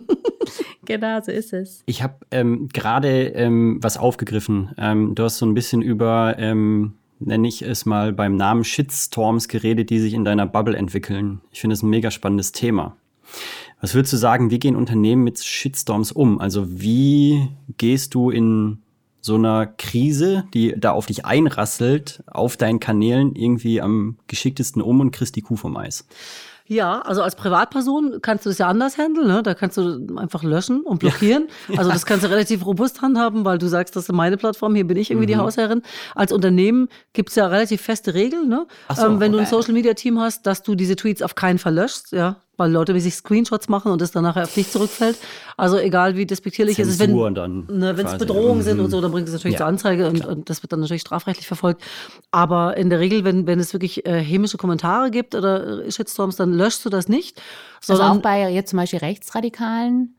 Genau, 0.85 1.21
so 1.21 1.31
ist 1.31 1.53
es. 1.53 1.81
Ich 1.85 2.03
habe 2.03 2.15
ähm, 2.29 2.67
gerade 2.73 3.27
ähm, 3.27 3.79
was 3.81 3.95
aufgegriffen. 3.95 4.71
Ähm, 4.77 5.15
du 5.15 5.23
hast 5.23 5.37
so 5.37 5.45
ein 5.45 5.53
bisschen 5.53 5.81
über, 5.81 6.35
ähm, 6.37 6.95
nenne 7.19 7.47
ich 7.47 7.61
es 7.61 7.85
mal 7.85 8.11
beim 8.11 8.35
Namen 8.35 8.65
Shitstorms 8.65 9.47
geredet, 9.47 9.89
die 9.89 9.99
sich 9.99 10.13
in 10.13 10.25
deiner 10.25 10.45
Bubble 10.45 10.75
entwickeln. 10.75 11.39
Ich 11.51 11.61
finde 11.61 11.75
es 11.75 11.83
ein 11.83 11.89
mega 11.89 12.11
spannendes 12.11 12.51
Thema. 12.51 12.97
Was 13.83 13.95
würdest 13.95 14.13
du 14.13 14.17
sagen, 14.17 14.49
wie 14.49 14.59
gehen 14.59 14.77
Unternehmen 14.77 15.25
mit 15.25 15.43
Shitstorms 15.43 16.13
um? 16.13 16.39
Also 16.39 16.79
wie 16.79 17.49
gehst 17.77 18.13
du 18.13 18.29
in 18.29 18.81
so 19.19 19.35
einer 19.35 19.65
Krise, 19.65 20.45
die 20.53 20.73
da 20.77 20.91
auf 20.91 21.07
dich 21.07 21.25
einrasselt, 21.25 22.23
auf 22.27 22.55
deinen 22.55 22.79
Kanälen 22.79 23.35
irgendwie 23.35 23.81
am 23.81 24.19
geschicktesten 24.27 24.81
um 24.81 25.01
und 25.01 25.11
kriegst 25.11 25.35
die 25.35 25.41
Kuh 25.41 25.57
vom 25.57 25.75
Eis? 25.75 26.07
Ja, 26.65 27.01
also 27.01 27.23
als 27.23 27.35
Privatperson 27.35 28.19
kannst 28.21 28.45
du 28.45 28.51
das 28.51 28.57
ja 28.57 28.69
anders 28.69 28.97
handeln. 28.97 29.27
Ne? 29.27 29.43
Da 29.43 29.53
kannst 29.53 29.75
du 29.75 30.15
einfach 30.15 30.43
löschen 30.43 30.83
und 30.83 30.99
blockieren. 30.99 31.49
Also 31.75 31.91
das 31.91 32.05
kannst 32.05 32.23
du 32.23 32.29
relativ 32.29 32.65
robust 32.65 33.01
handhaben, 33.01 33.43
weil 33.43 33.57
du 33.57 33.67
sagst, 33.67 33.97
das 33.97 34.03
ist 34.07 34.13
meine 34.13 34.37
Plattform, 34.37 34.75
hier 34.75 34.87
bin 34.87 34.95
ich 34.95 35.11
irgendwie 35.11 35.27
die 35.27 35.35
Hausherrin. 35.35 35.81
Als 36.15 36.31
Unternehmen 36.31 36.87
gibt's 37.11 37.35
ja 37.35 37.47
relativ 37.47 37.81
feste 37.81 38.13
Regeln. 38.13 38.47
Ne? 38.47 38.65
So, 38.95 39.07
ähm, 39.07 39.19
wenn 39.19 39.33
du 39.33 39.39
ein 39.39 39.45
okay. 39.45 39.55
Social-Media-Team 39.55 40.21
hast, 40.21 40.47
dass 40.47 40.63
du 40.63 40.75
diese 40.75 40.95
Tweets 40.95 41.21
auf 41.21 41.35
keinen 41.35 41.59
Fall 41.59 41.73
löschst. 41.73 42.13
Ja? 42.13 42.37
Weil 42.55 42.71
Leute 42.71 42.93
wie 42.93 42.99
sich 42.99 43.15
Screenshots 43.15 43.67
machen 43.67 43.91
und 43.91 43.99
das 43.99 44.11
dann 44.11 44.21
nachher 44.23 44.43
auf 44.43 44.53
dich 44.53 44.69
zurückfällt. 44.71 45.17
Also 45.57 45.77
egal 45.79 46.15
wie 46.15 46.27
despektierlich 46.27 46.77
es 46.77 46.87
ist, 46.87 46.99
wenn 46.99 47.11
ne, 47.15 47.33
wenn 47.67 47.95
es 47.97 48.01
quasi. 48.03 48.17
Bedrohungen 48.19 48.61
sind 48.61 48.77
Mhm. 48.77 48.83
und 48.85 48.91
so, 48.91 49.01
dann 49.01 49.11
bringt 49.11 49.27
es 49.27 49.33
natürlich 49.33 49.53
Ja, 49.53 49.59
zur 49.59 49.67
Anzeige 49.67 50.07
und, 50.07 50.23
und 50.23 50.49
das 50.51 50.61
wird 50.61 50.71
dann 50.71 50.79
natürlich 50.79 51.01
strafrechtlich 51.01 51.47
verfolgt. 51.47 51.81
Aber 52.29 52.77
in 52.77 52.91
der 52.91 52.99
Regel, 52.99 53.23
wenn, 53.23 53.47
wenn 53.47 53.59
es 53.59 53.73
wirklich 53.73 54.05
äh, 54.05 54.19
hämische 54.21 54.57
Kommentare 54.57 55.09
gibt 55.09 55.33
oder 55.33 55.83
äh, 55.85 55.91
Shitstorms, 55.91 56.35
dann 56.35 56.53
löschst 56.53 56.85
du 56.85 56.89
das 56.89 57.07
nicht. 57.07 57.41
Also 57.81 57.95
Sondern, 57.95 58.17
auch 58.19 58.21
bei 58.21 58.47
jetzt 58.51 58.69
zum 58.69 58.77
Beispiel 58.77 58.99
rechtsradikalen 58.99 60.13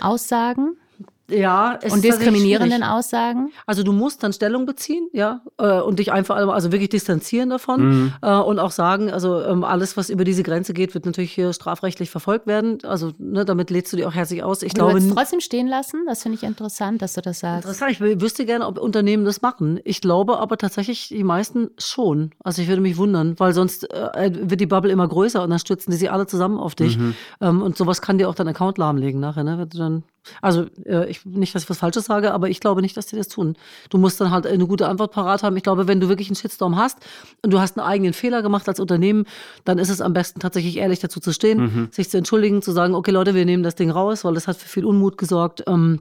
Aussagen 0.00 0.76
ja, 1.30 1.78
es 1.82 1.92
und 1.92 2.02
diskriminierenden. 2.04 2.82
Aussagen. 2.82 3.50
Also 3.66 3.82
du 3.82 3.92
musst 3.92 4.22
dann 4.22 4.32
Stellung 4.32 4.66
beziehen, 4.66 5.08
ja, 5.12 5.42
äh, 5.58 5.80
und 5.80 5.98
dich 5.98 6.12
einfach 6.12 6.36
also 6.36 6.72
wirklich 6.72 6.88
distanzieren 6.88 7.50
davon 7.50 8.12
äh, 8.22 8.34
und 8.34 8.58
auch 8.58 8.70
sagen, 8.70 9.10
also 9.10 9.40
ähm, 9.42 9.64
alles, 9.64 9.96
was 9.96 10.10
über 10.10 10.24
diese 10.24 10.42
Grenze 10.42 10.72
geht, 10.72 10.94
wird 10.94 11.06
natürlich 11.06 11.32
hier 11.32 11.52
strafrechtlich 11.52 12.10
verfolgt 12.10 12.46
werden. 12.46 12.78
Also 12.84 13.12
ne, 13.18 13.44
damit 13.44 13.70
lädst 13.70 13.92
du 13.92 13.96
dir 13.96 14.08
auch 14.08 14.14
herzlich 14.14 14.42
aus. 14.42 14.62
Ich 14.62 14.68
Ich 14.68 14.74
glaube, 14.74 14.92
du 14.94 15.00
würdest 15.00 15.14
trotzdem 15.16 15.40
stehen 15.40 15.66
lassen. 15.66 16.04
Das 16.06 16.22
finde 16.22 16.36
ich 16.36 16.44
interessant, 16.44 17.02
dass 17.02 17.12
du 17.14 17.20
das 17.20 17.40
sagst. 17.40 17.64
Interessant. 17.66 17.92
Ich 17.92 17.98
wü- 18.00 18.20
wüsste 18.20 18.46
gerne, 18.46 18.66
ob 18.66 18.78
Unternehmen 18.78 19.24
das 19.24 19.42
machen. 19.42 19.80
Ich 19.84 20.00
glaube 20.00 20.38
aber 20.38 20.56
tatsächlich 20.56 21.08
die 21.08 21.24
meisten 21.24 21.70
schon. 21.78 22.30
Also 22.42 22.62
ich 22.62 22.68
würde 22.68 22.80
mich 22.80 22.96
wundern, 22.96 23.34
weil 23.38 23.52
sonst 23.52 23.90
äh, 23.92 24.30
wird 24.34 24.60
die 24.60 24.66
Bubble 24.66 24.90
immer 24.90 25.06
größer 25.08 25.42
und 25.42 25.50
dann 25.50 25.58
stürzen 25.58 25.90
die 25.90 25.96
sich 25.96 26.10
alle 26.10 26.26
zusammen 26.26 26.58
auf 26.58 26.74
dich. 26.74 26.98
Ähm, 27.40 27.62
und 27.62 27.76
sowas 27.76 28.00
kann 28.02 28.18
dir 28.18 28.28
auch 28.28 28.34
deinen 28.34 28.48
Account 28.48 28.78
lahmlegen 28.78 29.20
nachher. 29.20 29.44
Ne? 29.44 29.58
Wenn 29.58 29.68
du 29.68 29.78
dann, 29.78 30.02
also 30.42 30.66
äh, 30.84 31.08
ich, 31.10 31.17
nicht, 31.24 31.54
dass 31.54 31.64
ich 31.64 31.70
was 31.70 31.78
Falsches 31.78 32.06
sage, 32.06 32.32
aber 32.32 32.48
ich 32.48 32.60
glaube 32.60 32.82
nicht, 32.82 32.96
dass 32.96 33.06
die 33.06 33.16
das 33.16 33.28
tun. 33.28 33.56
Du 33.90 33.98
musst 33.98 34.20
dann 34.20 34.30
halt 34.30 34.46
eine 34.46 34.66
gute 34.66 34.88
Antwort 34.88 35.12
parat 35.12 35.42
haben. 35.42 35.56
Ich 35.56 35.62
glaube, 35.62 35.88
wenn 35.88 36.00
du 36.00 36.08
wirklich 36.08 36.28
einen 36.28 36.36
Shitstorm 36.36 36.76
hast 36.76 36.98
und 37.42 37.52
du 37.52 37.60
hast 37.60 37.78
einen 37.78 37.86
eigenen 37.86 38.12
Fehler 38.12 38.42
gemacht 38.42 38.68
als 38.68 38.80
Unternehmen, 38.80 39.24
dann 39.64 39.78
ist 39.78 39.88
es 39.88 40.00
am 40.00 40.12
besten 40.12 40.40
tatsächlich 40.40 40.76
ehrlich 40.76 41.00
dazu 41.00 41.20
zu 41.20 41.32
stehen, 41.32 41.88
sich 41.90 42.10
zu 42.10 42.18
entschuldigen, 42.18 42.62
zu 42.62 42.72
sagen, 42.72 42.94
okay 42.94 43.10
Leute, 43.10 43.34
wir 43.34 43.44
nehmen 43.44 43.62
das 43.62 43.74
Ding 43.74 43.90
raus, 43.90 44.24
weil 44.24 44.34
das 44.34 44.48
hat 44.48 44.56
für 44.56 44.68
viel 44.68 44.84
Unmut 44.84 45.18
gesorgt. 45.18 45.64
Ähm, 45.66 46.00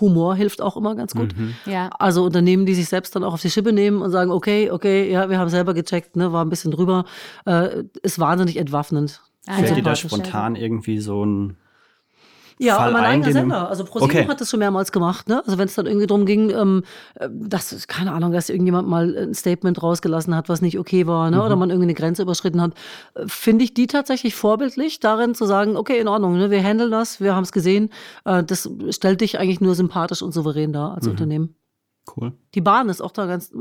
Humor 0.00 0.36
hilft 0.36 0.60
auch 0.60 0.76
immer 0.76 0.94
ganz 0.94 1.14
gut. 1.14 1.34
Ja. 1.66 1.90
Also 1.98 2.24
Unternehmen, 2.24 2.66
die 2.66 2.74
sich 2.74 2.88
selbst 2.88 3.16
dann 3.16 3.24
auch 3.24 3.32
auf 3.32 3.42
die 3.42 3.50
Schippe 3.50 3.72
nehmen 3.72 4.02
und 4.02 4.10
sagen, 4.10 4.30
okay, 4.30 4.70
okay, 4.70 5.10
ja, 5.10 5.28
wir 5.30 5.38
haben 5.38 5.48
selber 5.50 5.74
gecheckt, 5.74 6.16
ne, 6.16 6.32
war 6.32 6.44
ein 6.44 6.50
bisschen 6.50 6.70
drüber, 6.70 7.04
äh, 7.46 7.84
ist 8.02 8.18
wahnsinnig 8.18 8.56
entwaffnend. 8.56 9.22
Ah, 9.46 9.54
Fällt 9.54 9.76
dir 9.76 9.82
da 9.82 9.96
spontan 9.96 10.56
irgendwie 10.56 10.98
so 10.98 11.24
ein 11.24 11.56
Ja, 12.58 12.76
Fall 12.76 12.92
mein 12.92 13.04
ein, 13.04 13.10
eigener 13.22 13.32
Sender. 13.32 13.68
Also 13.68 13.84
ProSieben 13.84 14.16
Okay. 14.16 14.28
hat 14.28 14.40
das 14.40 14.50
schon 14.50 14.58
mehrmals 14.58 14.92
gemacht. 14.92 15.28
Ne? 15.28 15.42
Also 15.46 15.58
wenn 15.58 15.66
es 15.66 15.74
dann 15.74 15.86
irgendwie 15.86 16.06
drum 16.06 16.26
ging, 16.26 16.50
ähm, 16.50 16.82
äh, 17.14 17.28
dass, 17.30 17.72
ist 17.72 17.88
keine 17.88 18.12
Ahnung, 18.12 18.32
dass 18.32 18.48
irgendjemand 18.48 18.88
mal 18.88 19.16
ein 19.16 19.34
Statement 19.34 19.82
rausgelassen 19.82 20.34
hat, 20.34 20.48
was 20.48 20.62
nicht 20.62 20.78
okay 20.78 21.06
war, 21.06 21.30
ne? 21.30 21.42
oder 21.42 21.56
man 21.56 21.70
irgendwie 21.70 21.86
eine 21.86 21.94
Grenze 21.94 22.22
überschritten 22.22 22.60
hat, 22.60 22.72
finde 23.26 23.64
ich 23.64 23.74
die 23.74 23.86
tatsächlich 23.86 24.34
vorbildlich, 24.34 25.00
darin 25.00 25.34
zu 25.34 25.46
sagen, 25.46 25.76
okay, 25.76 25.98
in 25.98 26.08
Ordnung, 26.08 26.36
ne? 26.36 26.50
wir 26.50 26.62
handeln 26.62 26.90
das, 26.90 27.20
wir 27.20 27.34
haben 27.34 27.44
es 27.44 27.52
gesehen. 27.52 27.90
Äh, 28.24 28.42
das 28.44 28.68
stellt 28.90 29.20
dich 29.20 29.38
eigentlich 29.38 29.60
nur 29.60 29.74
sympathisch 29.74 30.22
und 30.22 30.32
souverän 30.32 30.72
dar 30.72 30.94
als 30.94 31.06
Unternehmen. 31.06 31.57
Cool. 32.16 32.32
Die 32.54 32.60
Bahn 32.60 32.88
ist 32.88 33.00
auch 33.00 33.10
da 33.12 33.26
ganz, 33.26 33.52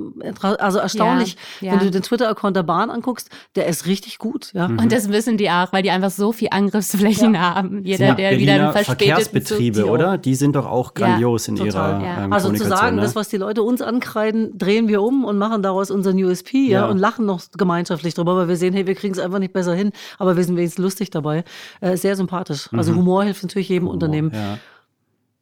also 0.42 0.80
erstaunlich, 0.80 1.36
Ja, 1.62 1.72
wenn 1.74 1.80
ja. 1.80 1.86
du 1.86 1.92
den 1.92 2.02
Twitter-Account 2.02 2.56
der 2.56 2.64
Bahn 2.64 2.90
anguckst, 2.90 3.30
der 3.56 3.68
ist 3.68 3.86
richtig 3.86 4.18
gut, 4.18 4.52
ja. 4.54 4.66
Und 4.68 4.92
das 4.92 5.10
wissen 5.12 5.38
die 5.38 5.50
auch, 5.50 5.74
weil 5.74 5.84
die 5.84 5.92
einfach 5.92 6.10
so 6.12 6.32
viel 6.32 6.48
Angriffsflächen 6.52 7.40
haben. 7.40 7.84
Jeder, 7.86 8.16
der 8.16 8.18
wieder 8.18 8.28
einen 8.30 8.38
Berliner 8.38 8.72
verspäteten 8.72 9.08
Verkehrsbetriebe, 9.08 9.82
Zug- 9.82 9.90
oder? 9.90 10.18
Die 10.18 10.36
sind 10.36 10.56
doch 10.56 10.66
auch 10.66 10.94
Ja, 10.98 11.08
grandios 11.08 11.48
in 11.48 11.56
total. 11.58 12.02
ihrer 12.02 12.06
Ja. 12.06 12.24
ähm, 12.26 12.34
Also 12.34 12.52
zu 12.54 12.64
sagen, 12.66 12.96
ne? 12.96 13.02
das, 13.02 13.16
was 13.16 13.30
die 13.30 13.38
Leute 13.38 13.64
uns 13.64 13.82
ankreiden, 13.82 14.58
drehen 14.58 14.88
wir 14.88 15.02
um 15.02 15.26
und 15.26 15.38
machen 15.38 15.62
daraus 15.62 15.92
unseren 15.92 16.18
USP, 16.24 16.68
ja, 16.68 16.82
Ja. 16.82 16.86
und 16.88 16.98
lachen 16.98 17.26
noch 17.26 17.42
gemeinschaftlich 17.58 18.14
drüber, 18.14 18.36
weil 18.36 18.48
wir 18.48 18.56
sehen, 18.58 18.74
hey, 18.74 18.88
wir 18.88 18.96
kriegen 18.96 19.14
es 19.14 19.20
einfach 19.20 19.40
nicht 19.40 19.54
besser 19.54 19.74
hin, 19.76 19.92
aber 20.18 20.38
wir 20.38 20.44
sind 20.44 20.56
wenigstens 20.58 20.84
lustig 20.84 21.10
dabei. 21.10 21.44
Äh, 21.82 21.98
sehr 21.98 22.16
sympathisch. 22.16 22.70
Also 22.74 22.94
Humor 22.96 23.24
hilft 23.24 23.44
natürlich 23.44 23.70
jedem 23.70 23.88
Unternehmen. 23.88 24.32
Ja. 24.34 24.58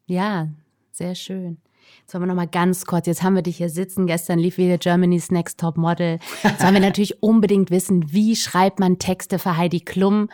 Ja, 0.08 0.48
sehr 0.92 1.16
schön. 1.16 1.58
Jetzt 2.06 2.14
wollen 2.14 2.22
wir 2.22 2.28
noch 2.28 2.36
mal 2.36 2.46
ganz 2.46 2.86
kurz, 2.86 3.08
jetzt 3.08 3.24
haben 3.24 3.34
wir 3.34 3.42
dich 3.42 3.58
hier 3.58 3.72
sitzen, 3.72 4.06
gestern 4.06 4.38
lief 4.38 4.60
wieder 4.60 4.78
Germany's 4.78 5.32
Next 5.32 5.60
Top 5.60 5.76
Model. 5.76 6.20
Jetzt 6.44 6.62
wollen 6.62 6.76
wir 6.76 6.80
natürlich 6.80 7.24
unbedingt 7.24 7.72
wissen, 7.72 8.14
wie 8.14 8.36
schreibt 8.36 8.80
man 8.80 9.00
Texte 9.00 9.40
für 9.40 9.58
Heidi 9.58 9.80
Klum? 9.80 10.30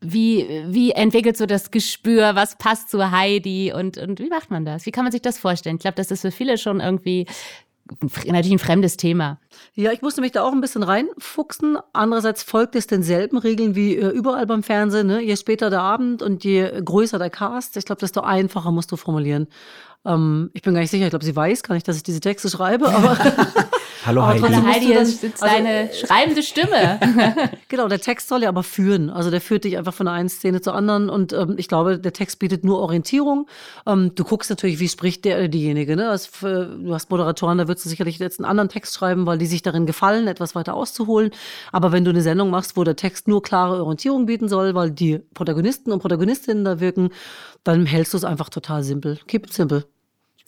Wie, 0.00 0.64
wie 0.66 0.90
entwickelst 0.90 1.40
du 1.40 1.46
das 1.46 1.70
Gespür? 1.70 2.34
Was 2.34 2.58
passt 2.58 2.90
zu 2.90 3.12
Heidi? 3.12 3.72
Und, 3.72 3.98
und 3.98 4.18
wie 4.18 4.30
macht 4.30 4.50
man 4.50 4.64
das? 4.64 4.84
Wie 4.84 4.90
kann 4.90 5.04
man 5.04 5.12
sich 5.12 5.22
das 5.22 5.38
vorstellen? 5.38 5.76
Ich 5.76 5.82
glaube, 5.82 5.94
das 5.94 6.10
ist 6.10 6.22
für 6.22 6.32
viele 6.32 6.58
schon 6.58 6.80
irgendwie 6.80 7.26
natürlich 8.00 8.52
ein 8.52 8.58
fremdes 8.58 8.96
Thema. 8.96 9.38
Ja, 9.74 9.92
ich 9.92 10.02
musste 10.02 10.20
mich 10.20 10.32
da 10.32 10.42
auch 10.42 10.52
ein 10.52 10.60
bisschen 10.60 10.82
reinfuchsen. 10.82 11.78
Andererseits 11.92 12.42
folgt 12.42 12.76
es 12.76 12.86
denselben 12.86 13.38
Regeln 13.38 13.74
wie 13.74 13.96
äh, 13.96 14.08
überall 14.08 14.46
beim 14.46 14.62
Fernsehen. 14.62 15.06
Ne? 15.06 15.22
Je 15.22 15.36
später 15.36 15.70
der 15.70 15.80
Abend 15.80 16.22
und 16.22 16.44
je 16.44 16.70
größer 16.84 17.18
der 17.18 17.30
Cast, 17.30 17.76
ich 17.76 17.84
glaube, 17.84 18.00
desto 18.00 18.20
einfacher 18.20 18.70
musst 18.70 18.92
du 18.92 18.96
formulieren. 18.96 19.48
Ähm, 20.04 20.50
ich 20.54 20.62
bin 20.62 20.74
gar 20.74 20.80
nicht 20.80 20.90
sicher, 20.90 21.04
ich 21.04 21.10
glaube, 21.10 21.24
sie 21.24 21.36
weiß 21.36 21.62
gar 21.62 21.74
nicht, 21.74 21.86
dass 21.86 21.96
ich 21.96 22.02
diese 22.02 22.20
Texte 22.20 22.48
schreibe, 22.48 22.88
aber 22.88 23.16
Hallo 24.06 24.26
Heidi. 24.26 24.40
Hallo 24.40 24.66
Heidi, 24.66 24.94
dann, 24.94 25.02
ist 25.02 25.24
also, 25.24 25.44
deine 25.44 25.90
schreibende 25.92 26.42
Stimme. 26.42 26.98
genau, 27.68 27.86
der 27.86 28.00
Text 28.00 28.28
soll 28.28 28.42
ja 28.42 28.48
aber 28.48 28.62
führen. 28.62 29.10
Also 29.10 29.30
der 29.30 29.42
führt 29.42 29.64
dich 29.64 29.76
einfach 29.76 29.92
von 29.92 30.06
der 30.06 30.14
einen 30.14 30.30
Szene 30.30 30.62
zur 30.62 30.74
anderen 30.74 31.10
und 31.10 31.32
ähm, 31.34 31.54
ich 31.58 31.68
glaube, 31.68 31.98
der 31.98 32.12
Text 32.12 32.38
bietet 32.38 32.64
nur 32.64 32.78
Orientierung. 32.80 33.46
Ähm, 33.86 34.12
du 34.14 34.24
guckst 34.24 34.48
natürlich, 34.48 34.80
wie 34.80 34.88
spricht 34.88 35.24
der 35.26 35.36
oder 35.36 35.48
diejenige. 35.48 35.96
Ne? 35.96 36.08
Also, 36.08 36.28
du 36.40 36.94
hast 36.94 37.10
Moderatoren, 37.10 37.58
da 37.58 37.68
würdest 37.68 37.84
du 37.84 37.90
sicherlich 37.90 38.18
jetzt 38.18 38.40
einen 38.40 38.48
anderen 38.48 38.70
Text 38.70 38.94
schreiben, 38.94 39.26
weil 39.26 39.38
die 39.38 39.46
sich 39.46 39.60
darin 39.62 39.84
gefallen, 39.84 40.28
etwas 40.28 40.54
weiter 40.54 40.74
auszuholen. 40.74 41.30
Aber 41.70 41.92
wenn 41.92 42.04
du 42.04 42.10
eine 42.10 42.22
Sendung 42.22 42.50
machst, 42.50 42.76
wo 42.76 42.84
der 42.84 42.96
Text 42.96 43.28
nur 43.28 43.42
klare 43.42 43.82
Orientierung 43.82 44.24
bieten 44.24 44.48
soll, 44.48 44.74
weil 44.74 44.90
die 44.90 45.18
Protagonisten 45.34 45.92
und 45.92 46.00
Protagonistinnen 46.00 46.64
da 46.64 46.80
wirken, 46.80 47.10
dann 47.64 47.84
hältst 47.84 48.14
du 48.14 48.16
es 48.16 48.24
einfach 48.24 48.48
total 48.48 48.82
simpel. 48.82 49.18
Keep 49.26 49.46
it 49.46 49.52
simple. 49.52 49.84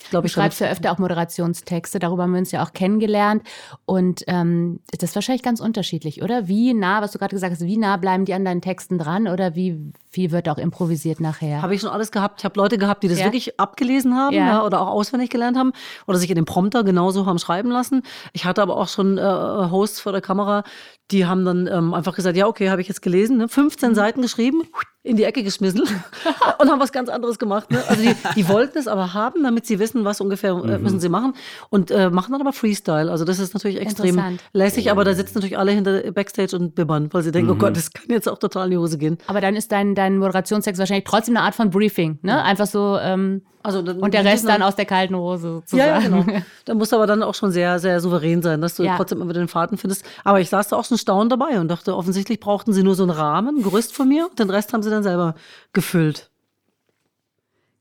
Ich 0.04 0.10
glaube, 0.10 0.26
ich 0.26 0.32
schreibst 0.32 0.60
ja 0.60 0.68
öfter 0.68 0.92
auch 0.92 0.98
Moderationstexte, 0.98 1.98
darüber 1.98 2.24
haben 2.24 2.32
wir 2.32 2.38
uns 2.38 2.52
ja 2.52 2.64
auch 2.64 2.72
kennengelernt. 2.72 3.42
Und 3.84 4.24
ähm, 4.26 4.80
das 4.90 5.10
ist 5.10 5.14
wahrscheinlich 5.14 5.42
ganz 5.42 5.60
unterschiedlich, 5.60 6.22
oder? 6.22 6.48
Wie 6.48 6.74
nah, 6.74 7.02
was 7.02 7.12
du 7.12 7.18
gerade 7.18 7.34
gesagt 7.34 7.52
hast, 7.52 7.62
wie 7.62 7.76
nah 7.76 7.96
bleiben 7.96 8.24
die 8.24 8.34
an 8.34 8.44
deinen 8.44 8.60
Texten 8.60 8.98
dran 8.98 9.28
oder 9.28 9.54
wie 9.54 9.92
viel 10.10 10.30
wird 10.30 10.48
auch 10.48 10.58
improvisiert 10.58 11.20
nachher? 11.20 11.62
Habe 11.62 11.74
ich 11.74 11.80
schon 11.80 11.90
alles 11.90 12.12
gehabt. 12.12 12.40
Ich 12.40 12.44
habe 12.44 12.58
Leute 12.58 12.78
gehabt, 12.78 13.02
die 13.02 13.08
das 13.08 13.18
ja. 13.18 13.26
wirklich 13.26 13.58
abgelesen 13.58 14.14
haben 14.16 14.34
ja. 14.34 14.46
Ja, 14.46 14.64
oder 14.64 14.80
auch 14.80 14.88
auswendig 14.88 15.30
gelernt 15.30 15.56
haben 15.56 15.72
oder 16.06 16.18
sich 16.18 16.30
in 16.30 16.36
dem 16.36 16.44
Prompter 16.44 16.84
genauso 16.84 17.26
haben 17.26 17.38
schreiben 17.38 17.70
lassen. 17.70 18.02
Ich 18.32 18.44
hatte 18.44 18.62
aber 18.62 18.76
auch 18.76 18.88
schon 18.88 19.18
äh, 19.18 19.22
Hosts 19.22 20.00
vor 20.00 20.12
der 20.12 20.20
Kamera, 20.20 20.64
die 21.10 21.26
haben 21.26 21.44
dann 21.44 21.66
ähm, 21.66 21.94
einfach 21.94 22.14
gesagt, 22.14 22.36
ja, 22.36 22.46
okay, 22.46 22.70
habe 22.70 22.80
ich 22.80 22.88
jetzt 22.88 23.02
gelesen, 23.02 23.38
ne? 23.38 23.48
15 23.48 23.90
mhm. 23.90 23.94
Seiten 23.94 24.22
geschrieben, 24.22 24.62
in 25.04 25.16
die 25.16 25.24
Ecke 25.24 25.42
geschmissen 25.42 25.82
und 26.58 26.70
haben 26.70 26.80
was 26.80 26.92
ganz 26.92 27.08
anderes 27.08 27.38
gemacht. 27.38 27.70
Ne? 27.70 27.82
Also 27.88 28.02
die, 28.02 28.14
die 28.36 28.48
wollten 28.48 28.78
es 28.78 28.86
aber 28.86 29.14
haben, 29.14 29.42
damit 29.42 29.66
sie 29.66 29.78
wissen, 29.78 30.04
was 30.04 30.20
ungefähr 30.20 30.52
äh, 30.52 30.78
müssen 30.78 31.00
sie 31.00 31.08
machen 31.08 31.34
und 31.70 31.90
äh, 31.90 32.08
machen 32.10 32.32
dann 32.32 32.40
aber 32.40 32.52
Freestyle. 32.52 33.10
Also 33.10 33.24
das 33.24 33.40
ist 33.40 33.52
natürlich 33.54 33.80
extrem 33.80 34.38
lässig, 34.52 34.90
aber 34.90 35.04
da 35.04 35.14
sitzen 35.14 35.34
natürlich 35.34 35.58
alle 35.58 35.72
hinter 35.72 36.12
Backstage 36.12 36.56
und 36.56 36.74
bibbern, 36.74 37.12
weil 37.12 37.22
sie 37.22 37.32
denken, 37.32 37.50
oh 37.50 37.54
mhm. 37.54 37.60
oh 37.60 37.64
Gott, 37.66 37.76
das 37.76 37.92
kann 37.92 38.06
jetzt 38.10 38.28
auch 38.28 38.38
total 38.38 38.66
in 38.66 38.70
die 38.72 38.78
Hose 38.78 38.96
gehen. 38.96 39.18
Aber 39.26 39.40
dann 39.40 39.56
ist 39.56 39.72
dein, 39.72 39.94
dein 39.94 40.18
Moderationstext 40.18 40.78
wahrscheinlich 40.78 41.04
trotzdem 41.04 41.36
eine 41.36 41.46
Art 41.46 41.54
von 41.56 41.70
Briefing, 41.70 42.18
ne? 42.22 42.42
Einfach 42.42 42.66
so 42.66 42.98
ähm, 43.00 43.42
also 43.62 43.82
dann, 43.82 44.00
und 44.00 44.14
der 44.14 44.24
Rest 44.24 44.46
dann 44.48 44.62
aus 44.62 44.74
der 44.76 44.86
kalten 44.86 45.16
Hose 45.16 45.54
sozusagen. 45.54 45.80
Ja, 45.80 46.00
ja, 46.00 46.22
genau. 46.24 46.40
Da 46.64 46.74
musst 46.74 46.92
du 46.92 46.96
aber 46.96 47.06
dann 47.06 47.22
auch 47.22 47.34
schon 47.34 47.50
sehr, 47.50 47.78
sehr 47.78 48.00
souverän 48.00 48.42
sein, 48.42 48.60
dass 48.60 48.76
du 48.76 48.82
ja. 48.82 48.96
trotzdem 48.96 49.20
immer 49.20 49.32
den 49.32 49.48
Faden 49.48 49.78
findest. 49.78 50.04
Aber 50.24 50.40
ich 50.40 50.48
saß 50.48 50.68
da 50.68 50.76
auch 50.76 50.84
schon 50.84 50.98
staunend 50.98 51.32
dabei 51.32 51.60
und 51.60 51.68
dachte, 51.68 51.96
offensichtlich 51.96 52.40
brauchten 52.40 52.72
sie 52.72 52.82
nur 52.82 52.94
so 52.94 53.02
einen 53.02 53.10
Rahmen, 53.10 53.58
ein 53.58 53.62
Gerüst 53.62 53.92
von 53.92 54.08
mir 54.08 54.28
und 54.28 54.38
den 54.38 54.50
Rest 54.50 54.72
haben 54.72 54.82
sie 54.82 54.90
dann 54.90 55.02
selber 55.02 55.34
gefüllt. 55.72 56.30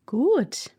Gut. 0.06 0.72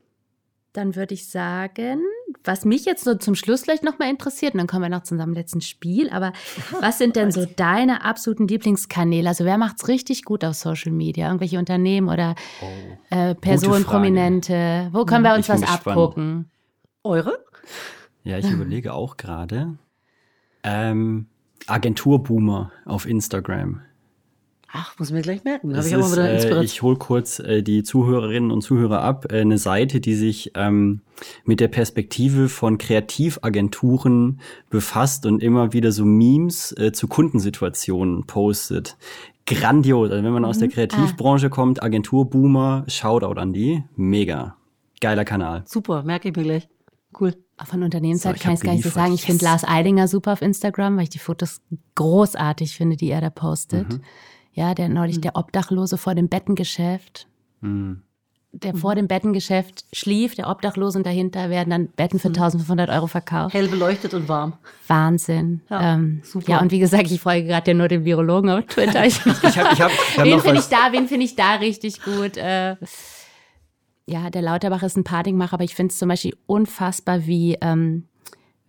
Dann 0.72 0.96
würde 0.96 1.14
ich 1.14 1.28
sagen, 1.28 2.02
was 2.44 2.64
mich 2.64 2.84
jetzt 2.84 3.04
so 3.04 3.14
zum 3.14 3.34
Schluss 3.34 3.62
vielleicht 3.62 3.84
nochmal 3.84 4.10
interessiert, 4.10 4.54
und 4.54 4.58
dann 4.58 4.66
kommen 4.66 4.82
wir 4.82 4.88
noch 4.88 5.02
zu 5.02 5.14
unserem 5.14 5.32
letzten 5.32 5.60
Spiel, 5.60 6.10
aber 6.10 6.32
was 6.80 6.98
sind 6.98 7.16
denn 7.16 7.30
so 7.30 7.44
deine 7.44 8.04
absoluten 8.04 8.48
Lieblingskanäle? 8.48 9.28
Also 9.28 9.44
wer 9.44 9.58
macht 9.58 9.76
es 9.80 9.88
richtig 9.88 10.24
gut 10.24 10.44
auf 10.44 10.54
Social 10.54 10.92
Media? 10.92 11.26
Irgendwelche 11.26 11.58
Unternehmen 11.58 12.08
oder 12.08 12.34
oh, 12.62 13.14
äh, 13.14 13.34
Personen, 13.34 13.84
Prominente? 13.84 14.88
Wo 14.92 15.04
können 15.04 15.24
wir 15.24 15.34
uns 15.34 15.48
was 15.48 15.62
abgucken? 15.62 16.50
Eure? 17.04 17.38
Ja, 18.24 18.38
ich 18.38 18.50
überlege 18.50 18.92
auch 18.94 19.16
gerade. 19.16 19.76
Ähm, 20.62 21.26
Agenturboomer 21.66 22.72
auf 22.84 23.06
Instagram. 23.06 23.82
Ach, 24.74 24.98
muss 24.98 25.12
mir 25.12 25.20
gleich 25.20 25.44
merken. 25.44 25.76
Hab 25.76 25.84
ich, 25.84 25.92
ist, 25.92 26.16
äh, 26.16 26.62
ich 26.64 26.80
hole 26.80 26.96
kurz 26.96 27.38
äh, 27.38 27.62
die 27.62 27.82
Zuhörerinnen 27.82 28.50
und 28.50 28.62
Zuhörer 28.62 29.02
ab. 29.02 29.30
Äh, 29.30 29.42
eine 29.42 29.58
Seite, 29.58 30.00
die 30.00 30.14
sich 30.14 30.52
ähm, 30.54 31.02
mit 31.44 31.60
der 31.60 31.68
Perspektive 31.68 32.48
von 32.48 32.78
Kreativagenturen 32.78 34.40
befasst 34.70 35.26
und 35.26 35.42
immer 35.42 35.74
wieder 35.74 35.92
so 35.92 36.06
Memes 36.06 36.72
äh, 36.78 36.90
zu 36.92 37.06
Kundensituationen 37.06 38.24
postet. 38.26 38.96
Grandios. 39.44 40.10
Also 40.10 40.24
wenn 40.24 40.32
man 40.32 40.42
mhm. 40.42 40.48
aus 40.48 40.58
der 40.58 40.68
mhm. 40.68 40.72
Kreativbranche 40.72 41.46
ah. 41.46 41.50
kommt, 41.50 41.82
Agenturboomer, 41.82 42.84
Shoutout 42.88 43.38
an 43.38 43.52
die. 43.52 43.84
Mega. 43.94 44.56
Geiler 45.02 45.26
Kanal. 45.26 45.64
Super, 45.66 46.02
merke 46.02 46.30
ich 46.30 46.36
mir 46.36 46.44
gleich. 46.44 46.68
Cool. 47.20 47.34
Von 47.62 47.82
Unternehmensseite 47.82 48.38
so, 48.38 48.42
kann 48.42 48.54
ich 48.54 48.60
es 48.60 48.64
gar 48.64 48.72
nicht 48.72 48.84
so 48.84 48.90
sagen. 48.90 49.12
Ich 49.12 49.20
yes. 49.20 49.26
finde 49.26 49.44
Lars 49.44 49.64
Eidinger 49.64 50.08
super 50.08 50.32
auf 50.32 50.40
Instagram, 50.40 50.96
weil 50.96 51.04
ich 51.04 51.10
die 51.10 51.18
Fotos 51.18 51.60
großartig 51.94 52.74
finde, 52.74 52.96
die 52.96 53.10
er 53.10 53.20
da 53.20 53.28
postet. 53.28 53.92
Mhm. 53.92 54.00
Ja, 54.52 54.74
der 54.74 54.88
neulich 54.88 55.16
mhm. 55.16 55.22
der 55.22 55.36
Obdachlose 55.36 55.96
vor 55.98 56.14
dem 56.14 56.28
Bettengeschäft. 56.28 57.26
Mhm. 57.60 58.02
Der 58.54 58.74
vor 58.74 58.94
dem 58.94 59.08
Bettengeschäft 59.08 59.86
schlief, 59.94 60.34
der 60.34 60.50
Obdachlose 60.50 60.98
und 60.98 61.06
dahinter 61.06 61.48
werden 61.48 61.70
dann 61.70 61.86
Betten 61.88 62.18
für 62.18 62.28
1500 62.28 62.88
mhm. 62.88 62.94
Euro 62.94 63.06
verkauft. 63.06 63.54
Hell 63.54 63.68
beleuchtet 63.68 64.12
und 64.12 64.28
warm. 64.28 64.52
Wahnsinn. 64.88 65.62
Ja, 65.70 65.94
ähm, 65.94 66.20
super. 66.22 66.50
ja 66.50 66.60
und 66.60 66.70
wie 66.70 66.78
gesagt, 66.78 67.10
ich 67.10 67.18
folge 67.18 67.46
gerade 67.46 67.70
ja 67.70 67.74
nur 67.74 67.88
den 67.88 68.04
Virologen 68.04 68.50
auf 68.50 68.66
Twitter. 68.66 69.04
Ich, 69.06 69.24
hab, 69.24 69.42
ich 69.42 69.80
hab, 69.80 69.90
ich 69.90 70.16
wen 70.18 70.40
finde 70.40 70.60
ich 70.60 70.66
da, 70.66 70.92
wen 70.92 71.08
finde 71.08 71.24
ich 71.24 71.34
da 71.34 71.54
richtig 71.54 72.02
gut? 72.02 72.36
Äh, 72.36 72.76
ja, 74.06 74.28
der 74.28 74.42
Lauterbach 74.42 74.82
ist 74.82 74.96
ein 74.96 75.04
Paddingmacher, 75.04 75.54
aber 75.54 75.64
ich 75.64 75.74
finde 75.74 75.92
es 75.92 75.98
zum 75.98 76.08
Beispiel 76.08 76.36
unfassbar, 76.46 77.26
wie, 77.26 77.56
ähm, 77.60 78.08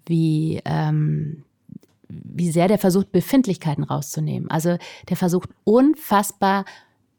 wie 0.05 0.61
ähm, 0.63 1.43
wie 2.24 2.51
sehr 2.51 2.68
der 2.68 2.78
versucht, 2.78 3.11
Befindlichkeiten 3.11 3.84
rauszunehmen. 3.84 4.49
Also 4.49 4.78
der 5.09 5.18
versucht 5.18 5.49
unfassbar 5.64 6.66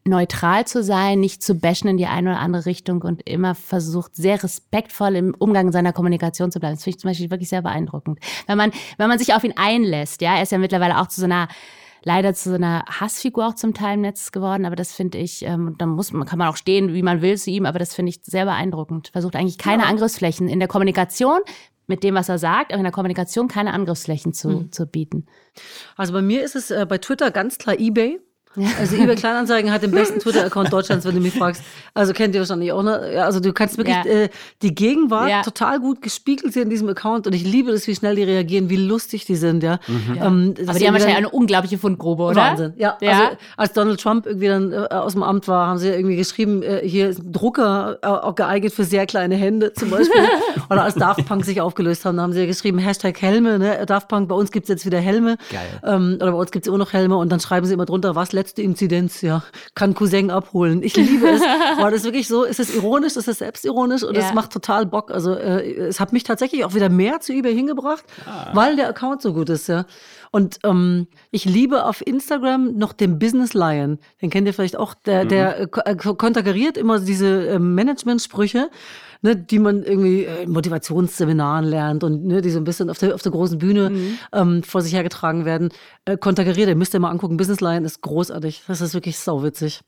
neutral 0.07 0.65
zu 0.67 0.83
sein, 0.83 1.19
nicht 1.19 1.41
zu 1.41 1.55
bashen 1.55 1.89
in 1.89 1.97
die 1.97 2.05
eine 2.05 2.31
oder 2.31 2.39
andere 2.39 2.67
Richtung 2.67 3.01
und 3.01 3.27
immer 3.27 3.55
versucht, 3.55 4.15
sehr 4.15 4.41
respektvoll 4.41 5.15
im 5.15 5.33
Umgang 5.33 5.71
seiner 5.71 5.93
Kommunikation 5.93 6.51
zu 6.51 6.59
bleiben. 6.59 6.75
Das 6.75 6.83
finde 6.83 6.95
ich 6.95 7.01
zum 7.01 7.09
Beispiel 7.09 7.31
wirklich 7.31 7.49
sehr 7.49 7.63
beeindruckend. 7.63 8.19
Wenn 8.45 8.57
man, 8.57 8.71
wenn 8.97 9.09
man 9.09 9.17
sich 9.17 9.33
auf 9.33 9.43
ihn 9.43 9.55
einlässt, 9.55 10.21
ja, 10.21 10.35
er 10.35 10.43
ist 10.43 10.51
ja 10.51 10.59
mittlerweile 10.59 10.99
auch 10.99 11.07
zu 11.07 11.21
so 11.21 11.25
einer 11.25 11.47
leider 12.05 12.35
zu 12.35 12.49
so 12.49 12.55
einer 12.55 12.85
Hassfigur 12.85 13.47
auch 13.47 13.55
zum 13.55 13.73
Teil 13.73 13.95
im 13.95 14.01
Netz 14.01 14.31
geworden, 14.31 14.65
aber 14.65 14.75
das 14.75 14.93
finde 14.93 15.17
ich, 15.17 15.43
ähm, 15.43 15.75
dann 15.79 15.89
muss 15.89 16.13
man, 16.13 16.27
kann 16.27 16.37
man 16.37 16.47
auch 16.47 16.55
stehen, 16.55 16.93
wie 16.93 17.01
man 17.01 17.23
will 17.23 17.35
zu 17.35 17.49
ihm, 17.49 17.65
aber 17.65 17.79
das 17.79 17.95
finde 17.95 18.11
ich 18.11 18.19
sehr 18.23 18.45
beeindruckend. 18.45 19.09
Versucht 19.11 19.35
eigentlich 19.35 19.57
keine 19.57 19.83
ja. 19.83 19.89
Angriffsflächen 19.89 20.47
in 20.47 20.59
der 20.59 20.67
Kommunikation, 20.67 21.39
mit 21.87 22.03
dem, 22.03 22.15
was 22.15 22.29
er 22.29 22.37
sagt, 22.37 22.71
aber 22.71 22.79
in 22.79 22.83
der 22.83 22.91
Kommunikation 22.91 23.47
keine 23.47 23.73
Angriffsflächen 23.73 24.33
zu, 24.33 24.49
mhm. 24.49 24.71
zu 24.71 24.85
bieten. 24.85 25.25
Also 25.95 26.13
bei 26.13 26.21
mir 26.21 26.43
ist 26.43 26.55
es 26.55 26.71
äh, 26.71 26.85
bei 26.87 26.97
Twitter 26.97 27.31
ganz 27.31 27.57
klar 27.57 27.79
eBay. 27.79 28.19
Also 28.79 28.95
eBay 28.95 29.15
Kleinanzeigen 29.15 29.71
hat 29.71 29.83
den 29.83 29.91
besten 29.91 30.19
Twitter-Account 30.19 30.71
Deutschlands, 30.71 31.05
wenn 31.05 31.15
du 31.15 31.21
mich 31.21 31.33
fragst. 31.33 31.63
Also 31.93 32.13
kennt 32.13 32.35
ihr 32.35 32.41
wahrscheinlich 32.41 32.71
auch, 32.71 32.83
ne? 32.83 33.13
Ja, 33.13 33.25
also 33.25 33.39
du 33.39 33.53
kannst 33.53 33.77
wirklich 33.77 33.95
ja. 33.95 34.05
äh, 34.05 34.29
die 34.61 34.73
Gegenwart 34.73 35.29
ja. 35.29 35.41
total 35.41 35.79
gut 35.79 36.01
gespiegelt 36.01 36.53
sehen 36.53 36.63
in 36.63 36.69
diesem 36.69 36.89
Account 36.89 37.27
und 37.27 37.33
ich 37.33 37.43
liebe 37.43 37.71
das, 37.71 37.87
wie 37.87 37.95
schnell 37.95 38.15
die 38.15 38.23
reagieren, 38.23 38.69
wie 38.69 38.77
lustig 38.77 39.25
die 39.25 39.35
sind, 39.35 39.63
ja. 39.63 39.79
Mhm. 39.87 40.17
Ähm, 40.21 40.53
Aber 40.67 40.79
die 40.79 40.87
haben 40.87 40.93
wahrscheinlich 40.93 41.17
eine 41.17 41.29
unglaubliche 41.29 41.77
Fundgrube, 41.77 42.23
oder? 42.23 42.35
Wahnsinn. 42.35 42.73
Ja, 42.77 42.97
ja. 43.01 43.11
Also 43.11 43.37
als 43.57 43.73
Donald 43.73 43.99
Trump 43.99 44.25
irgendwie 44.25 44.47
dann 44.47 44.71
äh, 44.71 44.87
aus 44.89 45.13
dem 45.13 45.23
Amt 45.23 45.47
war, 45.47 45.67
haben 45.67 45.79
sie 45.79 45.89
irgendwie 45.89 46.15
geschrieben, 46.15 46.63
äh, 46.63 46.81
hier 46.83 47.09
ist 47.09 47.19
ein 47.19 47.31
Drucker 47.31 47.99
äh, 48.01 48.07
auch 48.07 48.35
geeignet 48.35 48.73
für 48.73 48.83
sehr 48.83 49.05
kleine 49.05 49.35
Hände 49.35 49.73
zum 49.73 49.89
Beispiel. 49.89 50.21
oder 50.69 50.83
als 50.83 50.95
Daft 50.95 51.25
Punk 51.25 51.45
sich 51.45 51.61
aufgelöst 51.61 52.05
haben, 52.05 52.19
haben 52.19 52.33
sie 52.33 52.41
ja 52.41 52.45
geschrieben, 52.45 52.77
Hashtag 52.77 53.21
Helme, 53.21 53.59
ne? 53.59 53.85
Daft 53.85 54.07
Punk, 54.07 54.29
bei 54.29 54.35
uns 54.35 54.51
gibt's 54.51 54.69
jetzt 54.69 54.85
wieder 54.85 54.99
Helme. 54.99 55.37
Geil. 55.51 55.61
Ähm, 55.83 56.17
oder 56.21 56.31
bei 56.31 56.37
uns 56.37 56.51
gibt's 56.51 56.67
immer 56.67 56.77
noch 56.77 56.93
Helme 56.93 57.17
und 57.17 57.29
dann 57.31 57.39
schreiben 57.39 57.65
sie 57.65 57.73
immer 57.73 57.85
drunter, 57.85 58.15
was 58.15 58.31
letzte 58.45 58.61
Inzidenz, 58.61 59.21
ja, 59.21 59.43
kann 59.73 59.95
Cousin 59.95 60.29
abholen. 60.29 60.83
Ich 60.83 60.95
liebe 60.95 61.27
es. 61.27 61.41
War 61.79 61.89
das 61.89 62.03
wirklich 62.03 62.27
so? 62.27 62.43
Ist 62.43 62.59
es 62.59 62.75
ironisch? 62.75 63.15
Ist 63.15 63.27
es 63.27 63.39
selbstironisch? 63.39 64.03
Und 64.03 64.15
es 64.15 64.33
macht 64.35 64.51
total 64.51 64.85
Bock. 64.85 65.09
Also 65.09 65.33
äh, 65.33 65.87
es 65.87 65.99
hat 65.99 66.13
mich 66.13 66.23
tatsächlich 66.23 66.63
auch 66.63 66.75
wieder 66.75 66.89
mehr 66.89 67.21
zu 67.21 67.33
eBay 67.33 67.55
hingebracht, 67.55 68.03
ah. 68.27 68.51
weil 68.53 68.75
der 68.75 68.87
Account 68.87 69.23
so 69.23 69.33
gut 69.33 69.49
ist, 69.49 69.67
ja. 69.67 69.85
Und 70.29 70.59
ähm, 70.63 71.07
ich 71.31 71.45
liebe 71.45 71.85
auf 71.85 72.05
Instagram 72.05 72.77
noch 72.77 72.93
den 72.93 73.17
Business 73.17 73.55
Lion. 73.55 73.97
Den 74.21 74.29
kennt 74.29 74.45
ihr 74.45 74.53
vielleicht 74.53 74.77
auch. 74.77 74.93
Der, 74.93 75.23
mhm. 75.23 75.29
der 75.29 75.59
äh, 75.61 75.67
äh 75.85 75.95
konterkariert 75.95 76.77
immer 76.77 76.99
diese 76.99 77.47
äh, 77.47 77.57
Management-Sprüche 77.57 78.69
ne, 79.21 79.35
die 79.35 79.59
man 79.59 79.83
irgendwie 79.83 80.23
in 80.23 80.51
Motivationsseminaren 80.51 81.65
lernt 81.65 82.03
und 82.03 82.25
ne, 82.25 82.41
die 82.41 82.49
so 82.49 82.59
ein 82.59 82.63
bisschen 82.63 82.89
auf 82.89 82.97
der, 82.97 83.15
auf 83.15 83.21
der 83.21 83.31
großen 83.31 83.57
Bühne 83.57 83.89
mhm. 83.89 84.17
ähm, 84.33 84.63
vor 84.63 84.81
sich 84.81 84.93
hergetragen 84.93 85.45
werden. 85.45 85.69
Äh, 86.05 86.17
konterkariert, 86.17 86.69
ihr 86.69 86.75
müsst 86.75 86.93
ihr 86.93 86.99
mal 86.99 87.09
angucken. 87.09 87.37
Business 87.37 87.61
Line 87.61 87.85
ist 87.85 88.01
großartig. 88.01 88.63
Das 88.67 88.81
ist 88.81 88.93
wirklich 88.93 89.17
sauwitzig. 89.17 89.81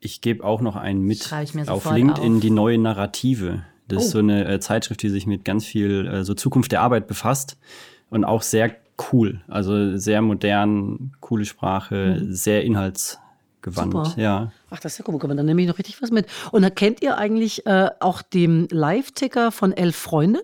Ich 0.00 0.20
gebe 0.20 0.44
auch 0.44 0.60
noch 0.60 0.76
einen 0.76 1.02
mit 1.02 1.32
auf 1.66 1.90
LinkedIn 1.90 2.34
auf. 2.34 2.40
die 2.40 2.50
neue 2.50 2.78
Narrative. 2.78 3.64
Das 3.88 3.98
oh. 3.98 4.00
ist 4.02 4.10
so 4.10 4.18
eine 4.18 4.46
äh, 4.46 4.60
Zeitschrift, 4.60 5.02
die 5.02 5.08
sich 5.08 5.26
mit 5.26 5.44
ganz 5.44 5.64
viel 5.64 6.06
äh, 6.06 6.24
so 6.24 6.34
Zukunft 6.34 6.72
der 6.72 6.82
Arbeit 6.82 7.06
befasst 7.06 7.58
und 8.10 8.24
auch 8.24 8.42
sehr 8.42 8.76
cool. 9.12 9.40
Also 9.48 9.96
sehr 9.96 10.22
modern, 10.22 11.12
coole 11.20 11.44
Sprache, 11.44 12.18
mhm. 12.20 12.32
sehr 12.32 12.64
inhalts 12.64 13.18
gewandt. 13.62 13.92
Super. 13.92 14.14
Ja. 14.16 14.52
Ach, 14.70 14.80
das 14.80 14.92
ist 14.92 14.98
ja 14.98 15.04
gut. 15.04 15.22
Dann 15.22 15.46
nehme 15.46 15.62
ich 15.62 15.68
noch 15.68 15.78
richtig 15.78 16.00
was 16.02 16.10
mit. 16.10 16.26
Und 16.52 16.62
dann 16.62 16.74
kennt 16.74 17.02
ihr 17.02 17.16
eigentlich 17.18 17.66
äh, 17.66 17.90
auch 18.00 18.22
den 18.22 18.68
Live-Ticker 18.70 19.52
von 19.52 19.72
Elf 19.72 19.96
Freunde? 19.96 20.42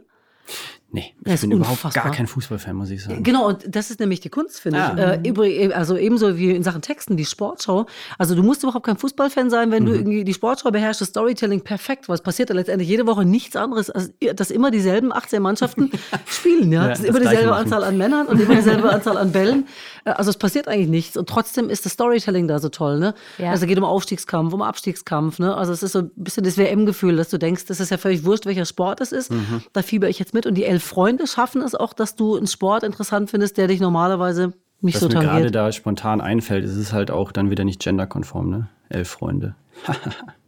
Nee, 0.94 1.12
ich 1.18 1.24
Das 1.24 1.34
ist 1.34 1.40
bin 1.40 1.50
überhaupt 1.50 1.72
unfassbar. 1.84 2.04
gar 2.04 2.12
kein 2.12 2.28
Fußballfan, 2.28 2.76
muss 2.76 2.88
ich 2.88 3.02
sagen. 3.02 3.24
Genau, 3.24 3.48
und 3.48 3.64
das 3.66 3.90
ist 3.90 3.98
nämlich 3.98 4.20
die 4.20 4.28
Kunst, 4.28 4.60
finde 4.60 4.78
Ah. 4.80 5.16
ich. 5.16 5.26
Äh, 5.26 5.28
übrig, 5.28 5.74
also 5.74 5.96
ebenso 5.96 6.38
wie 6.38 6.52
in 6.52 6.62
Sachen 6.62 6.82
Texten, 6.82 7.16
die 7.16 7.24
Sportschau. 7.24 7.86
Also 8.16 8.36
du 8.36 8.44
musst 8.44 8.62
überhaupt 8.62 8.86
kein 8.86 8.96
Fußballfan 8.96 9.50
sein, 9.50 9.72
wenn 9.72 9.84
du 9.86 9.92
irgendwie 9.92 10.22
die 10.22 10.32
Sportschau 10.34 10.70
beherrschst, 10.70 11.00
das 11.00 11.08
Storytelling 11.08 11.62
perfekt, 11.62 12.08
weil 12.08 12.14
es 12.14 12.20
passiert 12.22 12.50
ja 12.50 12.54
letztendlich 12.54 12.88
jede 12.88 13.08
Woche 13.08 13.24
nichts 13.24 13.56
anderes, 13.56 13.90
als 13.90 14.12
dass 14.36 14.52
immer 14.52 14.70
dieselben 14.70 15.12
18 15.12 15.42
Mannschaften 15.42 15.90
spielen. 16.26 16.70
Ja? 16.70 16.86
Ja, 16.86 16.92
es 16.92 17.00
ist 17.00 17.08
das 17.08 17.16
immer 17.16 17.18
dieselbe 17.28 17.50
machen. 17.50 17.62
Anzahl 17.64 17.82
an 17.82 17.98
Männern 17.98 18.26
und 18.28 18.40
immer 18.40 18.54
dieselbe 18.54 18.88
Anzahl 18.92 19.16
an 19.16 19.32
Bällen. 19.32 19.66
Äh, 20.04 20.10
Also 20.10 20.30
es 20.30 20.36
passiert 20.36 20.68
eigentlich 20.68 20.88
nichts. 20.88 21.16
Und 21.16 21.28
trotzdem 21.28 21.70
ist 21.70 21.84
das 21.86 21.92
Storytelling 21.94 22.46
da 22.46 22.60
so 22.60 22.68
toll. 22.68 23.00
Ne? 23.00 23.14
Ja. 23.38 23.50
Also 23.50 23.64
es 23.64 23.68
geht 23.68 23.78
um 23.78 23.84
Aufstiegskampf, 23.84 24.52
um 24.54 24.62
Abstiegskampf. 24.62 25.40
Ne? 25.40 25.56
Also 25.56 25.72
es 25.72 25.82
ist 25.82 25.90
so 25.90 26.00
ein 26.00 26.10
bisschen 26.14 26.44
das 26.44 26.56
WM-Gefühl, 26.56 27.16
dass 27.16 27.30
du 27.30 27.38
denkst, 27.38 27.64
das 27.66 27.80
ist 27.80 27.90
ja 27.90 27.96
völlig 27.98 28.24
wurscht, 28.24 28.46
welcher 28.46 28.64
Sport 28.64 29.00
es 29.00 29.10
ist. 29.10 29.32
Mhm. 29.32 29.62
Da 29.72 29.82
fieber 29.82 30.08
ich 30.08 30.20
jetzt 30.20 30.34
mit. 30.34 30.46
Und 30.46 30.54
die 30.54 30.64
elf 30.64 30.83
Freunde 30.84 31.26
schaffen 31.26 31.62
es 31.62 31.74
auch, 31.74 31.92
dass 31.92 32.14
du 32.16 32.36
einen 32.36 32.46
Sport 32.46 32.82
interessant 32.82 33.30
findest, 33.30 33.58
der 33.58 33.68
dich 33.68 33.80
normalerweise 33.80 34.52
nicht 34.80 34.94
Was 34.94 35.00
so 35.00 35.08
mir 35.08 35.14
gerade 35.14 35.28
tangiert. 35.28 35.54
da 35.54 35.72
spontan 35.72 36.20
einfällt, 36.20 36.64
ist 36.64 36.76
es 36.76 36.92
halt 36.92 37.10
auch 37.10 37.32
dann 37.32 37.50
wieder 37.50 37.64
nicht 37.64 37.82
genderkonform, 37.82 38.50
ne? 38.50 38.68
Elf 38.88 39.08
Freunde. 39.08 39.56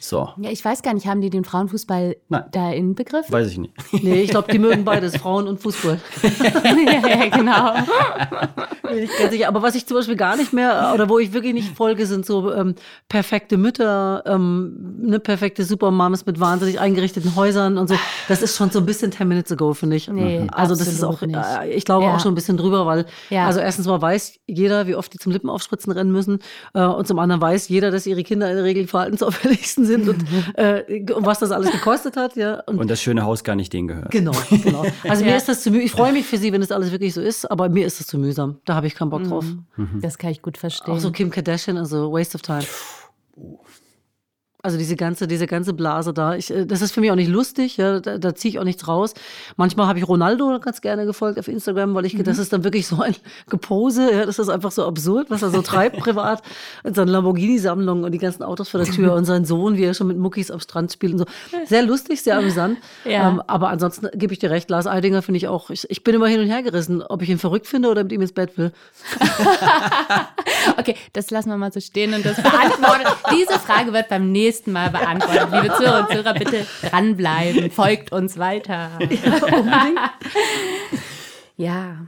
so, 0.00 0.28
Ja, 0.40 0.50
ich 0.50 0.64
weiß 0.64 0.82
gar 0.82 0.94
nicht, 0.94 1.06
haben 1.06 1.20
die 1.20 1.30
den 1.30 1.44
Frauenfußball 1.44 2.16
Nein. 2.28 2.44
da 2.52 2.72
inbegriffen? 2.72 3.32
weiß 3.32 3.48
ich 3.50 3.58
nicht. 3.58 3.72
Nee, 4.02 4.22
ich 4.22 4.30
glaube, 4.30 4.50
die 4.52 4.58
mögen 4.58 4.84
beides, 4.84 5.16
Frauen 5.16 5.48
und 5.48 5.60
Fußball. 5.60 5.98
ja, 6.22 7.08
ja, 7.08 7.28
genau. 7.28 7.74
Bin 8.88 8.98
ich 9.04 9.18
ganz 9.18 9.32
sicher. 9.32 9.48
Aber 9.48 9.62
was 9.62 9.74
ich 9.74 9.86
zum 9.86 9.96
Beispiel 9.96 10.16
gar 10.16 10.36
nicht 10.36 10.52
mehr, 10.52 10.92
oder 10.94 11.08
wo 11.08 11.18
ich 11.18 11.32
wirklich 11.32 11.52
nicht 11.52 11.76
folge, 11.76 12.06
sind 12.06 12.24
so 12.24 12.52
ähm, 12.52 12.74
perfekte 13.08 13.56
Mütter, 13.58 14.22
ähm, 14.26 14.96
ne, 15.02 15.18
perfekte 15.20 15.64
Supermoms 15.64 16.24
mit 16.26 16.40
wahnsinnig 16.40 16.80
eingerichteten 16.80 17.34
Häusern 17.36 17.76
und 17.76 17.88
so. 17.88 17.96
Das 18.28 18.40
ist 18.42 18.56
schon 18.56 18.70
so 18.70 18.78
ein 18.78 18.86
bisschen 18.86 19.12
10 19.12 19.26
Minutes 19.28 19.52
ago, 19.52 19.74
finde 19.74 19.96
ich. 19.96 20.08
Nee, 20.08 20.46
also 20.52 20.74
das 20.74 20.88
ist 20.88 21.02
auch, 21.04 21.20
äh, 21.22 21.70
ich 21.70 21.84
glaube 21.84 22.04
Ja. 22.04 22.14
auch 22.14 22.20
schon 22.20 22.32
ein 22.32 22.34
bisschen 22.36 22.56
drüber, 22.56 22.86
weil, 22.86 23.04
Ja. 23.30 23.46
also 23.46 23.60
erstens 23.60 23.86
mal 23.86 24.00
weiß 24.00 24.38
jeder, 24.46 24.86
wie 24.86 24.94
oft 24.94 25.12
die 25.12 25.18
zum 25.18 25.32
Lippenaufspritzen 25.32 25.92
rennen 25.92 26.12
müssen. 26.12 26.38
Äh, 26.74 26.84
und 26.84 27.06
zum 27.06 27.18
anderen 27.18 27.42
weiß 27.42 27.68
jeder, 27.68 27.90
dass 27.90 28.06
ihre 28.06 28.22
Kinder 28.22 28.48
in 28.48 28.56
der 28.56 28.64
Regel 28.64 28.84
die 28.84 28.88
verhaltensauffälligsten 28.88 29.84
sind 29.84 29.97
und, 30.06 30.24
äh, 30.58 31.02
und 31.14 31.24
was 31.24 31.38
das 31.38 31.50
alles 31.50 31.70
gekostet 31.72 32.16
hat. 32.16 32.36
Ja. 32.36 32.60
Und 32.66 32.78
Und 32.78 32.90
das 32.90 33.00
schöne 33.00 33.22
Haus 33.24 33.42
gar 33.42 33.56
nicht 33.56 33.72
denen 33.72 33.88
gehört. 33.88 34.10
Genau, 34.10 34.32
genau. 34.50 34.84
Also 35.08 35.24
Ja. 35.24 35.30
mir 35.30 35.36
ist 35.38 35.48
das 35.48 35.62
zu 35.62 35.70
mühsam. 35.70 35.86
Ich 35.86 35.92
freue 35.92 36.12
mich 36.12 36.26
für 36.26 36.36
sie, 36.36 36.52
wenn 36.52 36.60
das 36.60 36.70
alles 36.70 36.92
wirklich 36.92 37.14
so 37.14 37.22
ist, 37.22 37.50
aber 37.50 37.70
mir 37.70 37.86
ist 37.86 37.98
das 38.00 38.06
zu 38.06 38.18
mühsam. 38.18 38.58
Da 38.66 38.74
habe 38.74 38.86
ich 38.86 38.94
keinen 38.94 39.08
Bock 39.10 39.24
drauf. 39.24 39.46
Das 40.02 40.18
kann 40.18 40.30
ich 40.30 40.42
gut 40.42 40.58
verstehen. 40.58 40.92
Auch 40.94 40.98
so 40.98 41.10
Kim 41.10 41.30
Kardashian, 41.30 41.78
also 41.78 42.12
Waste 42.12 42.34
of 42.36 42.42
Time. 42.42 42.64
Also 44.68 44.76
diese 44.76 44.96
ganze, 44.96 45.26
diese 45.26 45.46
ganze 45.46 45.72
Blase 45.72 46.12
da. 46.12 46.34
Ich, 46.34 46.50
äh, 46.50 46.66
das 46.66 46.82
ist 46.82 46.92
für 46.92 47.00
mich 47.00 47.10
auch 47.10 47.16
nicht 47.16 47.30
lustig, 47.30 47.78
ja, 47.78 48.00
da, 48.00 48.18
da 48.18 48.34
ziehe 48.34 48.50
ich 48.50 48.58
auch 48.58 48.64
nichts 48.64 48.86
raus. 48.86 49.14
Manchmal 49.56 49.86
habe 49.86 49.98
ich 49.98 50.06
Ronaldo 50.06 50.60
ganz 50.60 50.82
gerne 50.82 51.06
gefolgt 51.06 51.38
auf 51.38 51.48
Instagram, 51.48 51.94
weil 51.94 52.04
ich, 52.04 52.22
das 52.22 52.36
ist 52.36 52.52
dann 52.52 52.64
wirklich 52.64 52.86
so 52.86 53.00
ein 53.00 53.16
Gepose, 53.48 54.12
ja, 54.12 54.26
das 54.26 54.38
ist 54.38 54.50
einfach 54.50 54.70
so 54.70 54.84
absurd, 54.84 55.30
was 55.30 55.40
er 55.40 55.48
so 55.48 55.62
treibt 55.62 55.96
privat. 56.00 56.42
Und 56.82 56.96
seine 56.96 57.10
Lamborghini-Sammlung 57.12 58.04
und 58.04 58.12
die 58.12 58.18
ganzen 58.18 58.42
Autos 58.42 58.68
vor 58.68 58.78
der 58.78 58.92
Tür 58.92 59.14
und 59.14 59.24
sein 59.24 59.46
Sohn, 59.46 59.78
wie 59.78 59.84
er 59.84 59.94
schon 59.94 60.08
mit 60.08 60.18
Muckis 60.18 60.50
am 60.50 60.60
Strand 60.60 60.92
spielt 60.92 61.14
und 61.14 61.20
so. 61.20 61.24
Sehr 61.64 61.82
lustig, 61.82 62.20
sehr 62.22 62.36
amüsant. 62.36 62.76
Ja. 63.04 63.28
Ähm, 63.28 63.42
aber 63.46 63.68
ansonsten 63.70 64.08
gebe 64.12 64.34
ich 64.34 64.38
dir 64.38 64.50
recht, 64.50 64.68
Lars 64.68 64.86
Eidinger 64.86 65.22
finde 65.22 65.38
ich 65.38 65.48
auch, 65.48 65.70
ich, 65.70 65.88
ich 65.88 66.04
bin 66.04 66.14
immer 66.14 66.26
hin 66.26 66.40
und 66.40 66.46
her 66.46 66.62
gerissen, 66.62 67.00
ob 67.00 67.22
ich 67.22 67.30
ihn 67.30 67.38
verrückt 67.38 67.66
finde 67.66 67.88
oder 67.88 68.02
mit 68.02 68.12
ihm 68.12 68.20
ins 68.20 68.32
Bett 68.32 68.58
will. 68.58 68.72
Okay, 70.76 70.96
das 71.12 71.30
lassen 71.30 71.48
wir 71.48 71.56
mal 71.56 71.72
so 71.72 71.80
stehen 71.80 72.12
und 72.12 72.24
das 72.24 72.42
beantworten. 72.42 73.04
Diese 73.32 73.58
Frage 73.58 73.92
wird 73.92 74.08
beim 74.08 74.30
nächsten 74.32 74.57
Mal 74.66 74.90
beantwortet. 74.90 75.48
Liebe 75.52 75.74
Zuhörer 75.74 76.00
und 76.00 76.08
Zuhörer, 76.10 76.34
bitte 76.34 76.66
dranbleiben. 76.82 77.70
Folgt 77.70 78.12
uns 78.12 78.38
weiter. 78.38 78.90
Ja, 81.56 82.06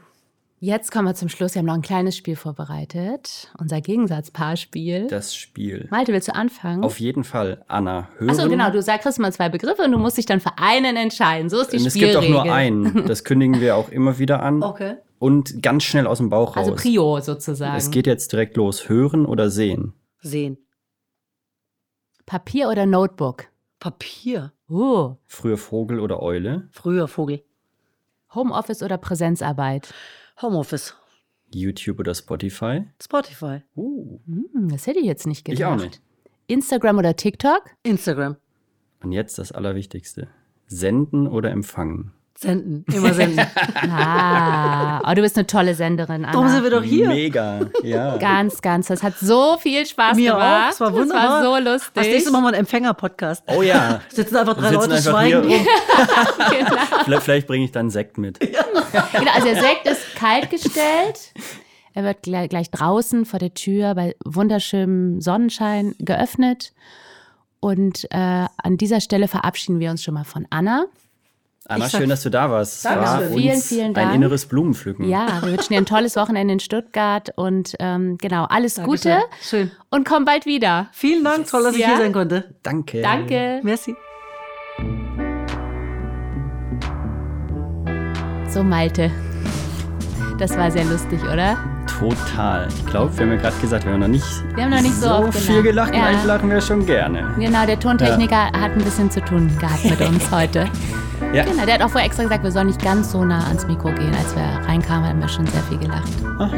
jetzt 0.60 0.92
kommen 0.92 1.08
wir 1.08 1.14
zum 1.14 1.28
Schluss. 1.28 1.54
Wir 1.54 1.60
haben 1.60 1.66
noch 1.66 1.74
ein 1.74 1.82
kleines 1.82 2.16
Spiel 2.16 2.36
vorbereitet. 2.36 3.50
Unser 3.58 3.80
Gegensatzpaarspiel. 3.80 5.08
Das 5.08 5.34
Spiel. 5.34 5.88
Malte, 5.90 6.12
willst 6.12 6.28
du 6.28 6.34
anfangen? 6.36 6.84
Auf 6.84 7.00
jeden 7.00 7.24
Fall, 7.24 7.64
Anna, 7.66 8.08
hören. 8.18 8.30
Achso, 8.30 8.48
genau. 8.48 8.70
Du 8.70 8.80
sagst 8.80 9.18
mal 9.18 9.32
zwei 9.32 9.48
Begriffe 9.48 9.82
und 9.82 9.90
du 9.92 9.98
musst 9.98 10.18
dich 10.18 10.26
dann 10.26 10.38
für 10.40 10.56
einen 10.58 10.96
entscheiden. 10.96 11.50
So 11.50 11.60
ist 11.60 11.72
die 11.72 11.78
Und 11.78 11.86
es 11.86 11.94
gibt 11.94 12.12
Spielregel. 12.12 12.36
auch 12.36 12.44
nur 12.44 12.52
einen. 12.54 13.06
Das 13.08 13.24
kündigen 13.24 13.60
wir 13.60 13.74
auch 13.74 13.88
immer 13.88 14.18
wieder 14.20 14.40
an. 14.42 14.62
Okay. 14.62 14.94
Und 15.18 15.62
ganz 15.62 15.82
schnell 15.82 16.06
aus 16.06 16.18
dem 16.18 16.30
Bauch 16.30 16.56
raus. 16.56 16.68
Also 16.68 16.74
Prio 16.76 17.20
sozusagen. 17.20 17.76
es 17.76 17.90
geht 17.90 18.06
jetzt 18.06 18.30
direkt 18.32 18.56
los. 18.56 18.88
Hören 18.88 19.26
oder 19.26 19.50
sehen? 19.50 19.94
Sehen. 20.22 20.58
Papier 22.30 22.68
oder 22.68 22.86
Notebook? 22.86 23.48
Papier. 23.80 24.52
Uh, 24.68 25.16
Früher 25.26 25.56
Vogel 25.56 25.98
oder 25.98 26.22
Eule? 26.22 26.68
Früher 26.70 27.08
Vogel. 27.08 27.42
Homeoffice 28.32 28.84
oder 28.84 28.98
Präsenzarbeit? 28.98 29.92
Homeoffice. 30.40 30.94
YouTube 31.52 31.98
oder 31.98 32.14
Spotify? 32.14 32.84
Spotify. 33.02 33.62
Uh. 33.74 34.20
Hm, 34.26 34.68
das 34.68 34.86
hätte 34.86 35.00
ich 35.00 35.06
jetzt 35.06 35.26
nicht 35.26 35.44
gedacht. 35.44 35.58
Ich 35.58 35.64
auch 35.64 35.74
nicht. 35.74 36.00
Instagram 36.46 36.98
oder 36.98 37.16
TikTok? 37.16 37.64
Instagram. 37.82 38.36
Und 39.02 39.10
jetzt 39.10 39.40
das 39.40 39.50
Allerwichtigste. 39.50 40.28
Senden 40.68 41.26
oder 41.26 41.50
empfangen? 41.50 42.12
Senden. 42.40 42.86
Immer 42.90 43.12
senden. 43.12 43.46
Ah, 43.92 45.00
oh, 45.10 45.14
du 45.14 45.20
bist 45.20 45.36
eine 45.36 45.46
tolle 45.46 45.74
Senderin, 45.74 46.24
Anna. 46.24 46.32
Darum 46.32 46.48
sind 46.48 46.62
wir 46.62 46.70
doch 46.70 46.82
hier. 46.82 47.08
Mega, 47.08 47.60
ja. 47.82 48.16
Ganz, 48.16 48.62
ganz. 48.62 48.86
Das 48.86 49.02
hat 49.02 49.18
so 49.18 49.58
viel 49.58 49.84
Spaß 49.84 50.16
Mir 50.16 50.32
gemacht. 50.32 50.68
auch. 50.68 50.72
Es 50.72 50.80
war 50.80 50.92
wunderbar. 50.92 51.22
Das 51.22 51.30
war 51.30 51.42
so 51.44 51.70
lustig. 51.70 51.96
Als 51.96 52.06
nächstes 52.06 52.32
machen 52.32 52.44
wir 52.44 52.48
einen 52.48 52.60
Empfänger-Podcast. 52.60 53.44
Oh 53.46 53.62
ja. 53.62 54.00
Sitzen 54.08 54.36
einfach 54.36 54.54
drei 54.54 54.70
sitzen 54.70 54.90
Leute 54.90 54.94
einfach 54.94 55.10
schweigen 55.10 55.48
hier 55.48 55.58
rum. 55.58 55.66
Vielleicht, 57.04 57.22
vielleicht 57.22 57.46
bringe 57.46 57.64
ich 57.64 57.72
dann 57.72 57.90
Sekt 57.90 58.16
mit. 58.16 58.40
Genau, 58.40 59.30
also 59.34 59.46
der 59.46 59.60
Sekt 59.60 59.86
ist 59.86 60.14
kalt 60.14 60.50
gestellt. 60.50 61.34
Er 61.92 62.04
wird 62.04 62.22
gleich, 62.22 62.48
gleich 62.48 62.70
draußen 62.70 63.26
vor 63.26 63.38
der 63.38 63.54
Tür 63.54 63.94
bei 63.94 64.14
wunderschönem 64.24 65.20
Sonnenschein 65.20 65.94
geöffnet. 65.98 66.72
Und 67.60 68.06
äh, 68.10 68.46
an 68.56 68.76
dieser 68.78 69.00
Stelle 69.00 69.28
verabschieden 69.28 69.80
wir 69.80 69.90
uns 69.90 70.02
schon 70.02 70.14
mal 70.14 70.24
von 70.24 70.46
Anna. 70.50 70.86
Anna, 71.68 71.86
Ich 71.86 71.90
schön, 71.92 72.08
dass 72.08 72.22
du 72.22 72.30
da 72.30 72.50
warst. 72.50 72.78
Es 72.78 72.84
war. 72.84 73.20
Vielen, 73.20 73.60
vielen 73.60 73.92
Dank. 73.94 74.08
ein 74.08 74.14
inneres 74.16 74.46
Blumenpflücken. 74.46 75.06
Ja, 75.08 75.42
wir 75.42 75.52
wünschen 75.52 75.72
dir 75.74 75.78
ein 75.78 75.86
tolles 75.86 76.16
Wochenende 76.16 76.54
in 76.54 76.60
Stuttgart 76.60 77.28
und 77.36 77.74
ähm, 77.78 78.16
genau, 78.18 78.44
alles 78.44 78.74
Dankeschön. 78.74 79.12
Gute 79.18 79.24
Schön. 79.42 79.70
und 79.90 80.08
komm 80.08 80.24
bald 80.24 80.46
wieder. 80.46 80.88
Vielen 80.92 81.22
Dank. 81.22 81.46
Toll, 81.48 81.62
dass 81.64 81.74
ich 81.74 81.80
Ja. 81.82 81.88
hier 81.88 81.96
sein 81.98 82.12
konnte. 82.12 82.54
Danke. 82.62 83.02
Danke. 83.02 83.60
Merci. 83.62 83.94
So, 88.48 88.64
Malte. 88.64 89.10
Das 90.38 90.56
war 90.56 90.70
sehr 90.70 90.84
lustig, 90.86 91.22
oder? 91.22 91.58
Total. 91.86 92.66
Ich 92.68 92.86
glaube, 92.86 93.12
wir 93.18 93.26
haben 93.26 93.32
ja 93.34 93.38
gerade 93.42 93.56
gesagt, 93.60 93.84
wir 93.84 93.92
haben 93.92 94.00
noch 94.00 94.08
nicht, 94.08 94.24
Wir 94.56 94.64
haben 94.64 94.70
noch 94.70 94.80
nicht 94.80 94.94
so, 94.94 95.08
so 95.08 95.14
oft 95.26 95.38
viel 95.38 95.62
gelacht. 95.62 95.94
Ja. 95.94 96.04
Eigentlich 96.06 96.24
lachen 96.24 96.48
wir 96.50 96.60
schon 96.62 96.86
gerne. 96.86 97.34
Genau, 97.38 97.66
der 97.66 97.78
Tontechniker 97.78 98.46
hat 98.46 98.72
ein 98.72 98.78
bisschen 98.82 99.10
zu 99.10 99.20
tun 99.20 99.50
gehabt 99.60 99.84
mit 99.84 100.00
uns 100.00 100.30
heute. 100.32 100.66
Ja. 101.32 101.44
Genau, 101.44 101.64
der 101.64 101.74
hat 101.74 101.82
auch 101.82 101.90
vorher 101.90 102.06
extra 102.06 102.24
gesagt, 102.24 102.42
wir 102.42 102.50
sollen 102.50 102.66
nicht 102.66 102.82
ganz 102.82 103.12
so 103.12 103.24
nah 103.24 103.46
ans 103.46 103.66
Mikro 103.66 103.92
gehen. 103.92 104.14
Als 104.14 104.34
wir 104.34 104.42
reinkamen, 104.66 105.08
haben 105.08 105.20
wir 105.20 105.28
schon 105.28 105.46
sehr 105.46 105.62
viel 105.62 105.78
gelacht. 105.78 106.10
Aha. 106.38 106.56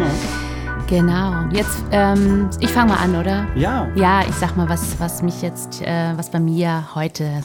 Genau. 0.87 1.49
Jetzt, 1.53 1.85
ähm, 1.91 2.49
ich 2.61 2.71
fange 2.71 2.93
mal 2.93 2.99
an, 2.99 3.17
oder? 3.17 3.47
Ja. 3.55 3.89
Ja, 3.95 4.23
ich 4.29 4.35
sag 4.35 4.57
mal, 4.57 4.69
was, 4.69 4.99
was 4.99 5.23
mich 5.23 5.43
jetzt, 5.43 5.83
äh, 5.83 6.17
was 6.17 6.31
bei 6.31 6.41
mir 6.41 6.95
heute 6.95 7.43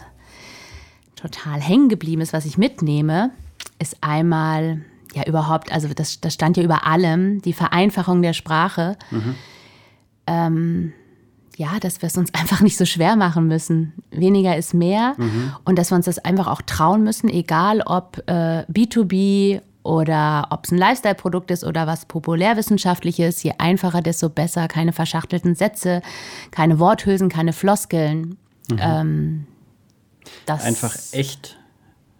total 1.16 1.60
hängen 1.60 1.90
geblieben 1.90 2.22
ist, 2.22 2.34
was 2.34 2.46
ich 2.46 2.58
mitnehme, 2.58 3.32
ist 3.80 3.98
einmal, 4.02 4.82
ja, 5.14 5.26
überhaupt, 5.26 5.72
also 5.72 5.88
das, 5.94 6.22
das 6.22 6.34
stand 6.34 6.58
ja 6.58 6.64
über 6.64 6.86
allem, 6.86 7.42
die 7.42 7.54
Vereinfachung 7.54 8.22
der 8.22 8.34
Sprache. 8.34 8.98
Ähm, 10.28 10.94
ja, 11.58 11.80
dass 11.80 12.02
wir 12.02 12.08
es 12.08 12.18
uns 12.18 12.34
einfach 12.34 12.62
nicht 12.62 12.78
so 12.78 12.86
schwer 12.86 13.16
machen 13.16 13.48
müssen. 13.48 13.94
Weniger 14.12 14.56
ist 14.56 14.74
mehr 14.74 15.16
und 15.66 15.78
dass 15.78 15.92
wir 15.92 15.96
uns 15.96 16.06
das 16.06 16.20
einfach 16.20 16.48
auch 16.48 16.62
trauen 16.62 17.04
müssen, 17.04 17.30
egal 17.30 17.82
ob 17.82 18.24
äh, 18.28 18.64
B2B 18.72 19.62
oder 19.84 20.48
ob 20.50 20.66
es 20.66 20.72
ein 20.72 20.78
Lifestyle-Produkt 20.78 21.50
ist 21.50 21.64
oder 21.64 21.88
was 21.88 22.06
populärwissenschaftliches. 22.06 23.42
Je 23.44 23.54
einfacher, 23.58 24.02
desto 24.02 24.30
besser. 24.30 24.68
Keine 24.68 24.92
verschachtelten 24.92 25.56
Sätze, 25.56 26.02
keine 26.52 26.78
Worthülsen, 26.80 27.30
keine 27.30 27.54
Floskeln. 27.54 28.38
Ähm, 28.78 29.48
das 30.46 30.64
Einfach 30.66 30.94
echt. 31.14 31.58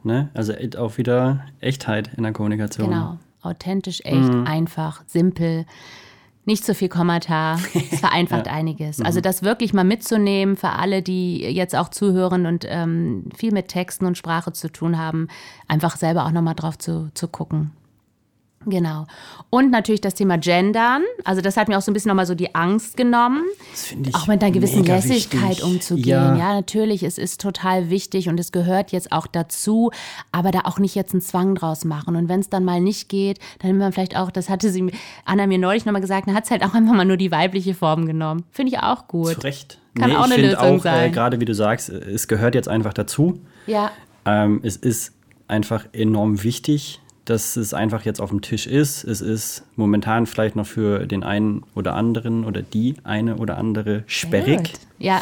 Ne? 0.04 0.30
Also 0.34 0.54
auch 0.78 0.98
wieder 0.98 1.44
Echtheit 1.60 2.12
in 2.16 2.24
der 2.24 2.32
Kommunikation. 2.32 2.90
Genau. 2.90 3.18
Authentisch, 3.42 4.02
echt, 4.04 4.30
einfach, 4.46 5.04
simpel. 5.06 5.66
Nicht 6.48 6.66
so 6.66 6.74
viel 6.74 6.88
Kommentar. 6.88 7.60
Es 7.92 8.00
vereinfacht 8.00 8.48
einiges. 8.48 9.02
Also 9.02 9.22
das 9.22 9.44
wirklich 9.44 9.74
mal 9.74 9.84
mitzunehmen 9.84 10.56
für 10.56 10.70
alle, 10.70 11.02
die 11.02 11.42
jetzt 11.42 11.76
auch 11.76 11.90
zuhören 11.90 12.46
und 12.46 12.66
ähm, 12.68 13.26
viel 13.36 13.52
mit 13.52 13.68
Texten 13.68 14.06
und 14.06 14.18
Sprache 14.18 14.54
zu 14.54 14.72
tun 14.72 14.98
haben, 14.98 15.28
einfach 15.68 15.98
selber 15.98 16.26
auch 16.26 16.32
nochmal 16.32 16.56
drauf 16.56 16.78
zu, 16.78 17.12
zu 17.14 17.28
gucken. 17.28 17.72
Genau. 18.70 19.06
Und 19.50 19.72
natürlich 19.72 20.02
das 20.02 20.14
Thema 20.14 20.38
Gendern. 20.38 21.04
Also 21.24 21.42
das 21.42 21.56
hat 21.56 21.70
mir 21.70 21.78
auch 21.78 21.82
so 21.82 21.90
ein 21.90 21.94
bisschen 21.94 22.10
nochmal 22.10 22.26
so 22.26 22.36
die 22.36 22.54
Angst 22.54 22.98
genommen. 22.98 23.44
Das 23.72 23.86
finde 23.86 24.10
ich 24.10 24.16
Auch 24.16 24.28
mit 24.28 24.44
einer 24.44 24.52
gewissen 24.52 24.84
Lässigkeit 24.84 25.50
wichtig. 25.52 25.64
umzugehen. 25.64 26.06
Ja. 26.10 26.36
Ja. 26.38 26.54
natürlich, 26.56 27.02
es 27.04 27.18
ist 27.18 27.40
total 27.40 27.90
wichtig 27.90 28.28
und 28.28 28.38
es 28.42 28.52
gehört 28.52 28.92
jetzt 28.92 29.14
auch 29.14 29.26
dazu, 29.26 29.92
aber 30.34 30.52
da 30.52 30.62
auch 30.66 30.80
nicht 30.80 30.96
jetzt 30.96 31.14
einen 31.14 31.22
Zwang 31.22 31.56
draus 31.56 31.86
machen. 31.86 32.18
Und 32.18 32.28
wenn 32.28 32.42
es 32.42 32.50
dann 32.50 32.66
mal 32.66 32.82
nicht 32.82 33.08
geht, 33.08 33.40
dann 33.60 33.70
nimmt 33.70 33.80
man 33.80 33.94
vielleicht 33.94 34.18
auch, 34.18 34.32
das 34.32 34.50
hatte 34.50 34.70
sie 34.70 34.92
Anna 35.24 35.48
mir 35.48 35.60
neulich 35.60 35.86
nochmal 35.86 36.02
gesagt, 36.02 36.28
dann 36.28 36.36
hat 36.36 36.44
es 36.44 36.52
halt 36.52 36.64
auch 36.64 36.74
einfach 36.74 36.94
mal 36.94 37.06
nur 37.06 37.18
die 37.18 37.32
weibliche 37.32 37.74
Form 37.74 38.06
genommen. 38.06 38.44
Finde 38.52 38.74
ich 38.74 38.80
auch 38.80 39.08
gut. 39.08 39.34
Zu 39.36 39.40
Recht. 39.42 39.80
Kann 39.96 40.12
auch 40.12 40.26
ich 40.28 40.34
eine 40.34 40.34
finde 40.36 40.50
Lösung 40.52 40.78
auch, 40.80 40.84
sein. 40.84 41.10
Äh, 41.10 41.14
gerade 41.14 41.40
wie 41.40 41.46
du 41.46 41.56
sagst, 41.56 41.88
es 41.88 42.28
gehört 42.28 42.54
jetzt 42.54 42.68
einfach 42.68 42.94
dazu. 42.94 43.40
Ja, 43.66 43.92
Ähm, 44.26 44.60
es 44.62 44.76
ist 44.76 45.14
einfach 45.48 45.86
enorm 45.94 46.44
wichtig, 46.44 47.00
dass 47.30 47.58
es 47.58 47.74
einfach 47.74 48.04
jetzt 48.04 48.22
auf 48.22 48.30
dem 48.30 48.42
Tisch 48.42 48.68
ist. 48.68 49.04
Es 49.04 49.20
ist 49.20 49.66
momentan 49.76 50.26
vielleicht 50.26 50.56
noch 50.56 50.66
für 50.66 51.06
den 51.06 51.24
einen 51.24 51.64
oder 51.76 51.94
anderen 51.94 52.46
oder 52.46 52.62
die 52.62 52.96
eine 53.04 53.36
oder 53.36 53.58
andere 53.58 54.04
sperrig. 54.08 54.74
Ja, 54.98 55.22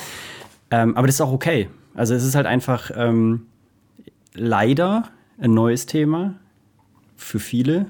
Ähm, 0.71 0.95
aber 0.95 1.07
das 1.07 1.15
ist 1.15 1.21
auch 1.21 1.31
okay. 1.31 1.67
Also 1.95 2.13
es 2.13 2.23
ist 2.23 2.35
halt 2.35 2.45
einfach 2.45 2.91
ähm, 2.95 3.47
leider 4.33 5.09
ein 5.39 5.53
neues 5.53 5.85
Thema 5.85 6.35
für 7.15 7.39
viele. 7.39 7.87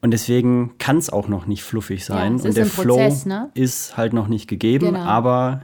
Und 0.00 0.12
deswegen 0.12 0.76
kann 0.78 0.98
es 0.98 1.10
auch 1.10 1.28
noch 1.28 1.46
nicht 1.46 1.62
fluffig 1.62 2.04
sein. 2.04 2.36
es 2.36 2.44
und 2.44 2.56
der 2.56 2.64
ein 2.64 2.70
Flow 2.70 2.96
Prozess, 2.96 3.26
ne? 3.26 3.50
ist 3.54 3.96
halt 3.96 4.12
noch 4.12 4.28
nicht 4.28 4.48
gegeben. 4.48 4.86
Genau. 4.86 5.00
Aber 5.00 5.62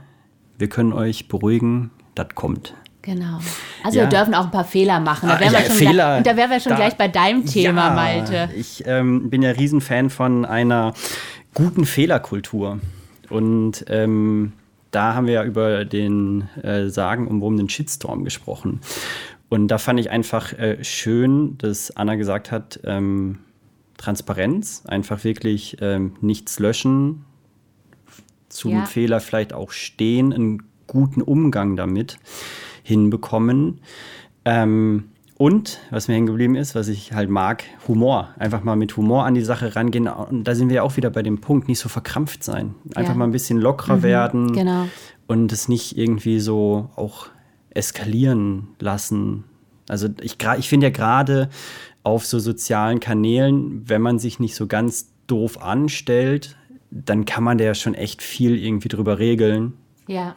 wir 0.57 0.69
können 0.69 0.93
euch 0.93 1.27
beruhigen, 1.27 1.91
das 2.15 2.29
kommt. 2.35 2.73
Genau. 3.05 3.39
Also 3.83 3.99
Ja. 3.99 4.03
wir 4.05 4.09
dürfen 4.09 4.33
auch 4.33 4.45
ein 4.45 4.51
paar 4.51 4.65
Fehler 4.65 4.99
machen. 4.99 5.29
Da 5.29 5.35
Ah, 5.35 5.39
wären 5.39 5.53
ja, 5.53 5.59
wir 5.59 5.65
schon, 5.67 5.75
Fehler, 5.75 6.17
und 6.17 6.27
da 6.27 6.35
wären 6.35 6.49
wir 6.49 6.59
schon 6.59 6.71
da- 6.71 6.75
gleich 6.75 6.95
bei 6.97 7.07
deinem 7.07 7.45
Thema, 7.45 7.87
ja, 7.89 7.93
Malte. 7.93 8.49
Ich 8.57 8.83
ähm, 8.85 9.29
bin 9.29 9.41
ja 9.41 9.51
Riesenfan 9.51 10.09
von 10.09 10.43
einer 10.45 10.93
guten 11.53 11.85
Fehlerkultur. 11.85 12.79
Und 13.29 13.85
ähm, 13.87 14.51
da 14.91 15.13
haben 15.13 15.27
wir 15.27 15.33
ja 15.35 15.43
über 15.43 15.85
den 15.85 16.49
äh, 16.63 16.89
sagenumwobenen 16.89 17.69
Shitstorm 17.69 18.23
gesprochen. 18.25 18.81
Und 19.49 19.67
da 19.69 19.77
fand 19.77 19.99
ich 19.99 20.09
einfach 20.09 20.53
äh, 20.53 20.83
schön, 20.83 21.57
dass 21.59 21.95
Anna 21.95 22.15
gesagt 22.15 22.51
hat, 22.51 22.79
ähm, 22.83 23.39
Transparenz, 23.97 24.83
einfach 24.87 25.23
wirklich 25.23 25.77
ähm, 25.81 26.13
nichts 26.21 26.59
löschen, 26.59 27.23
zum. 28.49 28.85
Fehler 28.85 29.19
vielleicht 29.19 29.53
auch 29.53 29.71
stehen, 29.71 30.33
einen 30.33 30.63
guten 30.87 31.21
Umgang 31.21 31.75
damit 31.75 32.17
hinbekommen. 32.85 33.79
Ähm, 34.45 35.05
und 35.37 35.79
was 35.89 36.07
mir 36.07 36.13
hängen 36.13 36.27
geblieben 36.27 36.55
ist, 36.55 36.75
was 36.75 36.87
ich 36.87 37.11
halt 37.11 37.29
mag, 37.29 37.63
Humor. 37.89 38.29
Einfach 38.37 38.63
mal 38.63 38.77
mit 38.77 38.95
Humor 38.95 39.25
an 39.25 39.35
die 39.35 39.41
Sache 39.43 39.75
rangehen. 39.75 40.07
Und 40.07 40.45
da 40.45 40.55
sind 40.55 40.69
wir 40.69 40.83
auch 40.83 40.95
wieder 40.95 41.09
bei 41.09 41.23
dem 41.23 41.41
Punkt, 41.41 41.67
nicht 41.67 41.79
so 41.79 41.89
verkrampft 41.89 42.43
sein. 42.43 42.75
Einfach 42.95 43.13
Ja. 43.13 43.17
mal 43.17 43.25
ein 43.25 43.31
bisschen 43.31 43.59
lockerer 43.59 44.01
werden 44.01 44.53
genau. 44.53 44.87
und 45.27 45.51
es 45.51 45.67
nicht 45.67 45.97
irgendwie 45.97 46.39
so 46.39 46.89
auch 46.95 47.27
eskalieren 47.71 48.69
lassen. 48.79 49.43
Also 49.89 50.07
ich, 50.21 50.37
ich 50.57 50.69
finde 50.69 50.87
ja 50.87 50.91
gerade 50.91 51.49
auf 52.03 52.25
so 52.25 52.39
sozialen 52.39 52.99
Kanälen, 53.01 53.83
wenn 53.89 54.01
man 54.01 54.19
sich 54.19 54.39
nicht 54.39 54.55
so 54.55 54.67
ganz 54.67 55.11
doof 55.27 55.61
anstellt, 55.61 56.55
dann 56.91 57.25
kann 57.25 57.43
man 57.43 57.57
da 57.57 57.65
ja 57.65 57.73
schon 57.75 57.93
echt 57.93 58.21
viel 58.21 58.55
irgendwie 58.55 58.87
drüber 58.87 59.19
regeln. 59.19 59.73
Ja. 60.07 60.35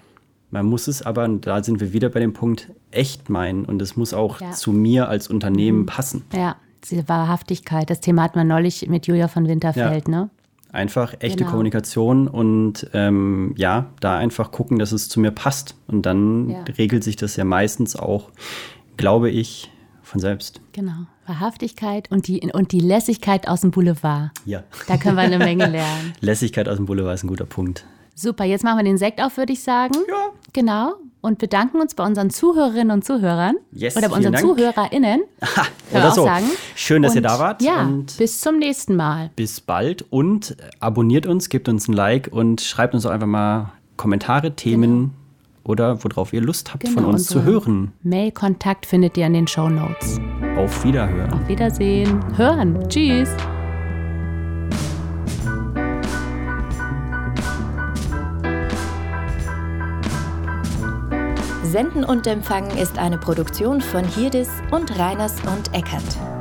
Man 0.51 0.67
muss 0.67 0.89
es 0.89 1.03
aber, 1.03 1.25
und 1.25 1.47
da 1.47 1.63
sind 1.63 1.81
wir 1.81 1.93
wieder 1.93 2.09
bei 2.09 2.21
dem 2.21 2.33
Punkt, 2.33 2.71
echt 2.91 3.29
meinen. 3.29 3.65
Und 3.65 3.83
es 3.83 3.97
muss 3.97 4.15
auch 4.15 4.41
Ja. 4.41 4.53
zu 4.53 4.73
mir 4.73 5.09
als 5.09 5.29
Unternehmen 5.29 5.85
passen. 5.87 6.25
Ja, 6.35 6.57
diese 6.89 7.07
Wahrhaftigkeit. 7.09 7.91
Das 7.91 8.01
Thema 8.01 8.23
hatten 8.23 8.39
wir 8.39 8.45
neulich 8.45 8.89
mit 8.89 9.07
Julia 9.07 9.29
von 9.29 9.47
Winterfeld, 9.47 10.09
ne? 10.09 10.31
Einfach 10.73 11.15
echte 11.21 11.39
Genau. 11.39 11.51
Kommunikation 11.51 12.29
und 12.29 12.89
ähm, 12.93 13.55
ja, 13.57 13.87
da 14.01 14.17
einfach 14.19 14.51
gucken, 14.51 14.79
dass 14.79 14.93
es 14.93 15.09
zu 15.09 15.19
mir 15.21 15.31
passt. 15.31 15.75
Und 15.87 16.03
dann 16.03 16.51
Ja. 16.51 16.65
regelt 16.77 17.05
sich 17.05 17.17
das 17.17 17.37
ja 17.37 17.45
meistens 17.45 17.97
auch, 17.97 18.31
glaube 18.99 19.31
ich, 19.31 19.71
von 20.03 20.21
selbst. 20.21 20.61
Genau. 20.73 20.93
Wahrhaftigkeit 21.27 22.11
und 22.11 22.27
die, 22.29 22.41
und 22.53 22.73
die 22.73 22.81
Lässigkeit 22.81 23.49
aus 23.49 23.61
dem 23.63 23.71
Boulevard. 23.71 24.31
Ja. 24.47 24.63
Da 24.87 24.97
können 24.97 25.17
wir 25.17 25.23
eine 25.23 25.39
Menge 25.39 25.67
lernen. 25.67 26.15
Lässigkeit 26.21 26.69
aus 26.69 26.77
dem 26.77 26.87
Boulevard 26.87 27.15
ist 27.15 27.25
ein 27.25 27.29
guter 27.29 27.45
Punkt. 27.45 27.85
Super, 28.21 28.45
jetzt 28.45 28.65
machen 28.65 28.79
wir 28.79 28.85
den 28.85 28.99
Sekt 28.99 29.23
auf, 29.23 29.37
würde 29.37 29.53
ich 29.53 29.63
sagen. 29.63 29.95
Ja. 30.09 30.31
Genau. 30.53 30.95
Und 31.21 31.39
bedanken 31.39 31.81
uns 31.81 31.95
bei 31.95 32.05
unseren 32.05 32.31
Zuhörerinnen 32.31 32.91
und 32.91 33.05
Zuhörern. 33.05 33.55
Yes, 33.71 33.97
Oder 33.97 34.09
bei 34.09 34.17
unseren 34.17 34.33
Dank. 34.33 34.45
ZuhörerInnen. 34.45 35.21
Wir 35.91 35.99
Oder 36.01 36.09
auch 36.09 36.15
so. 36.15 36.25
sagen. 36.25 36.47
Schön, 36.75 37.03
dass 37.03 37.15
ihr 37.15 37.19
Und 37.19 37.23
da 37.25 37.39
wart. 37.39 37.63
Ja, 37.63 37.83
Und 37.83 38.17
bis 38.19 38.41
zum 38.41 38.59
nächsten 38.59 38.97
Mal. 38.97 39.31
bis 39.37 39.61
bald. 39.61 40.05
Und 40.11 40.57
abonniert 40.81 41.27
uns, 41.27 41.49
gebt 41.49 41.69
uns 41.69 41.87
ein 41.87 41.93
Like 41.93 42.29
und 42.33 42.61
schreibt 42.61 42.95
uns 42.95 43.07
auch 43.07 43.11
einfach 43.11 43.27
mal 43.29 43.73
Kommentare, 43.97 44.57
Themen 44.57 45.13
oder 45.63 46.03
worauf 46.03 46.33
ihr 46.33 46.41
Lust 46.41 46.73
habt, 46.75 46.89
von 46.89 47.05
uns 47.05 47.27
zu 47.27 47.45
hören. 47.45 47.93
Mail-Kontakt 48.03 48.87
findet 48.87 49.17
ihr 49.17 49.27
in 49.27 49.35
den 49.35 49.47
Show 49.47 49.69
Notes. 49.69 50.21
Auf 50.57 50.85
Wiederhören. 50.85 51.33
Auf 51.33 51.47
Wiedersehen. 51.49 52.21
Hören. 52.37 52.89
Tschüss. 52.89 53.31
Senden 61.69 62.03
und 62.03 62.27
Empfangen 62.27 62.77
ist 62.79 62.99
eine 62.99 63.19
Produktion 63.19 63.83
von 63.83 64.03
Hirdis 64.05 64.49
und 64.71 64.99
Reiners 64.99 65.35
und 65.43 65.75
Eckert. 65.75 66.38